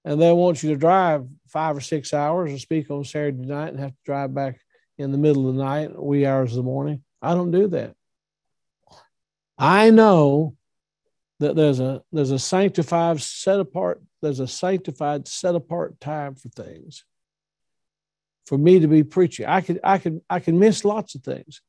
And 0.05 0.21
they 0.21 0.33
want 0.33 0.63
you 0.63 0.71
to 0.71 0.77
drive 0.77 1.27
five 1.49 1.77
or 1.77 1.81
six 1.81 2.15
hours 2.15 2.51
and 2.51 2.61
speak 2.61 2.91
on 2.91 3.05
Saturday 3.05 3.45
night 3.45 3.69
and 3.69 3.81
have 3.81 3.91
to 3.91 4.03
drive 4.05 4.35
back 4.35 4.59
in 4.97 5.13
the 5.13 5.19
middle 5.19 5.49
of 5.49 5.55
the 5.55 5.63
night, 5.63 6.01
wee 6.01 6.25
hours 6.25 6.53
of 6.53 6.57
the 6.57 6.63
morning. 6.63 7.03
I 7.21 7.35
don't 7.35 7.51
do 7.51 7.69
that. 7.69 7.95
I 9.59 9.91
know 9.91 10.55
that 11.41 11.57
there's 11.57 11.81
a 11.81 12.03
there's 12.13 12.31
a 12.31 12.39
sanctified 12.39 13.21
set 13.21 13.61
apart 13.61 14.03
there's 14.23 14.41
a 14.41 14.49
sanctified 14.49 15.29
set 15.29 15.55
apart 15.55 16.01
time 16.01 16.35
for 16.35 16.49
things. 16.49 17.05
For 18.47 18.59
me 18.59 18.81
to 18.81 18.89
be 18.89 19.05
preaching 19.05 19.47
i 19.47 19.61
could 19.61 19.81
i 19.85 19.99
could 19.99 20.21
i 20.29 20.41
can 20.41 20.59
miss 20.59 20.85
lots 20.85 21.15
of 21.15 21.23
things. 21.23 21.61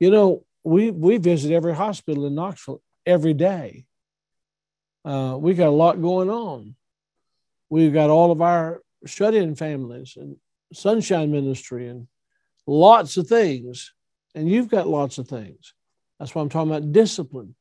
You 0.00 0.10
know 0.10 0.44
we 0.64 0.90
we 0.90 1.18
visit 1.18 1.52
every 1.52 1.74
hospital 1.74 2.26
in 2.26 2.34
knoxville 2.34 2.82
every 3.06 3.34
day. 3.34 3.84
Uh, 5.04 5.36
we 5.38 5.54
got 5.54 5.68
a 5.68 5.70
lot 5.70 6.00
going 6.00 6.30
on. 6.30 6.76
We've 7.68 7.92
got 7.92 8.10
all 8.10 8.30
of 8.30 8.40
our 8.40 8.82
shut-in 9.04 9.56
families 9.56 10.16
and 10.16 10.36
sunshine 10.72 11.32
ministry 11.32 11.88
and 11.88 12.06
lots 12.66 13.16
of 13.16 13.26
things. 13.26 13.92
And 14.34 14.48
you've 14.48 14.68
got 14.68 14.86
lots 14.86 15.18
of 15.18 15.28
things. 15.28 15.74
That's 16.18 16.34
why 16.34 16.42
i'm 16.42 16.48
talking 16.48 16.70
about 16.70 16.92
discipline 16.92 17.54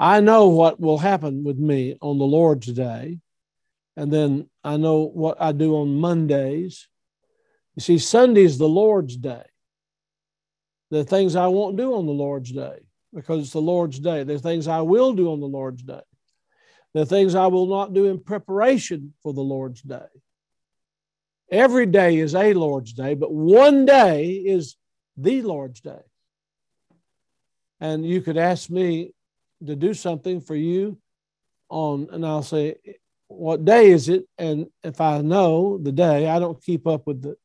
I 0.00 0.20
know 0.20 0.48
what 0.48 0.80
will 0.80 0.96
happen 0.96 1.44
with 1.44 1.58
me 1.58 1.98
on 2.00 2.18
the 2.18 2.24
Lord's 2.24 2.72
Day. 2.72 3.18
And 3.98 4.10
then 4.10 4.48
I 4.64 4.78
know 4.78 5.02
what 5.02 5.36
I 5.38 5.52
do 5.52 5.76
on 5.76 6.00
Mondays. 6.00 6.88
You 7.76 7.82
see, 7.82 7.98
Sunday's 7.98 8.56
the 8.56 8.68
Lord's 8.68 9.18
Day. 9.18 9.44
There 10.90 11.02
are 11.02 11.04
things 11.04 11.36
I 11.36 11.48
won't 11.48 11.76
do 11.76 11.94
on 11.94 12.06
the 12.06 12.12
Lord's 12.12 12.50
Day 12.50 12.78
because 13.12 13.42
it's 13.42 13.52
the 13.52 13.60
Lord's 13.60 13.98
Day. 13.98 14.24
There 14.24 14.36
are 14.36 14.40
things 14.40 14.68
I 14.68 14.80
will 14.80 15.12
do 15.12 15.30
on 15.32 15.40
the 15.40 15.46
Lord's 15.46 15.82
Day. 15.82 16.00
There 16.94 17.02
are 17.02 17.06
things 17.06 17.34
I 17.34 17.48
will 17.48 17.66
not 17.66 17.92
do 17.92 18.06
in 18.06 18.24
preparation 18.24 19.12
for 19.22 19.34
the 19.34 19.42
Lord's 19.42 19.82
Day. 19.82 20.08
Every 21.50 21.84
day 21.84 22.16
is 22.16 22.34
a 22.34 22.54
Lord's 22.54 22.94
Day, 22.94 23.14
but 23.14 23.32
one 23.32 23.84
day 23.84 24.30
is 24.30 24.76
the 25.18 25.42
Lord's 25.42 25.80
Day. 25.80 26.00
And 27.80 28.04
you 28.06 28.22
could 28.22 28.38
ask 28.38 28.70
me 28.70 29.12
to 29.66 29.76
do 29.76 29.94
something 29.94 30.40
for 30.40 30.54
you 30.54 30.98
on, 31.68 32.08
and 32.12 32.26
I'll 32.26 32.42
say, 32.42 32.76
what 33.28 33.64
day 33.64 33.90
is 33.90 34.08
it? 34.08 34.24
And 34.38 34.66
if 34.82 35.00
I 35.00 35.20
know 35.20 35.78
the 35.78 35.92
day, 35.92 36.28
I 36.28 36.38
don't 36.38 36.62
keep 36.62 36.86
up 36.86 37.06
with 37.06 37.22
the, 37.22 37.36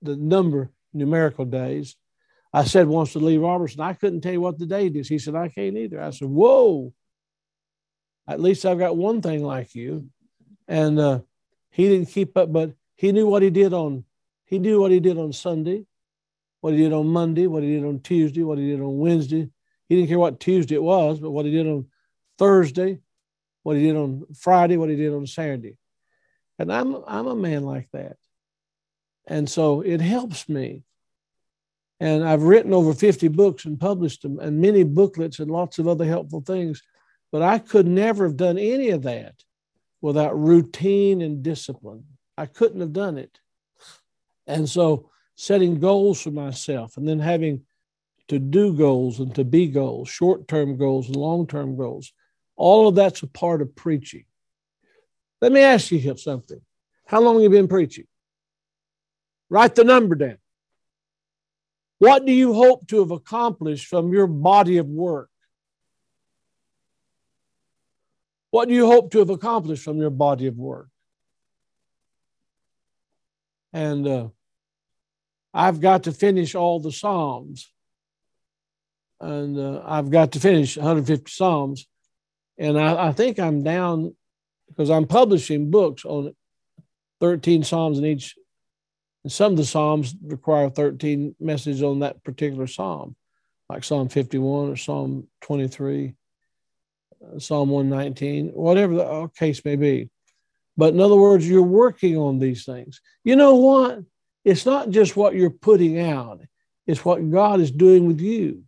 the 0.00 0.16
number 0.16 0.70
numerical 0.94 1.44
days. 1.44 1.96
I 2.52 2.64
said 2.64 2.86
once 2.86 3.12
to 3.12 3.18
Lee 3.18 3.38
Roberson, 3.38 3.80
I 3.80 3.94
couldn't 3.94 4.20
tell 4.20 4.32
you 4.32 4.40
what 4.40 4.58
the 4.58 4.66
date 4.66 4.96
is. 4.96 5.08
He 5.08 5.18
said, 5.18 5.34
I 5.34 5.48
can't 5.48 5.76
either. 5.76 6.00
I 6.00 6.10
said, 6.10 6.28
Whoa, 6.28 6.92
at 8.28 8.40
least 8.40 8.66
I've 8.66 8.78
got 8.78 8.96
one 8.96 9.22
thing 9.22 9.42
like 9.42 9.74
you. 9.74 10.08
And 10.68 10.98
uh, 10.98 11.20
he 11.70 11.88
didn't 11.88 12.08
keep 12.08 12.36
up, 12.36 12.52
but 12.52 12.72
he 12.94 13.12
knew 13.12 13.26
what 13.26 13.42
he 13.42 13.50
did 13.50 13.72
on, 13.72 14.04
he 14.44 14.58
knew 14.58 14.80
what 14.80 14.90
he 14.90 15.00
did 15.00 15.18
on 15.18 15.32
Sunday, 15.32 15.86
what 16.60 16.74
he 16.74 16.80
did 16.80 16.92
on 16.92 17.08
Monday, 17.08 17.46
what 17.46 17.62
he 17.62 17.74
did 17.74 17.84
on 17.84 18.00
Tuesday, 18.00 18.42
what 18.42 18.58
he 18.58 18.70
did 18.70 18.80
on 18.80 18.98
Wednesday, 18.98 19.48
he 19.92 19.98
didn't 19.98 20.08
care 20.08 20.18
what 20.18 20.40
Tuesday 20.40 20.76
it 20.76 20.82
was, 20.82 21.20
but 21.20 21.32
what 21.32 21.44
he 21.44 21.50
did 21.50 21.66
on 21.66 21.86
Thursday, 22.38 22.98
what 23.62 23.76
he 23.76 23.82
did 23.82 23.94
on 23.94 24.24
Friday, 24.34 24.78
what 24.78 24.88
he 24.88 24.96
did 24.96 25.12
on 25.12 25.26
Saturday. 25.26 25.76
And 26.58 26.72
I'm 26.72 26.96
I'm 27.06 27.26
a 27.26 27.34
man 27.34 27.64
like 27.64 27.90
that. 27.92 28.16
And 29.26 29.50
so 29.50 29.82
it 29.82 30.00
helps 30.00 30.48
me. 30.48 30.84
And 32.00 32.24
I've 32.24 32.42
written 32.42 32.72
over 32.72 32.94
50 32.94 33.28
books 33.28 33.66
and 33.66 33.78
published 33.78 34.22
them 34.22 34.38
and 34.38 34.62
many 34.62 34.82
booklets 34.82 35.40
and 35.40 35.50
lots 35.50 35.78
of 35.78 35.86
other 35.86 36.06
helpful 36.06 36.40
things. 36.40 36.82
But 37.30 37.42
I 37.42 37.58
could 37.58 37.86
never 37.86 38.24
have 38.24 38.38
done 38.38 38.56
any 38.56 38.90
of 38.90 39.02
that 39.02 39.34
without 40.00 40.40
routine 40.40 41.20
and 41.20 41.42
discipline. 41.42 42.04
I 42.38 42.46
couldn't 42.46 42.80
have 42.80 42.94
done 42.94 43.18
it. 43.18 43.38
And 44.46 44.66
so 44.66 45.10
setting 45.34 45.80
goals 45.80 46.22
for 46.22 46.30
myself 46.30 46.96
and 46.96 47.06
then 47.06 47.18
having 47.18 47.64
to 48.28 48.38
do 48.38 48.72
goals 48.72 49.20
and 49.20 49.34
to 49.34 49.44
be 49.44 49.66
goals, 49.66 50.08
short 50.08 50.48
term 50.48 50.76
goals 50.76 51.08
and 51.08 51.16
long 51.16 51.46
term 51.46 51.76
goals. 51.76 52.12
All 52.56 52.88
of 52.88 52.94
that's 52.94 53.22
a 53.22 53.26
part 53.26 53.62
of 53.62 53.74
preaching. 53.74 54.24
Let 55.40 55.52
me 55.52 55.60
ask 55.60 55.90
you 55.90 56.16
something. 56.16 56.60
How 57.06 57.20
long 57.20 57.34
have 57.34 57.42
you 57.42 57.50
been 57.50 57.68
preaching? 57.68 58.06
Write 59.50 59.74
the 59.74 59.84
number 59.84 60.14
down. 60.14 60.38
What 61.98 62.24
do 62.24 62.32
you 62.32 62.54
hope 62.54 62.86
to 62.88 63.00
have 63.00 63.10
accomplished 63.10 63.86
from 63.86 64.12
your 64.12 64.26
body 64.26 64.78
of 64.78 64.86
work? 64.86 65.30
What 68.50 68.68
do 68.68 68.74
you 68.74 68.86
hope 68.86 69.10
to 69.12 69.18
have 69.18 69.30
accomplished 69.30 69.82
from 69.82 69.98
your 69.98 70.10
body 70.10 70.46
of 70.46 70.56
work? 70.56 70.88
And 73.72 74.06
uh, 74.06 74.28
I've 75.54 75.80
got 75.80 76.04
to 76.04 76.12
finish 76.12 76.54
all 76.54 76.78
the 76.78 76.92
Psalms 76.92 77.71
and 79.22 79.58
uh, 79.58 79.82
I've 79.86 80.10
got 80.10 80.32
to 80.32 80.40
finish 80.40 80.76
150 80.76 81.30
Psalms, 81.30 81.86
and 82.58 82.78
I, 82.78 83.08
I 83.08 83.12
think 83.12 83.38
I'm 83.38 83.62
down 83.62 84.14
because 84.68 84.90
I'm 84.90 85.06
publishing 85.06 85.70
books 85.70 86.04
on 86.04 86.34
13 87.20 87.62
Psalms 87.62 87.98
in 87.98 88.04
each. 88.04 88.34
And 89.22 89.32
some 89.32 89.52
of 89.52 89.58
the 89.58 89.64
Psalms 89.64 90.14
require 90.24 90.68
13 90.68 91.36
messages 91.38 91.82
on 91.82 92.00
that 92.00 92.22
particular 92.24 92.66
Psalm, 92.66 93.14
like 93.68 93.84
Psalm 93.84 94.08
51 94.08 94.70
or 94.70 94.76
Psalm 94.76 95.28
23, 95.42 96.14
uh, 97.24 97.38
Psalm 97.38 97.70
119, 97.70 98.48
whatever 98.48 98.94
the 98.94 99.06
uh, 99.06 99.26
case 99.28 99.64
may 99.64 99.76
be. 99.76 100.10
But 100.76 100.94
in 100.94 101.00
other 101.00 101.16
words, 101.16 101.48
you're 101.48 101.62
working 101.62 102.16
on 102.16 102.38
these 102.38 102.64
things. 102.64 103.00
You 103.22 103.36
know 103.36 103.54
what? 103.54 104.00
It's 104.44 104.66
not 104.66 104.90
just 104.90 105.16
what 105.16 105.34
you're 105.36 105.50
putting 105.50 106.00
out, 106.00 106.40
it's 106.86 107.04
what 107.04 107.30
God 107.30 107.60
is 107.60 107.70
doing 107.70 108.06
with 108.06 108.20
you. 108.20 108.64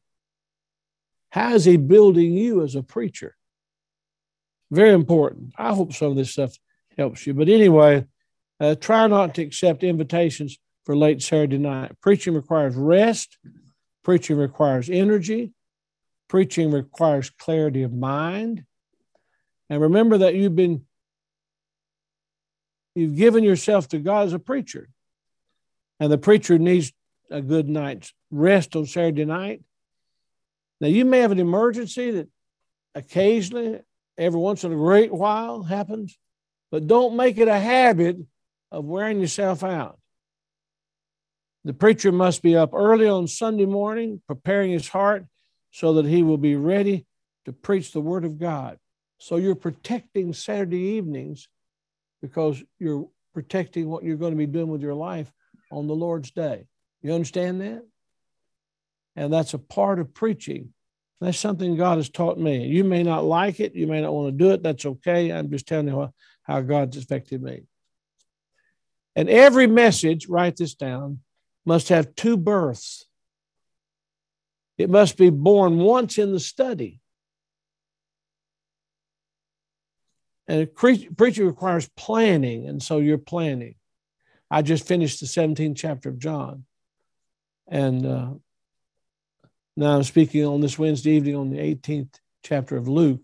How 1.34 1.54
is 1.54 1.64
He 1.64 1.76
building 1.76 2.32
you 2.32 2.62
as 2.62 2.76
a 2.76 2.82
preacher? 2.84 3.34
Very 4.70 4.92
important. 4.92 5.52
I 5.58 5.74
hope 5.74 5.92
some 5.92 6.12
of 6.12 6.16
this 6.16 6.30
stuff 6.30 6.56
helps 6.96 7.26
you. 7.26 7.34
But 7.34 7.48
anyway, 7.48 8.04
uh, 8.60 8.76
try 8.76 9.08
not 9.08 9.34
to 9.34 9.42
accept 9.42 9.82
invitations 9.82 10.60
for 10.84 10.96
late 10.96 11.22
Saturday 11.22 11.58
night. 11.58 12.00
Preaching 12.00 12.34
requires 12.34 12.76
rest, 12.76 13.36
preaching 14.04 14.36
requires 14.36 14.88
energy, 14.88 15.50
preaching 16.28 16.70
requires 16.70 17.30
clarity 17.30 17.82
of 17.82 17.92
mind. 17.92 18.64
And 19.68 19.82
remember 19.82 20.18
that 20.18 20.36
you've 20.36 20.54
been 20.54 20.84
you've 22.94 23.16
given 23.16 23.42
yourself 23.42 23.88
to 23.88 23.98
God 23.98 24.26
as 24.26 24.34
a 24.34 24.38
preacher. 24.38 24.88
And 25.98 26.12
the 26.12 26.18
preacher 26.18 26.60
needs 26.60 26.92
a 27.28 27.42
good 27.42 27.68
night's 27.68 28.14
rest 28.30 28.76
on 28.76 28.86
Saturday 28.86 29.24
night. 29.24 29.62
Now 30.84 30.90
you 30.90 31.06
may 31.06 31.20
have 31.20 31.32
an 31.32 31.40
emergency 31.40 32.10
that 32.10 32.28
occasionally, 32.94 33.80
every 34.18 34.38
once 34.38 34.64
in 34.64 34.72
a 34.72 34.76
great 34.76 35.10
while 35.10 35.62
happens, 35.62 36.18
but 36.70 36.86
don't 36.86 37.16
make 37.16 37.38
it 37.38 37.48
a 37.48 37.58
habit 37.58 38.18
of 38.70 38.84
wearing 38.84 39.18
yourself 39.18 39.64
out. 39.64 39.98
The 41.64 41.72
preacher 41.72 42.12
must 42.12 42.42
be 42.42 42.54
up 42.54 42.74
early 42.74 43.08
on 43.08 43.28
Sunday 43.28 43.64
morning, 43.64 44.20
preparing 44.26 44.72
his 44.72 44.86
heart 44.86 45.24
so 45.70 45.94
that 45.94 46.04
he 46.04 46.22
will 46.22 46.36
be 46.36 46.54
ready 46.54 47.06
to 47.46 47.54
preach 47.54 47.92
the 47.92 48.02
Word 48.02 48.26
of 48.26 48.38
God. 48.38 48.76
So 49.16 49.36
you're 49.36 49.54
protecting 49.54 50.34
Saturday 50.34 50.96
evenings 50.98 51.48
because 52.20 52.62
you're 52.78 53.08
protecting 53.32 53.88
what 53.88 54.04
you're 54.04 54.18
going 54.18 54.34
to 54.34 54.36
be 54.36 54.44
doing 54.44 54.68
with 54.68 54.82
your 54.82 54.92
life 54.92 55.32
on 55.72 55.86
the 55.86 55.94
Lord's 55.94 56.30
day. 56.30 56.66
You 57.00 57.14
understand 57.14 57.62
that? 57.62 57.84
And 59.16 59.32
that's 59.32 59.54
a 59.54 59.58
part 59.58 59.98
of 59.98 60.14
preaching. 60.14 60.72
That's 61.20 61.38
something 61.38 61.76
God 61.76 61.98
has 61.98 62.10
taught 62.10 62.38
me. 62.38 62.66
You 62.66 62.84
may 62.84 63.02
not 63.02 63.24
like 63.24 63.60
it, 63.60 63.74
you 63.74 63.86
may 63.86 64.00
not 64.00 64.12
want 64.12 64.28
to 64.28 64.44
do 64.44 64.50
it. 64.50 64.62
That's 64.62 64.84
okay. 64.84 65.30
I'm 65.30 65.50
just 65.50 65.66
telling 65.66 65.88
you 65.88 66.12
how 66.42 66.60
God's 66.60 66.96
affected 66.96 67.42
me. 67.42 67.62
And 69.16 69.28
every 69.28 69.66
message, 69.66 70.28
write 70.28 70.56
this 70.56 70.74
down, 70.74 71.20
must 71.64 71.88
have 71.88 72.14
two 72.14 72.36
births. 72.36 73.06
It 74.76 74.90
must 74.90 75.16
be 75.16 75.30
born 75.30 75.78
once 75.78 76.18
in 76.18 76.32
the 76.32 76.40
study. 76.40 77.00
And 80.46 80.62
a 80.62 80.66
preaching 80.66 81.46
requires 81.46 81.88
planning, 81.96 82.68
and 82.68 82.82
so 82.82 82.98
you're 82.98 83.16
planning. 83.16 83.76
I 84.50 84.62
just 84.62 84.86
finished 84.86 85.20
the 85.20 85.26
17th 85.26 85.76
chapter 85.76 86.10
of 86.10 86.18
John. 86.18 86.64
And 87.66 88.04
uh, 88.04 88.30
now 89.76 89.96
I'm 89.96 90.02
speaking 90.04 90.44
on 90.44 90.60
this 90.60 90.78
Wednesday 90.78 91.12
evening 91.12 91.36
on 91.36 91.50
the 91.50 91.58
18th 91.58 92.14
chapter 92.42 92.76
of 92.76 92.88
Luke. 92.88 93.22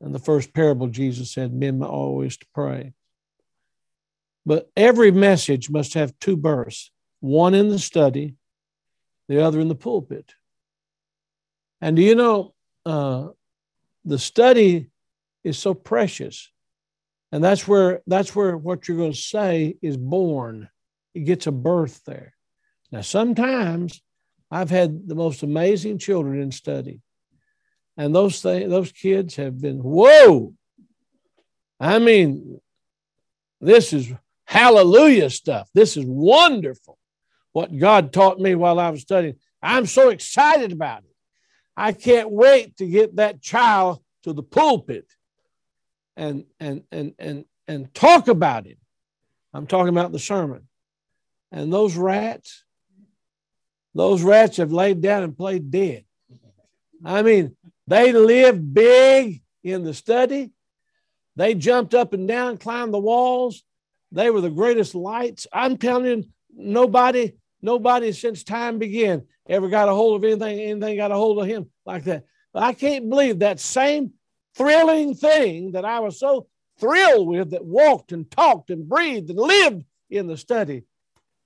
And 0.00 0.14
the 0.14 0.18
first 0.18 0.52
parable, 0.52 0.88
Jesus 0.88 1.32
said, 1.32 1.52
Men 1.52 1.82
always 1.82 2.36
to 2.36 2.46
pray. 2.54 2.92
But 4.44 4.70
every 4.76 5.12
message 5.12 5.70
must 5.70 5.94
have 5.94 6.18
two 6.18 6.36
births 6.36 6.90
one 7.20 7.54
in 7.54 7.68
the 7.68 7.78
study, 7.78 8.34
the 9.28 9.40
other 9.40 9.60
in 9.60 9.68
the 9.68 9.76
pulpit. 9.76 10.34
And 11.80 11.94
do 11.94 12.02
you 12.02 12.16
know, 12.16 12.52
uh, 12.84 13.28
the 14.04 14.18
study 14.18 14.90
is 15.44 15.56
so 15.56 15.72
precious. 15.72 16.50
And 17.30 17.42
that's 17.42 17.66
where 17.66 18.02
that's 18.06 18.34
where 18.34 18.56
what 18.56 18.86
you're 18.86 18.96
going 18.96 19.12
to 19.12 19.18
say 19.18 19.76
is 19.80 19.96
born. 19.96 20.68
It 21.14 21.20
gets 21.20 21.46
a 21.46 21.52
birth 21.52 22.02
there. 22.04 22.34
Now, 22.90 23.00
sometimes 23.00 24.02
I've 24.52 24.68
had 24.68 25.08
the 25.08 25.14
most 25.14 25.42
amazing 25.42 25.96
children 25.96 26.38
in 26.38 26.52
study, 26.52 27.00
and 27.96 28.14
those 28.14 28.42
th- 28.42 28.68
those 28.68 28.92
kids 28.92 29.36
have 29.36 29.58
been 29.58 29.78
whoa. 29.78 30.52
I 31.80 31.98
mean, 31.98 32.60
this 33.62 33.94
is 33.94 34.12
hallelujah 34.44 35.30
stuff. 35.30 35.70
This 35.72 35.96
is 35.96 36.04
wonderful. 36.04 36.98
What 37.52 37.76
God 37.76 38.12
taught 38.12 38.38
me 38.38 38.54
while 38.54 38.78
I 38.78 38.90
was 38.90 39.00
studying. 39.00 39.36
I'm 39.62 39.86
so 39.86 40.10
excited 40.10 40.70
about 40.70 41.04
it. 41.04 41.16
I 41.74 41.92
can't 41.92 42.30
wait 42.30 42.76
to 42.76 42.86
get 42.86 43.16
that 43.16 43.40
child 43.40 44.02
to 44.24 44.34
the 44.34 44.42
pulpit 44.42 45.06
and 46.14 46.44
and 46.60 46.82
and 46.92 47.14
and 47.18 47.46
and 47.66 47.94
talk 47.94 48.28
about 48.28 48.66
it. 48.66 48.76
I'm 49.54 49.66
talking 49.66 49.88
about 49.88 50.12
the 50.12 50.18
sermon. 50.18 50.68
And 51.50 51.72
those 51.72 51.96
rats, 51.96 52.61
those 53.94 54.22
rats 54.22 54.56
have 54.56 54.72
laid 54.72 55.00
down 55.00 55.22
and 55.22 55.36
played 55.36 55.70
dead. 55.70 56.04
I 57.04 57.22
mean, 57.22 57.56
they 57.86 58.12
lived 58.12 58.72
big 58.72 59.42
in 59.62 59.84
the 59.84 59.94
study. 59.94 60.50
They 61.36 61.54
jumped 61.54 61.94
up 61.94 62.12
and 62.12 62.28
down, 62.28 62.58
climbed 62.58 62.94
the 62.94 62.98
walls. 62.98 63.64
They 64.12 64.30
were 64.30 64.40
the 64.40 64.50
greatest 64.50 64.94
lights. 64.94 65.46
I'm 65.52 65.76
telling 65.78 66.04
you, 66.06 66.24
nobody, 66.54 67.32
nobody 67.60 68.12
since 68.12 68.44
time 68.44 68.78
began 68.78 69.24
ever 69.48 69.68
got 69.68 69.88
a 69.88 69.94
hold 69.94 70.16
of 70.16 70.24
anything, 70.24 70.60
anything 70.60 70.96
got 70.96 71.10
a 71.10 71.16
hold 71.16 71.40
of 71.40 71.46
him 71.46 71.70
like 71.84 72.04
that. 72.04 72.24
But 72.52 72.62
I 72.62 72.72
can't 72.74 73.08
believe 73.08 73.40
that 73.40 73.60
same 73.60 74.12
thrilling 74.54 75.14
thing 75.14 75.72
that 75.72 75.84
I 75.84 76.00
was 76.00 76.18
so 76.18 76.46
thrilled 76.78 77.28
with 77.28 77.50
that 77.50 77.64
walked 77.64 78.12
and 78.12 78.30
talked 78.30 78.70
and 78.70 78.88
breathed 78.88 79.30
and 79.30 79.38
lived 79.38 79.84
in 80.10 80.26
the 80.26 80.36
study 80.36 80.84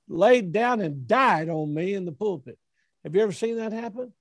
laid 0.09 0.53
down 0.53 0.81
and 0.81 1.07
died 1.07 1.49
on 1.49 1.73
me 1.73 1.95
in 1.95 2.05
the 2.05 2.13
pulpit. 2.13 2.59
Have 3.05 3.15
you 3.15 3.23
ever 3.23 3.33
seen 3.33 3.57
that 3.57 3.73
happen? 3.73 4.13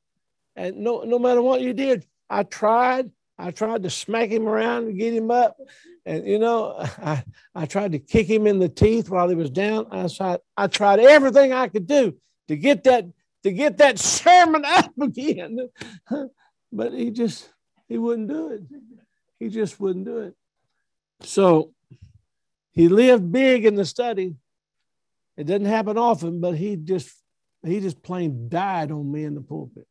And 0.56 0.78
no, 0.78 1.02
no 1.02 1.20
matter 1.20 1.42
what 1.42 1.62
you 1.62 1.74
did, 1.74 2.06
I 2.30 2.44
tried. 2.44 3.12
I 3.38 3.52
tried 3.52 3.84
to 3.84 3.90
smack 3.90 4.30
him 4.30 4.48
around 4.48 4.86
and 4.86 4.98
get 4.98 5.14
him 5.14 5.30
up. 5.30 5.58
And, 6.06 6.26
you 6.26 6.40
know, 6.40 6.76
I, 7.04 7.24
I 7.54 7.66
tried 7.66 7.92
to 7.92 8.00
kick 8.00 8.28
him 8.28 8.48
in 8.48 8.60
the 8.60 8.70
teeth 8.70 9.10
while 9.10 9.28
he 9.28 9.36
was 9.36 9.50
down. 9.50 9.88
I 9.92 10.08
tried, 10.08 10.40
I 10.56 10.68
tried 10.68 11.00
everything 11.00 11.52
I 11.52 11.68
could 11.68 11.88
do 11.88 12.16
to 12.48 12.56
get 12.56 12.84
that, 12.86 13.06
to 13.44 13.52
get 13.52 13.78
that 13.80 14.00
sermon 14.00 14.64
up 14.68 14.92
again. 15.02 15.70
but 16.72 16.94
he 16.94 17.12
just, 17.12 17.50
he 17.88 17.98
wouldn't 17.98 18.30
do 18.30 18.50
it. 18.50 18.62
He 19.40 19.50
just 19.50 19.80
wouldn't 19.80 20.06
do 20.06 20.20
it. 20.20 20.36
So 21.22 21.74
he 22.72 22.88
lived 22.88 23.32
big 23.32 23.66
in 23.66 23.76
the 23.76 23.86
study. 23.86 24.36
It 25.38 25.46
doesn't 25.46 25.66
happen 25.66 25.98
often, 25.98 26.40
but 26.40 26.56
he 26.56 26.76
just 26.76 27.12
he 27.66 27.80
just 27.80 28.02
plain 28.02 28.48
died 28.48 28.92
on 28.92 29.12
me 29.12 29.24
in 29.24 29.36
the 29.36 29.42
pulpit. 29.42 29.88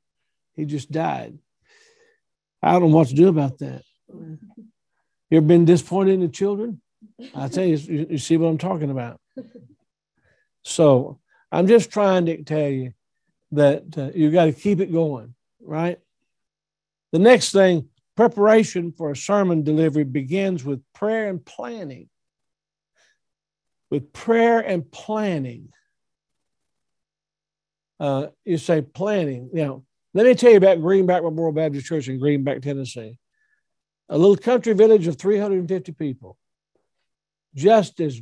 He 0.55 0.65
just 0.65 0.91
died. 0.91 1.39
I 2.63 2.73
don't 2.79 2.91
know 2.91 2.97
what 2.97 3.09
to 3.09 3.15
do 3.15 3.29
about 3.29 3.59
that. 3.59 3.83
You 4.09 5.39
ever 5.39 5.47
been 5.47 5.65
disappointed 5.65 6.15
in 6.15 6.21
the 6.21 6.29
children? 6.29 6.81
I 7.35 7.49
tell 7.49 7.65
you, 7.65 7.77
you, 7.77 8.19
see 8.19 8.37
what 8.37 8.49
I'm 8.49 8.59
talking 8.59 8.91
about. 8.91 9.21
So 10.63 11.19
I'm 11.53 11.67
just 11.67 11.91
trying 11.91 12.27
to 12.27 12.43
tell 12.43 12.69
you 12.69 12.93
that 13.53 13.85
uh, 13.97 14.11
you 14.15 14.31
got 14.31 14.47
to 14.47 14.53
keep 14.53 14.81
it 14.81 14.93
going, 14.93 15.35
right? 15.61 15.99
The 17.13 17.19
next 17.19 17.53
thing, 17.53 17.89
preparation 18.17 18.93
for 18.93 19.11
a 19.11 19.17
sermon 19.17 19.63
delivery 19.63 20.05
begins 20.05 20.65
with 20.65 20.83
prayer 20.95 21.29
and 21.29 21.45
planning. 21.45 22.09
With 23.95 24.13
prayer 24.13 24.59
and 24.59 24.91
planning. 24.91 25.69
Uh, 28.01 28.27
you 28.45 28.59
say 28.59 28.83
planning. 28.83 29.51
Know, 29.53 29.85
let 30.15 30.27
me 30.27 30.35
tell 30.35 30.51
you 30.51 30.57
about 30.57 30.81
Greenback 30.81 31.23
Memorial 31.23 31.53
Baptist 31.53 31.87
Church 31.87 32.09
in 32.09 32.19
Greenback, 32.19 32.61
Tennessee. 32.61 33.17
A 34.09 34.19
little 34.19 34.37
country 34.37 34.73
village 34.73 35.07
of 35.07 35.17
350 35.17 35.93
people. 35.93 36.37
Just 37.55 38.01
as 38.01 38.21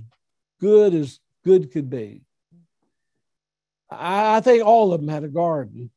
good 0.60 0.92
as 0.92 1.20
good 1.42 1.72
could 1.72 1.88
be. 1.88 2.20
I 3.90 4.42
think 4.42 4.62
all 4.62 4.92
of 4.92 5.00
them 5.00 5.08
had 5.08 5.24
a 5.24 5.28
garden 5.28 5.88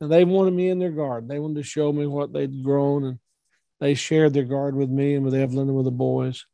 and 0.00 0.10
they 0.10 0.24
wanted 0.24 0.54
me 0.54 0.70
in 0.70 0.78
their 0.78 0.90
garden. 0.90 1.28
They 1.28 1.38
wanted 1.38 1.56
to 1.56 1.64
show 1.64 1.92
me 1.92 2.06
what 2.06 2.32
they'd 2.32 2.64
grown, 2.64 3.04
and 3.04 3.18
they 3.78 3.92
shared 3.92 4.32
their 4.32 4.44
garden 4.44 4.80
with 4.80 4.88
me 4.88 5.16
and 5.16 5.24
with 5.26 5.34
Evelyn 5.34 5.68
and 5.68 5.76
with 5.76 5.84
the 5.84 5.90
boys. 5.90 6.46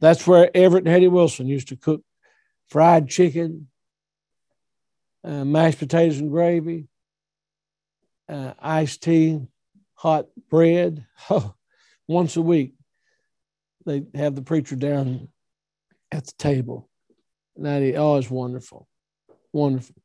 That's 0.00 0.26
where 0.26 0.50
Everett 0.54 0.84
and 0.84 0.92
Hetty 0.92 1.08
Wilson 1.08 1.46
used 1.46 1.68
to 1.68 1.76
cook 1.76 2.02
fried 2.68 3.08
chicken, 3.08 3.68
uh, 5.24 5.44
mashed 5.44 5.78
potatoes 5.78 6.18
and 6.18 6.30
gravy, 6.30 6.86
uh, 8.28 8.52
iced 8.58 9.02
tea, 9.02 9.40
hot 9.94 10.26
bread. 10.50 11.04
Oh, 11.30 11.54
once 12.06 12.36
a 12.36 12.42
week, 12.42 12.72
they 13.84 14.02
have 14.14 14.34
the 14.34 14.40
preacher 14.40 14.76
down 14.76 15.28
at 16.10 16.24
the 16.24 16.32
table. 16.38 16.88
And 17.56 17.66
that 17.66 17.96
oh, 17.96 18.16
it's 18.16 18.30
wonderful, 18.30 18.88
wonderful. 19.52 19.96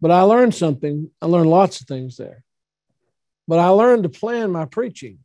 But 0.00 0.10
I 0.10 0.22
learned 0.22 0.54
something. 0.54 1.10
I 1.22 1.26
learned 1.26 1.50
lots 1.50 1.80
of 1.80 1.86
things 1.86 2.16
there. 2.16 2.44
But 3.46 3.58
I 3.58 3.68
learned 3.68 4.02
to 4.04 4.08
plan 4.08 4.50
my 4.50 4.64
preaching. 4.64 5.18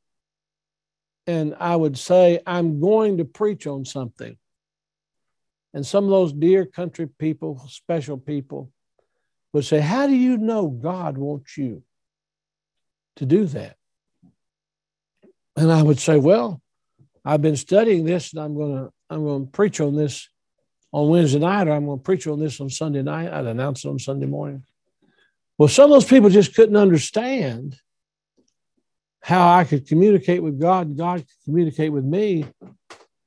And 1.29 1.55
I 1.59 1.75
would 1.75 1.95
say, 1.95 2.39
I'm 2.47 2.79
going 2.79 3.17
to 3.17 3.25
preach 3.25 3.67
on 3.67 3.85
something. 3.85 4.35
And 5.75 5.85
some 5.85 6.05
of 6.05 6.09
those 6.09 6.33
dear 6.33 6.65
country 6.65 7.07
people, 7.07 7.63
special 7.67 8.17
people, 8.17 8.71
would 9.53 9.63
say, 9.63 9.79
How 9.79 10.07
do 10.07 10.15
you 10.15 10.37
know 10.37 10.67
God 10.67 11.19
wants 11.19 11.55
you 11.55 11.83
to 13.17 13.27
do 13.27 13.45
that? 13.45 13.75
And 15.55 15.71
I 15.71 15.83
would 15.83 15.99
say, 15.99 16.17
Well, 16.17 16.63
I've 17.23 17.43
been 17.43 17.57
studying 17.57 18.05
this 18.05 18.33
and 18.33 18.41
I'm 18.41 18.55
going 18.55 18.75
to 18.75 18.91
I'm 19.11 19.23
going 19.23 19.45
to 19.45 19.51
preach 19.51 19.79
on 19.79 19.95
this 19.95 20.29
on 20.91 21.09
Wednesday 21.09 21.37
night, 21.37 21.67
or 21.67 21.73
I'm 21.73 21.85
going 21.85 21.99
to 21.99 22.03
preach 22.03 22.25
on 22.25 22.39
this 22.39 22.59
on 22.59 22.71
Sunday 22.71 23.03
night. 23.03 23.31
I'd 23.31 23.45
announce 23.45 23.85
it 23.85 23.89
on 23.89 23.99
Sunday 23.99 24.25
morning. 24.25 24.63
Well, 25.59 25.69
some 25.69 25.91
of 25.91 25.95
those 25.95 26.09
people 26.09 26.31
just 26.31 26.55
couldn't 26.55 26.75
understand 26.75 27.77
how 29.21 29.53
I 29.53 29.63
could 29.63 29.87
communicate 29.87 30.41
with 30.41 30.59
God, 30.59 30.97
God 30.97 31.19
could 31.19 31.45
communicate 31.45 31.91
with 31.91 32.05
me, 32.05 32.45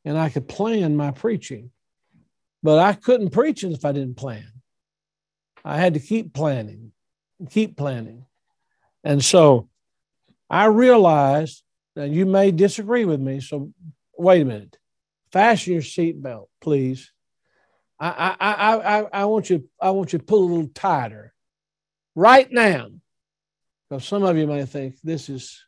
and 0.05 0.19
I 0.19 0.29
could 0.29 0.49
plan 0.49 0.97
my 0.97 1.11
preaching. 1.11 1.71
But 2.63 2.79
I 2.79 2.93
couldn't 2.95 3.31
preach 3.31 3.65
it 3.65 3.73
if 3.73 3.85
I 3.85 3.93
didn't 3.93 4.17
plan. 4.17 4.47
I 5.65 5.79
had 5.79 5.95
to 5.95 6.01
keep 6.01 6.33
planning, 6.33 6.93
keep 7.51 7.77
planning. 7.77 8.25
And 9.05 9.25
so 9.25 9.69
I 10.49 10.67
realized 10.67 11.63
that 11.95 12.11
you 12.11 12.27
may 12.27 12.51
disagree 12.51 13.05
with 13.05 13.21
me. 13.21 13.41
So 13.41 13.73
wait 14.17 14.43
a 14.43 14.45
minute. 14.45 14.79
Fasten 15.33 15.73
your 15.73 15.83
seatbelt, 15.83 16.49
please. 16.61 17.11
I, 17.99 18.37
I, 18.41 18.53
I, 18.53 18.77
I, 18.77 19.09
I 19.13 19.25
want 19.27 19.49
you 19.51 19.69
I 19.81 19.91
want 19.91 20.13
you 20.13 20.19
to 20.19 20.25
pull 20.25 20.45
a 20.45 20.51
little 20.51 20.71
tighter 20.75 21.33
right 22.15 22.51
now. 22.51 22.89
Because 23.89 24.05
some 24.05 24.23
of 24.25 24.37
you 24.37 24.47
may 24.47 24.65
think 24.65 24.97
this 25.03 25.29
is 25.29 25.63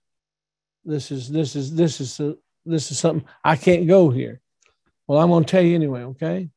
this 0.85 1.11
is 1.11 1.28
this 1.30 1.57
is 1.57 1.74
this 1.74 2.01
is 2.01 2.20
a, 2.20 2.37
this 2.66 2.91
is 2.91 2.99
something 2.99 3.26
I 3.43 3.57
can't 3.57 3.87
go 3.87 4.11
here. 4.11 4.41
Well, 5.07 5.20
I'm 5.20 5.28
going 5.28 5.45
to 5.45 5.51
tell 5.51 5.62
you 5.62 5.74
anyway, 5.74 6.03
okay? 6.03 6.49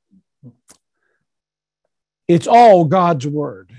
It's 2.28 2.48
all 2.48 2.86
God's 2.86 3.28
word. 3.28 3.74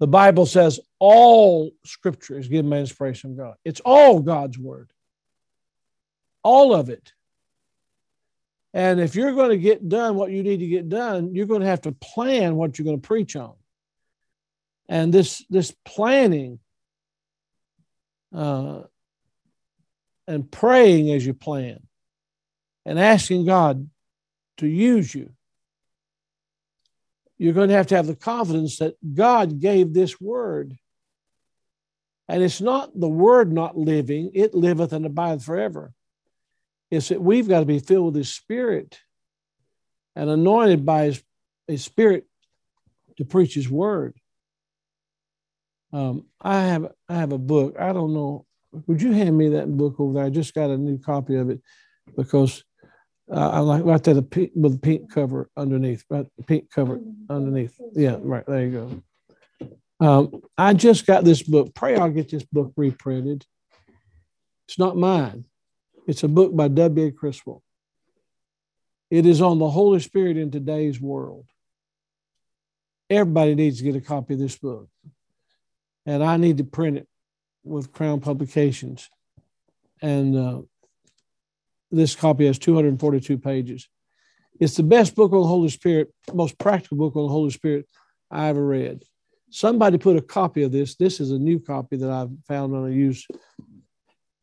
The 0.00 0.06
Bible 0.06 0.46
says 0.46 0.80
all 0.98 1.70
scripture 1.84 2.38
is 2.38 2.48
given 2.48 2.70
by 2.70 2.78
inspiration 2.78 3.30
from 3.30 3.36
God. 3.36 3.54
It's 3.64 3.80
all 3.84 4.20
God's 4.20 4.58
word. 4.58 4.90
All 6.42 6.74
of 6.74 6.88
it. 6.88 7.12
And 8.74 9.00
if 9.00 9.14
you're 9.14 9.34
going 9.34 9.50
to 9.50 9.58
get 9.58 9.88
done 9.88 10.16
what 10.16 10.30
you 10.30 10.42
need 10.42 10.58
to 10.58 10.66
get 10.66 10.88
done, 10.88 11.34
you're 11.34 11.46
going 11.46 11.60
to 11.60 11.66
have 11.66 11.82
to 11.82 11.92
plan 11.92 12.56
what 12.56 12.78
you're 12.78 12.84
going 12.84 13.00
to 13.00 13.06
preach 13.06 13.36
on. 13.36 13.52
And 14.88 15.12
this 15.12 15.44
this 15.48 15.74
planning 15.84 16.58
uh, 18.34 18.82
and 20.26 20.50
praying 20.50 21.10
as 21.10 21.24
you 21.24 21.34
plan 21.34 21.80
and 22.84 22.98
asking 22.98 23.46
God 23.46 23.88
to 24.58 24.66
use 24.66 25.14
you, 25.14 25.32
you're 27.38 27.52
going 27.52 27.70
to 27.70 27.74
have 27.74 27.88
to 27.88 27.96
have 27.96 28.06
the 28.06 28.14
confidence 28.14 28.78
that 28.78 28.94
God 29.14 29.58
gave 29.58 29.92
this 29.92 30.20
word. 30.20 30.78
And 32.28 32.42
it's 32.42 32.60
not 32.60 32.98
the 32.98 33.08
word 33.08 33.52
not 33.52 33.76
living, 33.76 34.30
it 34.34 34.54
liveth 34.54 34.92
and 34.92 35.04
abideth 35.04 35.44
forever. 35.44 35.92
It's 36.90 37.08
that 37.08 37.20
we've 37.20 37.48
got 37.48 37.60
to 37.60 37.66
be 37.66 37.78
filled 37.78 38.06
with 38.06 38.16
His 38.16 38.32
Spirit 38.32 39.00
and 40.14 40.30
anointed 40.30 40.86
by 40.86 41.04
His, 41.06 41.22
his 41.66 41.84
Spirit 41.84 42.26
to 43.16 43.24
preach 43.24 43.54
His 43.54 43.68
word. 43.68 44.14
Um, 45.92 46.26
I 46.40 46.62
have 46.62 46.92
I 47.08 47.14
have 47.14 47.32
a 47.32 47.38
book. 47.38 47.76
I 47.78 47.92
don't 47.92 48.14
know. 48.14 48.46
Would 48.86 49.02
you 49.02 49.12
hand 49.12 49.36
me 49.36 49.50
that 49.50 49.76
book 49.76 50.00
over 50.00 50.14
there? 50.14 50.24
I 50.24 50.30
just 50.30 50.54
got 50.54 50.70
a 50.70 50.78
new 50.78 50.98
copy 50.98 51.36
of 51.36 51.50
it 51.50 51.60
because 52.16 52.64
uh, 53.30 53.50
I 53.50 53.58
like 53.58 53.84
right 53.84 54.02
there 54.02 54.14
the 54.14 54.22
pink, 54.22 54.52
with 54.54 54.72
the 54.72 54.78
pink 54.78 55.12
cover 55.12 55.50
underneath, 55.56 56.04
right? 56.08 56.26
Pink 56.46 56.70
cover 56.70 57.00
underneath. 57.28 57.78
Yeah, 57.92 58.16
right 58.20 58.44
there 58.46 58.64
you 58.66 59.02
go. 60.00 60.06
Um, 60.06 60.42
I 60.56 60.74
just 60.74 61.06
got 61.06 61.24
this 61.24 61.42
book. 61.42 61.74
Pray 61.74 61.96
I'll 61.96 62.10
get 62.10 62.30
this 62.30 62.44
book 62.44 62.72
reprinted. 62.76 63.44
It's 64.66 64.78
not 64.78 64.96
mine. 64.96 65.44
It's 66.06 66.22
a 66.22 66.28
book 66.28 66.56
by 66.56 66.68
W. 66.68 67.06
A. 67.06 67.12
Criswell. 67.12 67.62
It 69.10 69.26
is 69.26 69.42
on 69.42 69.58
the 69.58 69.68
Holy 69.68 70.00
Spirit 70.00 70.38
in 70.38 70.50
today's 70.50 71.00
world. 71.00 71.46
Everybody 73.10 73.54
needs 73.54 73.78
to 73.78 73.84
get 73.84 73.94
a 73.94 74.00
copy 74.00 74.34
of 74.34 74.40
this 74.40 74.56
book 74.56 74.88
and 76.06 76.22
I 76.22 76.36
need 76.36 76.58
to 76.58 76.64
print 76.64 76.98
it 76.98 77.08
with 77.64 77.92
Crown 77.92 78.20
Publications. 78.20 79.08
And 80.00 80.36
uh, 80.36 80.62
this 81.90 82.16
copy 82.16 82.46
has 82.46 82.58
242 82.58 83.38
pages. 83.38 83.88
It's 84.60 84.76
the 84.76 84.82
best 84.82 85.14
book 85.14 85.32
on 85.32 85.42
the 85.42 85.46
Holy 85.46 85.68
Spirit, 85.68 86.12
most 86.32 86.58
practical 86.58 86.96
book 86.96 87.16
on 87.16 87.22
the 87.22 87.32
Holy 87.32 87.50
Spirit 87.50 87.86
I 88.30 88.48
ever 88.48 88.64
read. 88.64 89.04
Somebody 89.50 89.98
put 89.98 90.16
a 90.16 90.22
copy 90.22 90.62
of 90.62 90.72
this. 90.72 90.94
This 90.94 91.20
is 91.20 91.30
a 91.30 91.38
new 91.38 91.60
copy 91.60 91.96
that 91.96 92.10
I've 92.10 92.30
found 92.48 92.74
on 92.74 92.88
a 92.88 92.94
use. 92.94 93.26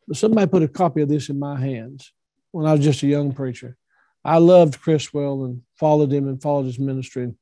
But 0.07 0.18
somebody 0.18 0.47
put 0.47 0.64
a 0.64 0.68
copy 0.68 1.01
of 1.01 1.10
this 1.10 1.30
in 1.30 1.39
my 1.39 1.60
hands 1.60 2.14
when 2.51 2.66
I 2.66 2.74
was 2.74 2.84
just 2.84 3.03
a 3.03 3.07
young 3.07 3.32
preacher. 3.32 3.78
I 4.24 4.38
loved 4.38 4.82
Criswell 4.82 5.45
and 5.45 5.62
followed 5.76 6.12
him 6.12 6.28
and 6.28 6.41
followed 6.41 6.66
his 6.66 6.80
ministry. 6.80 7.24
And 7.24 7.36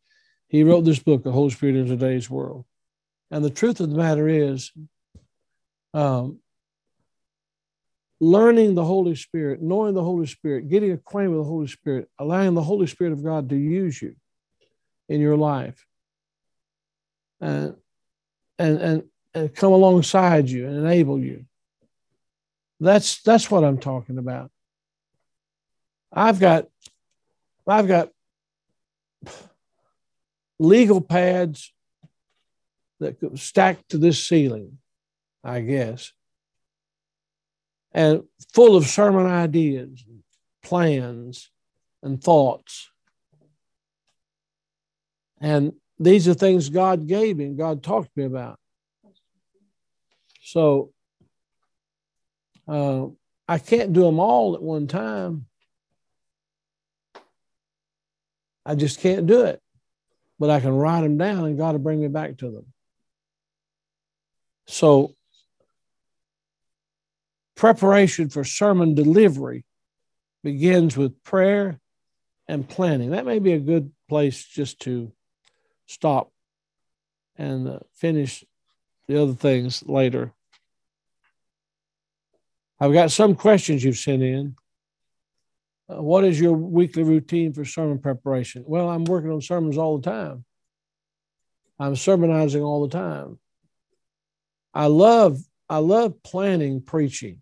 He 0.48 0.64
wrote 0.64 0.86
this 0.86 1.00
book, 1.00 1.24
The 1.24 1.32
Holy 1.32 1.50
Spirit 1.50 1.76
in 1.76 1.88
Today's 1.88 2.30
World. 2.30 2.66
And 3.32 3.44
the 3.44 3.50
truth 3.50 3.80
of 3.80 3.90
the 3.90 3.98
matter 3.98 4.28
is, 4.28 4.72
um, 5.94 6.40
learning 8.20 8.76
the 8.76 8.84
Holy 8.84 9.16
Spirit, 9.16 9.62
knowing 9.62 9.94
the 9.94 10.04
Holy 10.04 10.26
Spirit, 10.26 10.70
getting 10.70 10.92
acquainted 10.92 11.30
with 11.30 11.40
the 11.40 11.50
Holy 11.50 11.68
Spirit, 11.68 12.10
allowing 12.18 12.54
the 12.54 12.64
Holy 12.64 12.88
Spirit 12.88 13.14
of 13.14 13.24
God 13.24 13.50
to 13.50 13.56
use 13.56 14.02
you 14.02 14.16
in 15.10 15.22
your 15.22 15.38
life, 15.38 15.86
and 17.40 17.76
and 18.58 18.80
and, 18.80 19.04
and 19.34 19.56
come 19.56 19.72
alongside 19.72 20.50
you 20.50 20.68
and 20.68 20.78
enable 20.78 21.20
you. 21.20 21.46
That's 22.80 23.22
that's 23.22 23.52
what 23.52 23.64
I'm 23.64 23.78
talking 23.78 24.18
about. 24.18 24.52
I've 26.12 26.40
got 26.40 26.68
I've 27.68 27.88
got 27.88 28.10
legal 30.60 31.02
pads 31.02 31.72
that 33.00 33.20
could 33.20 33.40
stacked 33.40 33.90
to 33.90 33.98
this 33.98 34.26
ceiling, 34.26 34.80
I 35.44 35.62
guess, 35.62 36.12
and 37.92 38.24
full 38.54 38.76
of 38.76 38.86
sermon 38.86 39.26
ideas, 39.26 40.04
plans, 40.64 41.52
and 42.04 42.22
thoughts. 42.22 42.92
And 45.40 45.74
these 46.00 46.28
are 46.28 46.34
things 46.34 46.70
God 46.70 47.08
gave 47.08 47.38
me 47.38 47.46
and 47.46 47.58
God 47.58 47.84
talked 47.84 48.14
to 48.14 48.20
me 48.20 48.26
about. 48.26 48.60
So 50.42 50.92
uh, 52.68 53.08
I 53.48 53.60
can't 53.60 53.94
do 53.94 54.04
them 54.04 54.20
all 54.20 54.56
at 54.56 54.62
one 54.62 54.88
time. 54.88 55.46
I 58.66 58.76
just 58.76 59.00
can't 59.00 59.26
do 59.26 59.44
it. 59.46 59.62
But 60.40 60.50
I 60.50 60.60
can 60.60 60.76
write 60.76 61.02
them 61.02 61.18
down 61.18 61.46
and 61.46 61.58
God 61.58 61.74
will 61.74 61.80
bring 61.80 62.02
me 62.02 62.10
back 62.10 62.38
to 62.38 62.52
them. 62.52 62.66
So, 64.68 65.16
preparation 67.56 68.30
for 68.30 68.44
sermon 68.44 68.94
delivery 68.94 69.66
begins 70.44 70.96
with 70.96 71.24
prayer 71.24 71.80
and 72.48 72.68
planning. 72.68 73.12
That 73.12 73.26
may 73.26 73.40
be 73.40 73.54
a 73.54 73.60
good 73.60 73.92
place 74.08 74.44
just 74.44 74.80
to 74.82 75.12
stop 75.86 76.32
and 77.38 77.68
uh, 77.68 77.80
finish 77.94 78.44
the 79.08 79.22
other 79.22 79.34
things 79.34 79.84
later. 79.86 80.34
I've 82.80 82.94
got 82.94 83.12
some 83.12 83.36
questions 83.36 83.84
you've 83.84 83.98
sent 83.98 84.22
in. 84.22 84.56
Uh, 85.90 86.02
what 86.02 86.26
is 86.26 86.40
your 86.40 86.54
weekly 86.54 87.04
routine 87.04 87.54
for 87.54 87.66
sermon 87.66 88.00
preparation? 88.00 88.64
Well, 88.68 88.90
I'm 88.90 89.06
working 89.06 89.32
on 89.32 89.42
sermons 89.42 89.78
all 89.78 89.98
the 89.98 90.10
time. 90.10 90.44
I'm 91.80 91.96
sermonizing 91.96 92.62
all 92.62 92.86
the 92.88 92.96
time. 92.96 93.40
I 94.78 94.86
love 94.86 95.40
I 95.68 95.80
love 95.80 96.22
planning 96.22 96.82
preaching. 96.82 97.42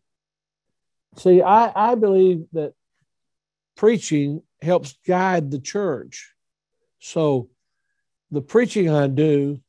See, 1.17 1.41
I, 1.41 1.91
I 1.91 1.95
believe 1.95 2.45
that 2.53 2.73
preaching 3.75 4.41
helps 4.61 4.97
guide 5.05 5.51
the 5.51 5.59
church. 5.59 6.33
So 6.99 7.49
the 8.31 8.41
preaching 8.41 8.89
I 8.89 9.07
do 9.07 9.59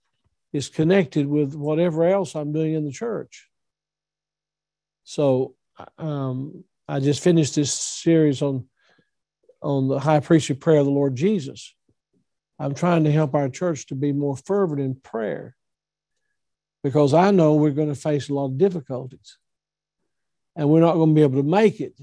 is 0.52 0.68
connected 0.68 1.26
with 1.26 1.56
whatever 1.56 2.04
else 2.04 2.36
I'm 2.36 2.52
doing 2.52 2.74
in 2.74 2.84
the 2.84 2.92
church. 2.92 3.48
So 5.02 5.56
um, 5.98 6.62
I 6.86 7.00
just 7.00 7.20
finished 7.20 7.56
this 7.56 7.74
series 7.74 8.42
on 8.42 8.68
on 9.60 9.88
the 9.88 9.98
high 9.98 10.20
priestly 10.20 10.54
prayer 10.54 10.78
of 10.78 10.86
the 10.86 10.92
Lord 10.92 11.16
Jesus. 11.16 11.74
I'm 12.60 12.76
trying 12.76 13.02
to 13.04 13.12
help 13.12 13.34
our 13.34 13.48
church 13.48 13.88
to 13.88 13.96
be 13.96 14.12
more 14.12 14.36
fervent 14.36 14.80
in 14.80 14.94
prayer 14.94 15.56
because 16.86 17.14
I 17.14 17.32
know 17.32 17.56
we're 17.56 17.72
going 17.72 17.88
to 17.88 18.00
face 18.00 18.28
a 18.28 18.32
lot 18.32 18.44
of 18.44 18.58
difficulties. 18.58 19.38
And 20.54 20.68
we're 20.68 20.82
not 20.82 20.94
going 20.94 21.08
to 21.08 21.14
be 21.16 21.22
able 21.22 21.42
to 21.42 21.48
make 21.48 21.80
it 21.80 21.98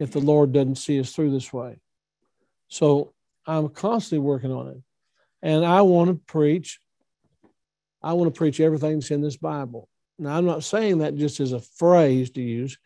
if 0.00 0.10
the 0.10 0.18
Lord 0.18 0.50
doesn't 0.50 0.74
see 0.74 0.98
us 0.98 1.12
through 1.12 1.30
this 1.30 1.52
way. 1.52 1.78
So 2.66 3.12
I'm 3.46 3.68
constantly 3.68 4.26
working 4.26 4.50
on 4.50 4.70
it. 4.70 4.82
And 5.40 5.64
I 5.64 5.82
want 5.82 6.08
to 6.08 6.14
preach. 6.14 6.80
I 8.02 8.14
want 8.14 8.34
to 8.34 8.36
preach 8.36 8.58
everything 8.58 8.98
that's 8.98 9.12
in 9.12 9.20
this 9.20 9.36
Bible. 9.36 9.88
Now, 10.18 10.36
I'm 10.36 10.46
not 10.46 10.64
saying 10.64 10.98
that 10.98 11.14
just 11.14 11.38
as 11.38 11.52
a 11.52 11.60
phrase 11.60 12.30
to 12.30 12.42
use. 12.42 12.76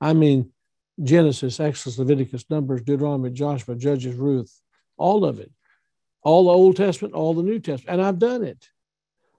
I 0.00 0.12
mean, 0.12 0.50
Genesis, 1.00 1.60
Exodus, 1.60 2.00
Leviticus, 2.00 2.46
Numbers, 2.50 2.82
Deuteronomy, 2.82 3.30
Joshua, 3.30 3.76
Judges, 3.76 4.16
Ruth, 4.16 4.60
all 4.96 5.24
of 5.24 5.38
it. 5.38 5.52
All 6.24 6.46
the 6.46 6.50
Old 6.50 6.76
Testament, 6.76 7.14
all 7.14 7.32
the 7.32 7.44
New 7.44 7.60
Testament. 7.60 8.00
And 8.00 8.04
I've 8.04 8.18
done 8.18 8.42
it. 8.42 8.68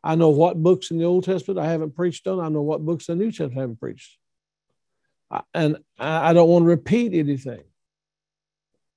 I 0.03 0.15
know 0.15 0.29
what 0.29 0.61
books 0.61 0.91
in 0.91 0.97
the 0.97 1.05
Old 1.05 1.23
Testament 1.23 1.59
I 1.59 1.71
haven't 1.71 1.95
preached 1.95 2.27
on. 2.27 2.39
I 2.39 2.49
know 2.49 2.61
what 2.61 2.85
books 2.85 3.07
in 3.07 3.17
the 3.17 3.23
New 3.23 3.31
Testament 3.31 3.57
I 3.57 3.61
haven't 3.61 3.79
preached. 3.79 4.17
And 5.53 5.77
I 5.97 6.33
don't 6.33 6.49
want 6.49 6.63
to 6.63 6.69
repeat 6.69 7.13
anything. 7.13 7.63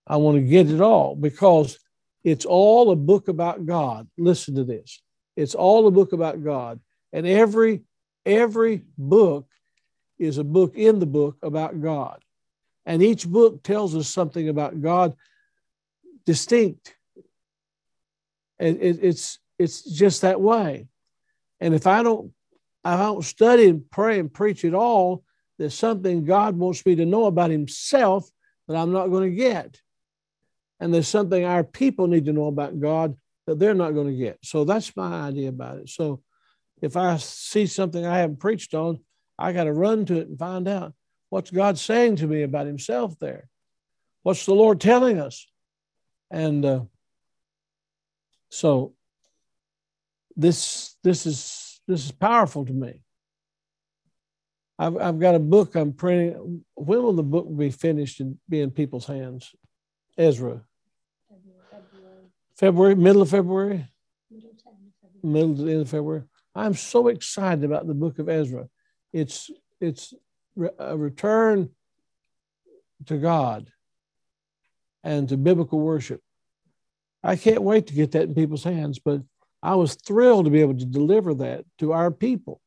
I 0.06 0.16
want 0.16 0.36
to 0.36 0.42
get 0.42 0.70
it 0.70 0.80
all 0.80 1.14
because 1.16 1.78
it's 2.24 2.44
all 2.44 2.90
a 2.90 2.96
book 2.96 3.28
about 3.28 3.64
God. 3.64 4.08
Listen 4.18 4.56
to 4.56 4.64
this. 4.64 5.00
It's 5.36 5.54
all 5.54 5.86
a 5.86 5.90
book 5.90 6.12
about 6.12 6.42
God. 6.42 6.80
And 7.12 7.26
every 7.26 7.82
every 8.24 8.82
book 8.98 9.46
is 10.18 10.38
a 10.38 10.44
book 10.44 10.76
in 10.76 10.98
the 10.98 11.06
book 11.06 11.36
about 11.42 11.80
God. 11.80 12.22
And 12.84 13.02
each 13.02 13.26
book 13.26 13.62
tells 13.62 13.94
us 13.94 14.08
something 14.08 14.48
about 14.48 14.80
God 14.80 15.14
distinct. 16.24 16.94
It, 18.58 18.98
it's 19.02 19.38
it's 19.58 19.82
just 19.82 20.22
that 20.22 20.40
way. 20.40 20.88
And 21.60 21.74
if 21.74 21.86
I 21.86 22.02
don't 22.02 22.32
I 22.84 22.96
don't 22.96 23.24
study 23.24 23.68
and 23.68 23.90
pray 23.90 24.20
and 24.20 24.32
preach 24.32 24.64
at 24.64 24.74
all, 24.74 25.24
there's 25.58 25.74
something 25.74 26.24
God 26.24 26.56
wants 26.56 26.86
me 26.86 26.94
to 26.96 27.06
know 27.06 27.26
about 27.26 27.50
Himself 27.50 28.30
that 28.68 28.76
I'm 28.76 28.92
not 28.92 29.08
going 29.08 29.28
to 29.30 29.36
get. 29.36 29.80
And 30.78 30.92
there's 30.92 31.08
something 31.08 31.44
our 31.44 31.64
people 31.64 32.06
need 32.06 32.26
to 32.26 32.32
know 32.32 32.46
about 32.46 32.78
God 32.78 33.16
that 33.46 33.58
they're 33.58 33.74
not 33.74 33.94
going 33.94 34.08
to 34.08 34.16
get. 34.16 34.38
So 34.42 34.64
that's 34.64 34.96
my 34.96 35.26
idea 35.28 35.48
about 35.48 35.78
it. 35.78 35.88
So 35.88 36.22
if 36.82 36.96
I 36.96 37.16
see 37.16 37.66
something 37.66 38.04
I 38.04 38.18
haven't 38.18 38.40
preached 38.40 38.74
on, 38.74 39.00
I 39.38 39.52
got 39.52 39.64
to 39.64 39.72
run 39.72 40.04
to 40.06 40.18
it 40.18 40.28
and 40.28 40.38
find 40.38 40.68
out 40.68 40.92
what's 41.30 41.50
God 41.50 41.78
saying 41.78 42.16
to 42.16 42.26
me 42.26 42.42
about 42.42 42.66
Himself 42.66 43.18
there. 43.18 43.48
What's 44.22 44.46
the 44.46 44.54
Lord 44.54 44.80
telling 44.80 45.20
us? 45.20 45.46
And 46.30 46.64
uh, 46.64 46.80
so 48.48 48.95
this 50.36 50.96
this 51.02 51.26
is 51.26 51.80
this 51.88 52.04
is 52.04 52.12
powerful 52.12 52.64
to 52.64 52.72
me. 52.72 53.02
I've 54.78 54.96
I've 54.96 55.18
got 55.18 55.34
a 55.34 55.40
book 55.40 55.74
I'm 55.74 55.92
printing. 55.92 56.64
When 56.74 57.02
will 57.02 57.14
the 57.14 57.22
book 57.22 57.46
be 57.56 57.70
finished 57.70 58.20
and 58.20 58.38
be 58.48 58.60
in 58.60 58.70
people's 58.70 59.06
hands? 59.06 59.54
Ezra. 60.18 60.62
February. 61.70 62.24
February, 62.56 62.94
middle 62.94 63.22
of 63.22 63.30
February. 63.30 63.88
Middle 65.22 65.56
to 65.56 65.62
the 65.62 65.72
end 65.72 65.80
of 65.82 65.88
February. 65.88 66.22
I'm 66.54 66.74
so 66.74 67.08
excited 67.08 67.64
about 67.64 67.86
the 67.86 67.94
book 67.94 68.18
of 68.18 68.28
Ezra. 68.28 68.68
It's 69.12 69.50
it's 69.80 70.14
a 70.78 70.96
return 70.96 71.70
to 73.06 73.18
God 73.18 73.70
and 75.04 75.28
to 75.28 75.36
biblical 75.36 75.80
worship. 75.80 76.22
I 77.22 77.36
can't 77.36 77.62
wait 77.62 77.88
to 77.88 77.94
get 77.94 78.12
that 78.12 78.22
in 78.22 78.34
people's 78.34 78.64
hands, 78.64 78.98
but 78.98 79.22
I 79.62 79.74
was 79.74 79.94
thrilled 79.94 80.44
to 80.44 80.50
be 80.50 80.60
able 80.60 80.78
to 80.78 80.84
deliver 80.84 81.34
that 81.34 81.64
to 81.78 81.92
our 81.92 82.10
people. 82.10 82.60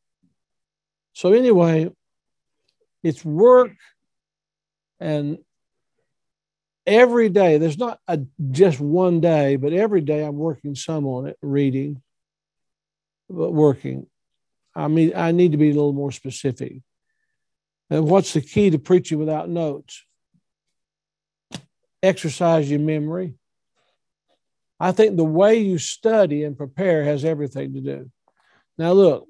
So, 1.14 1.34
anyway, 1.34 1.92
it's 3.04 3.24
work 3.24 3.72
and 5.00 5.40
every 6.86 7.30
day 7.30 7.58
there's 7.58 7.78
not 7.78 8.00
a, 8.08 8.20
just 8.52 8.80
one 8.80 9.22
day 9.22 9.56
but 9.56 9.74
every 9.74 10.02
day 10.02 10.24
i'm 10.24 10.36
working 10.36 10.76
some 10.76 11.06
on 11.06 11.28
it 11.28 11.38
reading 11.42 12.02
but 13.30 13.52
working. 13.52 14.08
I 14.76 14.88
mean 14.88 15.14
i 15.16 15.32
need 15.32 15.52
to 15.52 15.58
be 15.58 15.70
a 15.70 15.74
little 15.74 15.94
more 15.94 16.12
specific. 16.12 16.82
And 17.92 18.06
what's 18.06 18.34
the 18.34 18.42
key 18.42 18.70
to 18.70 18.80
preaching 18.80 19.18
without 19.18 19.50
notes? 19.50 20.04
Exercise 22.04 22.70
your 22.70 22.80
memory 22.80 23.36
i 24.80 24.92
think 24.92 25.16
the 25.16 25.24
way 25.24 25.58
you 25.58 25.78
study 25.78 26.44
and 26.44 26.58
prepare 26.58 27.04
has 27.04 27.26
everything 27.26 27.74
to 27.74 27.82
do 27.82 28.12
now 28.78 28.92
look 28.92 29.28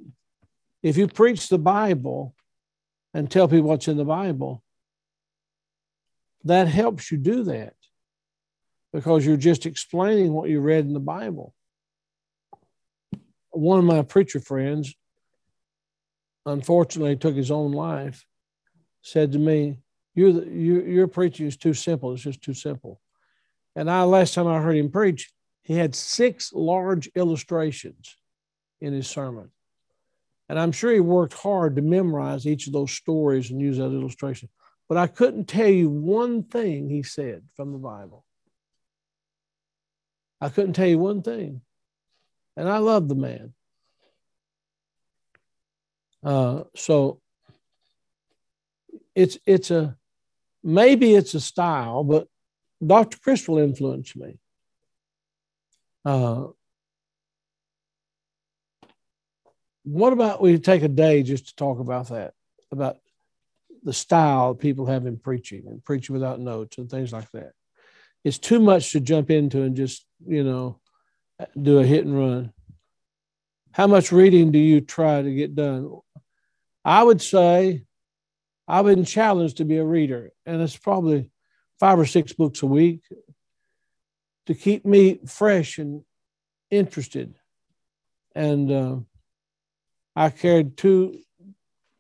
if 0.82 0.98
you 0.98 1.08
preach 1.08 1.50
the 1.50 1.60
bible 1.60 2.36
and 3.14 3.30
tell 3.30 3.48
people 3.48 3.68
what's 3.68 3.88
in 3.88 3.98
the 3.98 4.06
Bible, 4.06 4.64
that 6.44 6.68
helps 6.68 7.12
you 7.12 7.18
do 7.18 7.44
that 7.44 7.74
because 8.94 9.26
you're 9.26 9.38
just 9.38 9.66
explaining 9.66 10.32
what 10.32 10.50
you 10.50 10.60
read 10.60 10.86
in 10.86 10.94
the 10.94 11.00
Bible. 11.00 11.54
One 13.52 13.80
of 13.80 13.86
my 13.86 14.04
preacher 14.04 14.40
friends, 14.40 14.94
unfortunately, 16.46 17.16
took 17.16 17.36
his 17.36 17.52
own 17.52 17.72
life, 17.72 18.26
said 19.02 19.32
to 19.34 19.40
me, 19.40 19.80
you, 20.16 20.44
you, 20.44 20.82
Your 20.82 21.08
preaching 21.08 21.48
is 21.48 21.58
too 21.58 21.74
simple. 21.74 22.14
It's 22.14 22.24
just 22.24 22.42
too 22.42 22.54
simple. 22.54 23.00
And 23.76 23.90
I, 23.90 24.04
last 24.04 24.34
time 24.34 24.48
I 24.48 24.60
heard 24.60 24.76
him 24.76 24.92
preach, 24.92 25.32
he 25.70 25.76
had 25.76 25.94
six 25.94 26.52
large 26.52 27.12
illustrations 27.14 28.18
in 28.82 28.92
his 28.92 29.08
sermon. 29.08 29.52
And 30.50 30.60
I'm 30.60 30.72
sure 30.72 30.92
he 30.92 31.00
worked 31.00 31.36
hard 31.36 31.76
to 31.76 31.84
memorize 31.84 32.48
each 32.48 32.66
of 32.66 32.74
those 32.74 32.92
stories 32.92 33.52
and 33.52 33.62
use 33.62 33.78
that 33.78 33.84
illustration. 33.84 34.50
But 34.88 34.98
I 34.98 35.06
couldn't 35.06 35.46
tell 35.46 35.68
you 35.68 35.88
one 35.88 36.42
thing 36.42 36.90
he 36.90 37.04
said 37.04 37.44
from 37.56 37.72
the 37.72 37.78
Bible. 37.78 38.26
I 40.42 40.50
couldn't 40.50 40.74
tell 40.74 40.88
you 40.88 40.98
one 40.98 41.22
thing. 41.22 41.62
And 42.58 42.68
I 42.68 42.80
love 42.80 43.08
the 43.08 43.14
man. 43.14 43.54
Uh, 46.24 46.64
so 46.76 47.22
it's 49.14 49.38
it's 49.46 49.70
a 49.70 49.96
maybe 50.64 51.14
it's 51.14 51.36
a 51.36 51.40
style, 51.40 52.04
but 52.04 52.28
Dr. 52.84 53.20
Criswell 53.20 53.60
influenced 53.60 54.16
me. 54.16 54.40
Uh, 56.10 56.48
what 59.84 60.12
about 60.12 60.42
we 60.42 60.58
take 60.58 60.82
a 60.82 60.88
day 60.88 61.22
just 61.22 61.50
to 61.50 61.56
talk 61.56 61.80
about 61.80 62.08
that, 62.08 62.34
about 62.72 62.98
the 63.84 63.94
style 63.94 64.56
people 64.56 64.88
have 64.88 65.06
in 65.06 65.18
preaching 65.18 65.68
and 65.68 65.86
preaching 65.86 66.14
without 66.14 66.40
notes 66.40 66.80
and 66.80 66.90
things 66.90 67.14
like 67.14 67.30
that. 67.30 67.52
It's 68.24 68.40
too 68.40 68.60
much 68.60 68.92
to 68.94 69.00
jump 69.00 69.30
into 69.30 69.62
and 69.62 69.76
just, 69.76 70.04
you 70.26 70.44
know, 70.44 70.80
do 71.62 71.78
a 71.78 71.86
hit 71.86 72.06
and 72.06 72.18
run. 72.18 72.54
How 73.72 73.86
much 73.86 74.12
reading 74.12 74.52
do 74.52 74.58
you 74.58 74.82
try 74.82 75.22
to 75.22 75.36
get 75.36 75.54
done? 75.54 75.92
I 76.84 77.04
would 77.04 77.22
say 77.22 77.84
I've 78.68 78.86
been 78.86 79.06
challenged 79.06 79.58
to 79.58 79.64
be 79.64 79.78
a 79.78 79.86
reader, 79.86 80.32
and 80.48 80.60
it's 80.60 80.76
probably 80.76 81.30
five 81.80 82.00
or 82.00 82.08
six 82.08 82.34
books 82.34 82.64
a 82.64 82.66
week 82.66 83.04
to 84.50 84.56
keep 84.56 84.84
me 84.84 85.20
fresh 85.28 85.78
and 85.78 86.02
interested. 86.72 87.36
And 88.34 88.72
uh, 88.72 88.96
I 90.16 90.32
carried 90.32 90.76
two 90.76 91.20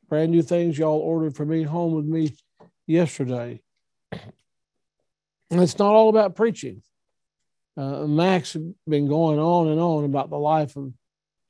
brand 0.08 0.32
new 0.32 0.42
things 0.42 0.76
y'all 0.76 0.98
ordered 0.98 1.36
for 1.36 1.46
me 1.46 1.62
home 1.62 1.94
with 1.94 2.06
me 2.06 2.36
yesterday. 2.88 3.62
And 4.12 5.62
it's 5.62 5.78
not 5.78 5.94
all 5.94 6.10
about 6.10 6.36
preaching. 6.36 6.82
Uh, 7.78 8.08
Max 8.08 8.58
been 8.88 9.08
going 9.08 9.38
on 9.38 9.68
and 9.68 9.80
on 9.80 10.06
about 10.06 10.32
the 10.32 10.40
life 10.40 10.76
of 10.76 10.92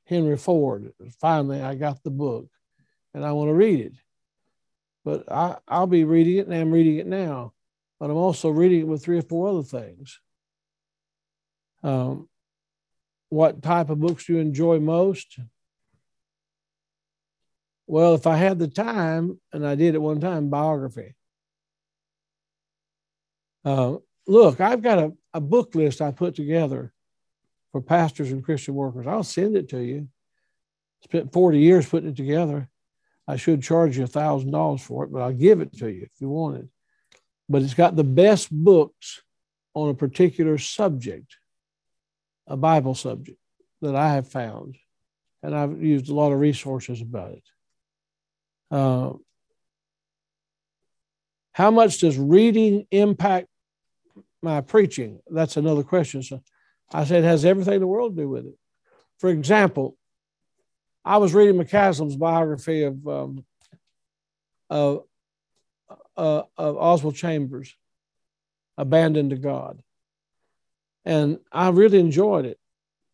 Henry 0.04 0.36
Ford. 0.36 0.92
Finally, 1.18 1.62
I 1.62 1.76
got 1.76 2.02
the 2.02 2.10
book 2.10 2.46
and 3.14 3.24
I 3.24 3.32
want 3.32 3.48
to 3.48 3.54
read 3.54 3.80
it. 3.80 3.94
But 5.06 5.32
I, 5.32 5.56
I'll 5.66 5.86
be 5.86 6.04
reading 6.04 6.36
it 6.36 6.46
and 6.46 6.54
I'm 6.54 6.70
reading 6.70 6.96
it 6.96 7.06
now. 7.06 7.54
But 7.98 8.10
I'm 8.10 8.18
also 8.18 8.50
reading 8.50 8.80
it 8.80 8.86
with 8.86 9.02
three 9.02 9.16
or 9.16 9.22
four 9.22 9.48
other 9.48 9.62
things. 9.62 10.20
Um, 11.82 12.28
what 13.28 13.62
type 13.62 13.90
of 13.90 14.00
books 14.00 14.26
do 14.26 14.34
you 14.34 14.38
enjoy 14.40 14.80
most? 14.80 15.38
Well, 17.86 18.14
if 18.14 18.26
I 18.26 18.36
had 18.36 18.58
the 18.58 18.68
time, 18.68 19.40
and 19.52 19.66
I 19.66 19.74
did 19.74 19.94
at 19.94 20.02
one 20.02 20.20
time, 20.20 20.48
biography. 20.48 21.14
Uh, 23.64 23.96
look, 24.26 24.60
I've 24.60 24.82
got 24.82 24.98
a, 24.98 25.12
a 25.34 25.40
book 25.40 25.74
list 25.74 26.00
I 26.00 26.10
put 26.12 26.34
together 26.34 26.92
for 27.72 27.80
pastors 27.80 28.32
and 28.32 28.44
Christian 28.44 28.74
workers. 28.74 29.06
I'll 29.06 29.22
send 29.22 29.56
it 29.56 29.68
to 29.70 29.80
you. 29.80 30.08
Spent 31.04 31.32
40 31.32 31.58
years 31.58 31.88
putting 31.88 32.10
it 32.10 32.16
together. 32.16 32.68
I 33.26 33.36
should 33.36 33.62
charge 33.62 33.96
you 33.96 34.04
$1,000 34.04 34.80
for 34.80 35.04
it, 35.04 35.12
but 35.12 35.22
I'll 35.22 35.32
give 35.32 35.60
it 35.60 35.72
to 35.78 35.88
you 35.88 36.02
if 36.02 36.20
you 36.20 36.28
want 36.28 36.58
it. 36.58 36.68
But 37.48 37.62
it's 37.62 37.74
got 37.74 37.96
the 37.96 38.04
best 38.04 38.50
books 38.50 39.22
on 39.74 39.88
a 39.88 39.94
particular 39.94 40.58
subject, 40.58 41.36
a 42.50 42.56
Bible 42.56 42.94
subject 42.94 43.38
that 43.80 43.96
I 43.96 44.12
have 44.12 44.28
found. 44.28 44.76
And 45.42 45.54
I've 45.54 45.82
used 45.82 46.10
a 46.10 46.14
lot 46.14 46.32
of 46.32 46.38
resources 46.38 47.00
about 47.00 47.32
it. 47.32 47.44
Uh, 48.70 49.12
How 51.52 51.70
much 51.70 51.98
does 51.98 52.18
reading 52.18 52.86
impact 52.90 53.48
my 54.42 54.60
preaching? 54.60 55.20
That's 55.30 55.56
another 55.56 55.82
question. 55.82 56.22
So 56.22 56.42
I 56.92 57.04
said, 57.04 57.24
has 57.24 57.44
everything 57.44 57.74
in 57.74 57.80
the 57.80 57.86
world 57.86 58.16
to 58.16 58.22
do 58.22 58.28
with 58.28 58.46
it. 58.46 58.58
For 59.18 59.30
example, 59.30 59.96
I 61.04 61.16
was 61.16 61.32
reading 61.32 61.60
McCasland's 61.60 62.16
biography 62.16 62.82
of 62.82 63.06
um, 63.06 63.44
of, 64.68 65.04
uh, 66.16 66.42
of 66.56 66.76
Oswald 66.76 67.16
Chambers, 67.16 67.74
Abandoned 68.78 69.30
to 69.30 69.36
God, 69.36 69.82
and 71.10 71.40
I 71.50 71.70
really 71.70 71.98
enjoyed 71.98 72.46
it. 72.46 72.56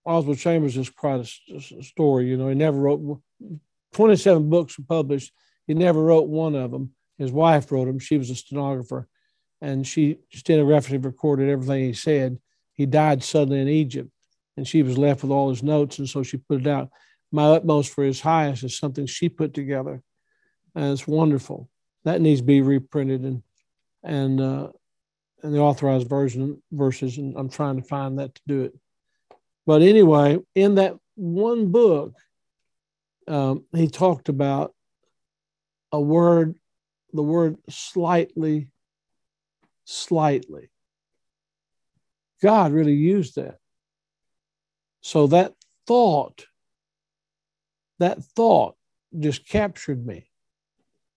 Oswald 0.05 0.37
Chambers 0.37 0.77
is 0.77 0.91
quite 0.91 1.27
a, 1.49 1.57
a 1.57 1.83
story. 1.83 2.27
You 2.27 2.37
know, 2.37 2.49
he 2.51 2.55
never 2.55 2.77
wrote 2.77 3.23
27 3.95 4.51
books 4.51 4.79
were 4.79 4.85
published. 4.87 5.33
He 5.67 5.73
never 5.73 6.03
wrote 6.03 6.29
one 6.29 6.55
of 6.55 6.71
them. 6.71 6.93
His 7.17 7.33
wife 7.33 7.73
wrote 7.73 7.87
them. 7.87 7.99
She 7.99 8.19
was 8.19 8.29
a 8.29 8.35
stenographer, 8.35 9.09
and 9.63 9.87
she 9.87 10.19
stenographically 10.31 10.99
recorded 10.99 11.49
everything 11.49 11.85
he 11.85 11.95
said. 11.95 12.39
He 12.75 12.85
died 12.85 13.25
suddenly 13.25 13.63
in 13.63 13.69
Egypt, 13.69 14.11
and 14.59 14.69
she 14.69 14.83
was 14.83 14.99
left 14.99 15.23
with 15.23 15.33
all 15.33 15.49
his 15.49 15.63
notes, 15.63 15.99
and 15.99 16.07
so 16.07 16.23
she 16.23 16.37
put 16.37 16.61
it 16.61 16.67
out. 16.67 16.91
My 17.33 17.45
utmost 17.45 17.95
for 17.95 18.05
his 18.05 18.21
highest 18.21 18.63
is 18.63 18.79
something 18.79 19.07
she 19.07 19.31
put 19.31 19.55
together, 19.55 20.03
and 20.75 20.93
it's 20.93 21.09
wonderful. 21.09 21.71
That 22.05 22.21
needs 22.21 22.43
to 22.43 22.47
be 22.47 22.61
reprinted 22.61 23.23
and 23.23 23.43
and 24.05 24.39
uh, 24.39 24.69
and 25.43 25.55
the 25.55 25.59
authorized 25.59 26.09
version 26.09 26.63
verses, 26.73 27.19
and 27.19 27.37
I'm 27.37 27.49
trying 27.49 27.77
to 27.77 27.83
find 27.83 28.19
that 28.19 28.35
to 28.35 28.43
do 28.47 28.63
it. 28.63 28.75
But 29.67 29.83
anyway, 29.83 30.39
in 30.55 30.77
that 30.77 30.97
one 31.15 31.71
book, 31.73 32.15
um, 33.29 33.65
he 33.75 33.89
talked 33.89 34.29
about 34.29 34.75
a 35.93 36.01
word, 36.01 36.55
the 37.13 37.23
word 37.23 37.59
slightly, 37.69 38.69
slightly. 39.85 40.71
God 42.43 42.73
really 42.73 42.95
used 42.95 43.37
that. 43.37 43.59
So 45.01 45.27
that 45.29 45.55
thought, 45.87 46.47
that 47.99 48.23
thought 48.23 48.77
just 49.19 49.49
captured 49.49 50.07
me. 50.07 50.31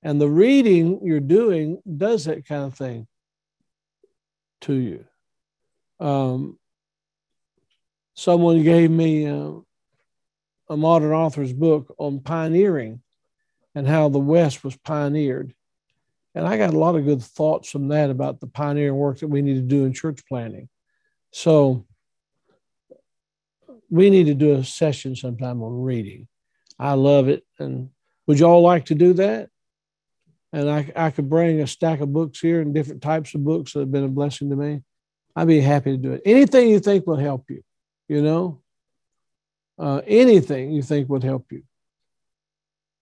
And 0.01 0.20
the 0.20 0.30
reading 0.30 1.01
you're 1.03 1.20
doing 1.20 1.82
does 1.97 2.26
that 2.26 2.47
kind 2.47 2.63
of 2.63 2.76
thing 2.76 3.07
to 4.62 4.74
you. 4.74 5.05
Um, 5.99 6.57
someone 8.14 8.64
gave 8.64 8.91
me 8.91 9.28
uh, 9.28 9.53
a 10.70 10.78
modern 10.78 11.12
author's 11.12 11.53
book 11.53 11.93
on 11.97 12.20
pioneering 12.20 13.01
and 13.76 13.88
how 13.88 14.10
the 14.10 14.20
West 14.20 14.64
was 14.64 14.76
pioneered. 14.78 15.53
And 16.36 16.47
I 16.47 16.57
got 16.57 16.74
a 16.74 16.78
lot 16.78 16.95
of 16.95 17.05
good 17.05 17.24
thoughts 17.24 17.70
from 17.70 17.89
that 17.89 18.10
about 18.10 18.39
the 18.39 18.47
pioneering 18.47 18.95
work 18.95 19.20
that 19.20 19.28
we 19.28 19.41
need 19.41 19.55
to 19.55 19.62
do 19.62 19.86
in 19.86 19.93
church 19.93 20.22
planting. 20.28 20.70
So 21.32 21.86
we 23.89 24.10
need 24.10 24.26
to 24.28 24.36
do 24.36 24.53
a 24.53 24.64
session 24.64 25.16
sometime 25.16 25.62
on 25.64 25.82
reading. 25.82 26.28
I 26.78 26.93
love 26.93 27.28
it. 27.28 27.43
And 27.57 27.89
would 28.28 28.39
you 28.39 28.45
all 28.45 28.62
like 28.62 28.86
to 28.86 28.95
do 28.95 29.14
that? 29.14 29.49
And 30.52 30.70
I, 30.70 30.91
I 30.95 31.12
could 31.12 31.30
bring 31.30 31.62
a 31.62 31.68
stack 31.68 32.00
of 32.00 32.12
books 32.12 32.39
here 32.39 32.62
and 32.62 32.74
different 32.74 33.02
types 33.02 33.36
of 33.36 33.43
books 33.43 33.74
that 33.74 33.82
have 33.82 33.91
been 33.91 34.04
a 34.04 34.10
blessing 34.10 34.50
to 34.50 34.56
me. 34.56 34.82
I'd 35.36 35.47
be 35.47 35.62
happy 35.62 35.91
to 35.91 35.97
do 35.97 36.14
it. 36.14 36.22
Anything 36.26 36.70
you 36.70 36.80
think 36.80 37.06
will 37.06 37.18
help 37.18 37.45
you 37.50 37.64
you 38.10 38.24
know, 38.24 38.62
uh, 39.78 40.02
anything 40.06 40.72
you 40.72 40.82
think 40.82 41.08
would 41.08 41.24
help 41.24 41.45
you. 41.52 41.64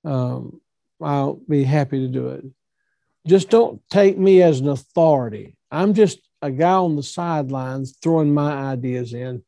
Um, 0.03 0.61
I'll 1.01 1.35
be 1.49 1.63
happy 1.63 1.99
to 2.01 2.07
do 2.07 2.27
it. 2.27 2.45
Just 3.25 3.49
don't 3.49 3.81
take 3.89 4.17
me 4.17 4.41
as 4.43 4.59
an 4.59 4.69
authority. 4.69 5.55
I'm 5.71 5.93
just 5.93 6.19
a 6.41 6.51
guy 6.51 6.73
on 6.73 6.95
the 6.95 7.03
sidelines 7.03 7.97
throwing 8.01 8.33
my 8.33 8.51
ideas 8.51 9.13
in 9.13 9.43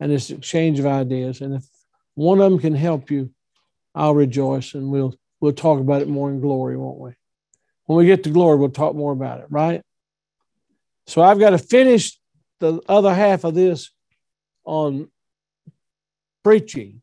and 0.00 0.10
this 0.10 0.30
exchange 0.30 0.78
of 0.78 0.86
ideas. 0.86 1.40
And 1.40 1.54
if 1.54 1.64
one 2.14 2.40
of 2.40 2.50
them 2.50 2.58
can 2.58 2.74
help 2.74 3.10
you, 3.10 3.30
I'll 3.94 4.14
rejoice 4.14 4.74
and 4.74 4.90
we'll 4.90 5.14
we'll 5.40 5.52
talk 5.52 5.78
about 5.78 6.02
it 6.02 6.08
more 6.08 6.30
in 6.30 6.40
glory, 6.40 6.76
won't 6.76 6.98
we? 6.98 7.12
When 7.86 7.98
we 7.98 8.06
get 8.06 8.24
to 8.24 8.30
glory, 8.30 8.58
we'll 8.58 8.70
talk 8.70 8.94
more 8.94 9.12
about 9.12 9.40
it, 9.40 9.46
right? 9.50 9.82
So 11.06 11.22
I've 11.22 11.38
got 11.38 11.50
to 11.50 11.58
finish 11.58 12.18
the 12.60 12.80
other 12.88 13.14
half 13.14 13.44
of 13.44 13.54
this 13.54 13.90
on 14.64 15.08
preaching. 16.42 17.02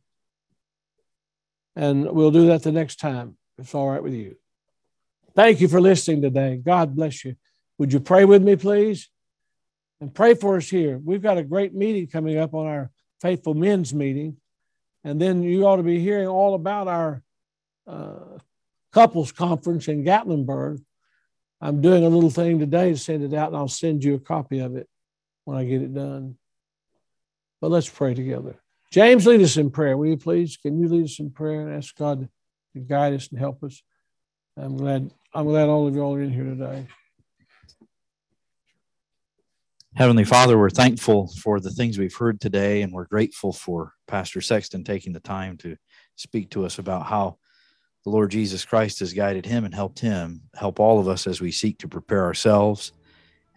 And 1.75 2.09
we'll 2.11 2.31
do 2.31 2.47
that 2.47 2.63
the 2.63 2.71
next 2.71 2.99
time, 2.99 3.37
it's 3.57 3.75
all 3.75 3.89
right 3.89 4.03
with 4.03 4.13
you. 4.13 4.35
Thank 5.35 5.61
you 5.61 5.67
for 5.67 5.79
listening 5.79 6.21
today. 6.21 6.57
God 6.57 6.95
bless 6.95 7.23
you. 7.23 7.35
Would 7.77 7.93
you 7.93 7.99
pray 7.99 8.25
with 8.25 8.43
me, 8.43 8.55
please? 8.55 9.09
And 10.01 10.13
pray 10.13 10.33
for 10.33 10.57
us 10.57 10.69
here. 10.69 10.99
We've 11.03 11.21
got 11.21 11.37
a 11.37 11.43
great 11.43 11.73
meeting 11.73 12.07
coming 12.07 12.37
up 12.37 12.53
on 12.53 12.67
our 12.67 12.91
Faithful 13.21 13.53
Men's 13.53 13.93
meeting. 13.93 14.37
And 15.03 15.21
then 15.21 15.43
you 15.43 15.65
ought 15.65 15.77
to 15.77 15.83
be 15.83 15.99
hearing 15.99 16.27
all 16.27 16.55
about 16.55 16.87
our 16.87 17.23
uh, 17.87 18.39
couples 18.91 19.31
conference 19.31 19.87
in 19.87 20.03
Gatlinburg. 20.03 20.83
I'm 21.59 21.81
doing 21.81 22.03
a 22.03 22.09
little 22.09 22.29
thing 22.29 22.59
today 22.59 22.91
to 22.91 22.97
send 22.97 23.23
it 23.23 23.33
out, 23.33 23.49
and 23.49 23.57
I'll 23.57 23.67
send 23.67 24.03
you 24.03 24.15
a 24.15 24.19
copy 24.19 24.59
of 24.59 24.75
it 24.75 24.87
when 25.45 25.57
I 25.57 25.63
get 25.63 25.81
it 25.81 25.93
done. 25.93 26.37
But 27.59 27.71
let's 27.71 27.89
pray 27.89 28.13
together. 28.13 28.55
James, 28.91 29.25
lead 29.25 29.41
us 29.41 29.57
in 29.57 29.69
prayer, 29.69 29.95
will 29.95 30.07
you 30.07 30.17
please? 30.17 30.57
Can 30.57 30.79
you 30.79 30.87
lead 30.89 31.05
us 31.05 31.19
in 31.19 31.31
prayer 31.31 31.61
and 31.61 31.75
ask 31.75 31.95
God 31.95 32.27
to 32.73 32.79
guide 32.79 33.13
us 33.13 33.29
and 33.29 33.39
help 33.39 33.63
us? 33.63 33.81
I'm 34.57 34.75
glad 34.75 35.11
I'm 35.33 35.45
glad 35.45 35.69
all 35.69 35.87
of 35.87 35.95
you 35.95 36.01
all 36.01 36.15
are 36.15 36.21
in 36.21 36.33
here 36.33 36.43
today. 36.43 36.87
Heavenly 39.95 40.23
Father, 40.23 40.57
we're 40.57 40.69
thankful 40.69 41.27
for 41.41 41.59
the 41.59 41.69
things 41.69 41.97
we've 41.97 42.15
heard 42.15 42.41
today, 42.41 42.81
and 42.81 42.91
we're 42.91 43.05
grateful 43.05 43.53
for 43.53 43.93
Pastor 44.07 44.41
Sexton 44.41 44.83
taking 44.83 45.13
the 45.13 45.19
time 45.19 45.57
to 45.57 45.77
speak 46.15 46.49
to 46.51 46.65
us 46.65 46.79
about 46.79 47.05
how 47.05 47.37
the 48.03 48.09
Lord 48.09 48.31
Jesus 48.31 48.65
Christ 48.65 48.99
has 48.99 49.13
guided 49.13 49.45
him 49.45 49.63
and 49.63 49.73
helped 49.73 49.99
him 49.99 50.41
help 50.55 50.79
all 50.79 50.99
of 50.99 51.07
us 51.07 51.27
as 51.27 51.39
we 51.39 51.51
seek 51.51 51.77
to 51.79 51.87
prepare 51.87 52.23
ourselves 52.23 52.93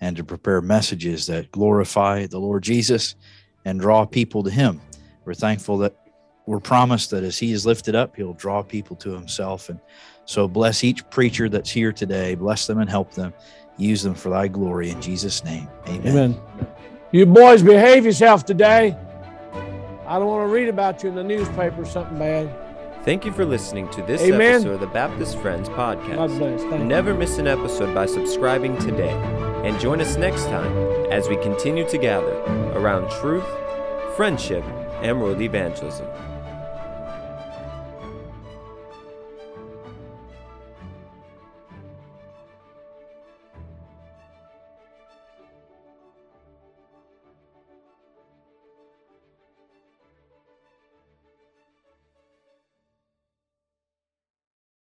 and 0.01 0.17
to 0.17 0.25
prepare 0.25 0.61
messages 0.61 1.27
that 1.27 1.51
glorify 1.51 2.27
the 2.27 2.39
Lord 2.39 2.63
Jesus 2.63 3.17
and 3.65 3.81
draw 3.81 4.05
people 4.05 4.43
to 4.43 4.51
Him. 4.51 4.81
We're 5.25 5.35
thankful 5.35 5.79
that 5.79 5.97
we're 6.47 6.61
promised 6.61 7.11
that 7.11 7.25
as 7.25 7.39
He 7.39 7.53
is 7.53 7.65
lifted 7.65 7.95
up, 7.95 8.17
He'll 8.17 8.35
draw 8.35 8.63
people 8.63 8.97
to 8.97 9.13
Himself. 9.13 9.69
And 9.69 9.81
so 10.27 10.47
bless 10.47 10.85
each 10.85 11.09
preacher 11.11 11.49
that's 11.49 11.71
here 11.71 11.93
today, 11.93 12.35
bless 12.35 12.67
them 12.67 12.79
and 12.79 12.91
help 12.91 13.13
them, 13.15 13.33
use 13.79 14.03
them 14.03 14.15
for 14.15 14.29
Thy 14.31 14.49
glory. 14.49 14.91
In 14.91 15.01
Jesus' 15.01 15.43
name, 15.45 15.69
amen. 15.89 16.09
Amen. 16.09 16.41
You 17.13 17.27
boys 17.27 17.63
behave 17.63 18.05
yourself 18.05 18.45
today. 18.45 18.97
I 20.07 20.19
don't 20.19 20.27
want 20.27 20.47
to 20.47 20.53
read 20.53 20.69
about 20.69 21.03
you 21.03 21.09
in 21.09 21.15
the 21.15 21.25
newspaper 21.25 21.85
something 21.87 22.19
bad. 22.19 22.64
Thank 23.05 23.27
you 23.27 23.33
for 23.33 23.45
listening 23.45 23.91
to 23.91 24.03
this 24.03 24.23
Amen. 24.23 24.55
episode 24.55 24.71
of 24.73 24.81
the 24.81 24.87
Baptist 24.87 25.37
Friends 25.39 25.69
Podcast. 25.69 26.39
Thank 26.39 26.63
you. 26.63 26.85
Never 26.85 27.13
miss 27.13 27.37
an 27.37 27.47
episode 27.47 27.95
by 27.95 28.07
subscribing 28.07 28.79
today. 28.79 29.13
And 29.63 29.79
join 29.79 30.01
us 30.01 30.17
next 30.17 30.45
time 30.45 30.75
as 31.13 31.29
we 31.29 31.37
continue 31.37 31.87
to 31.91 31.99
gather 31.99 32.35
around 32.73 33.11
truth, 33.21 33.45
friendship, 34.17 34.65
and 35.03 35.21
world 35.21 35.43
evangelism. 35.43 36.09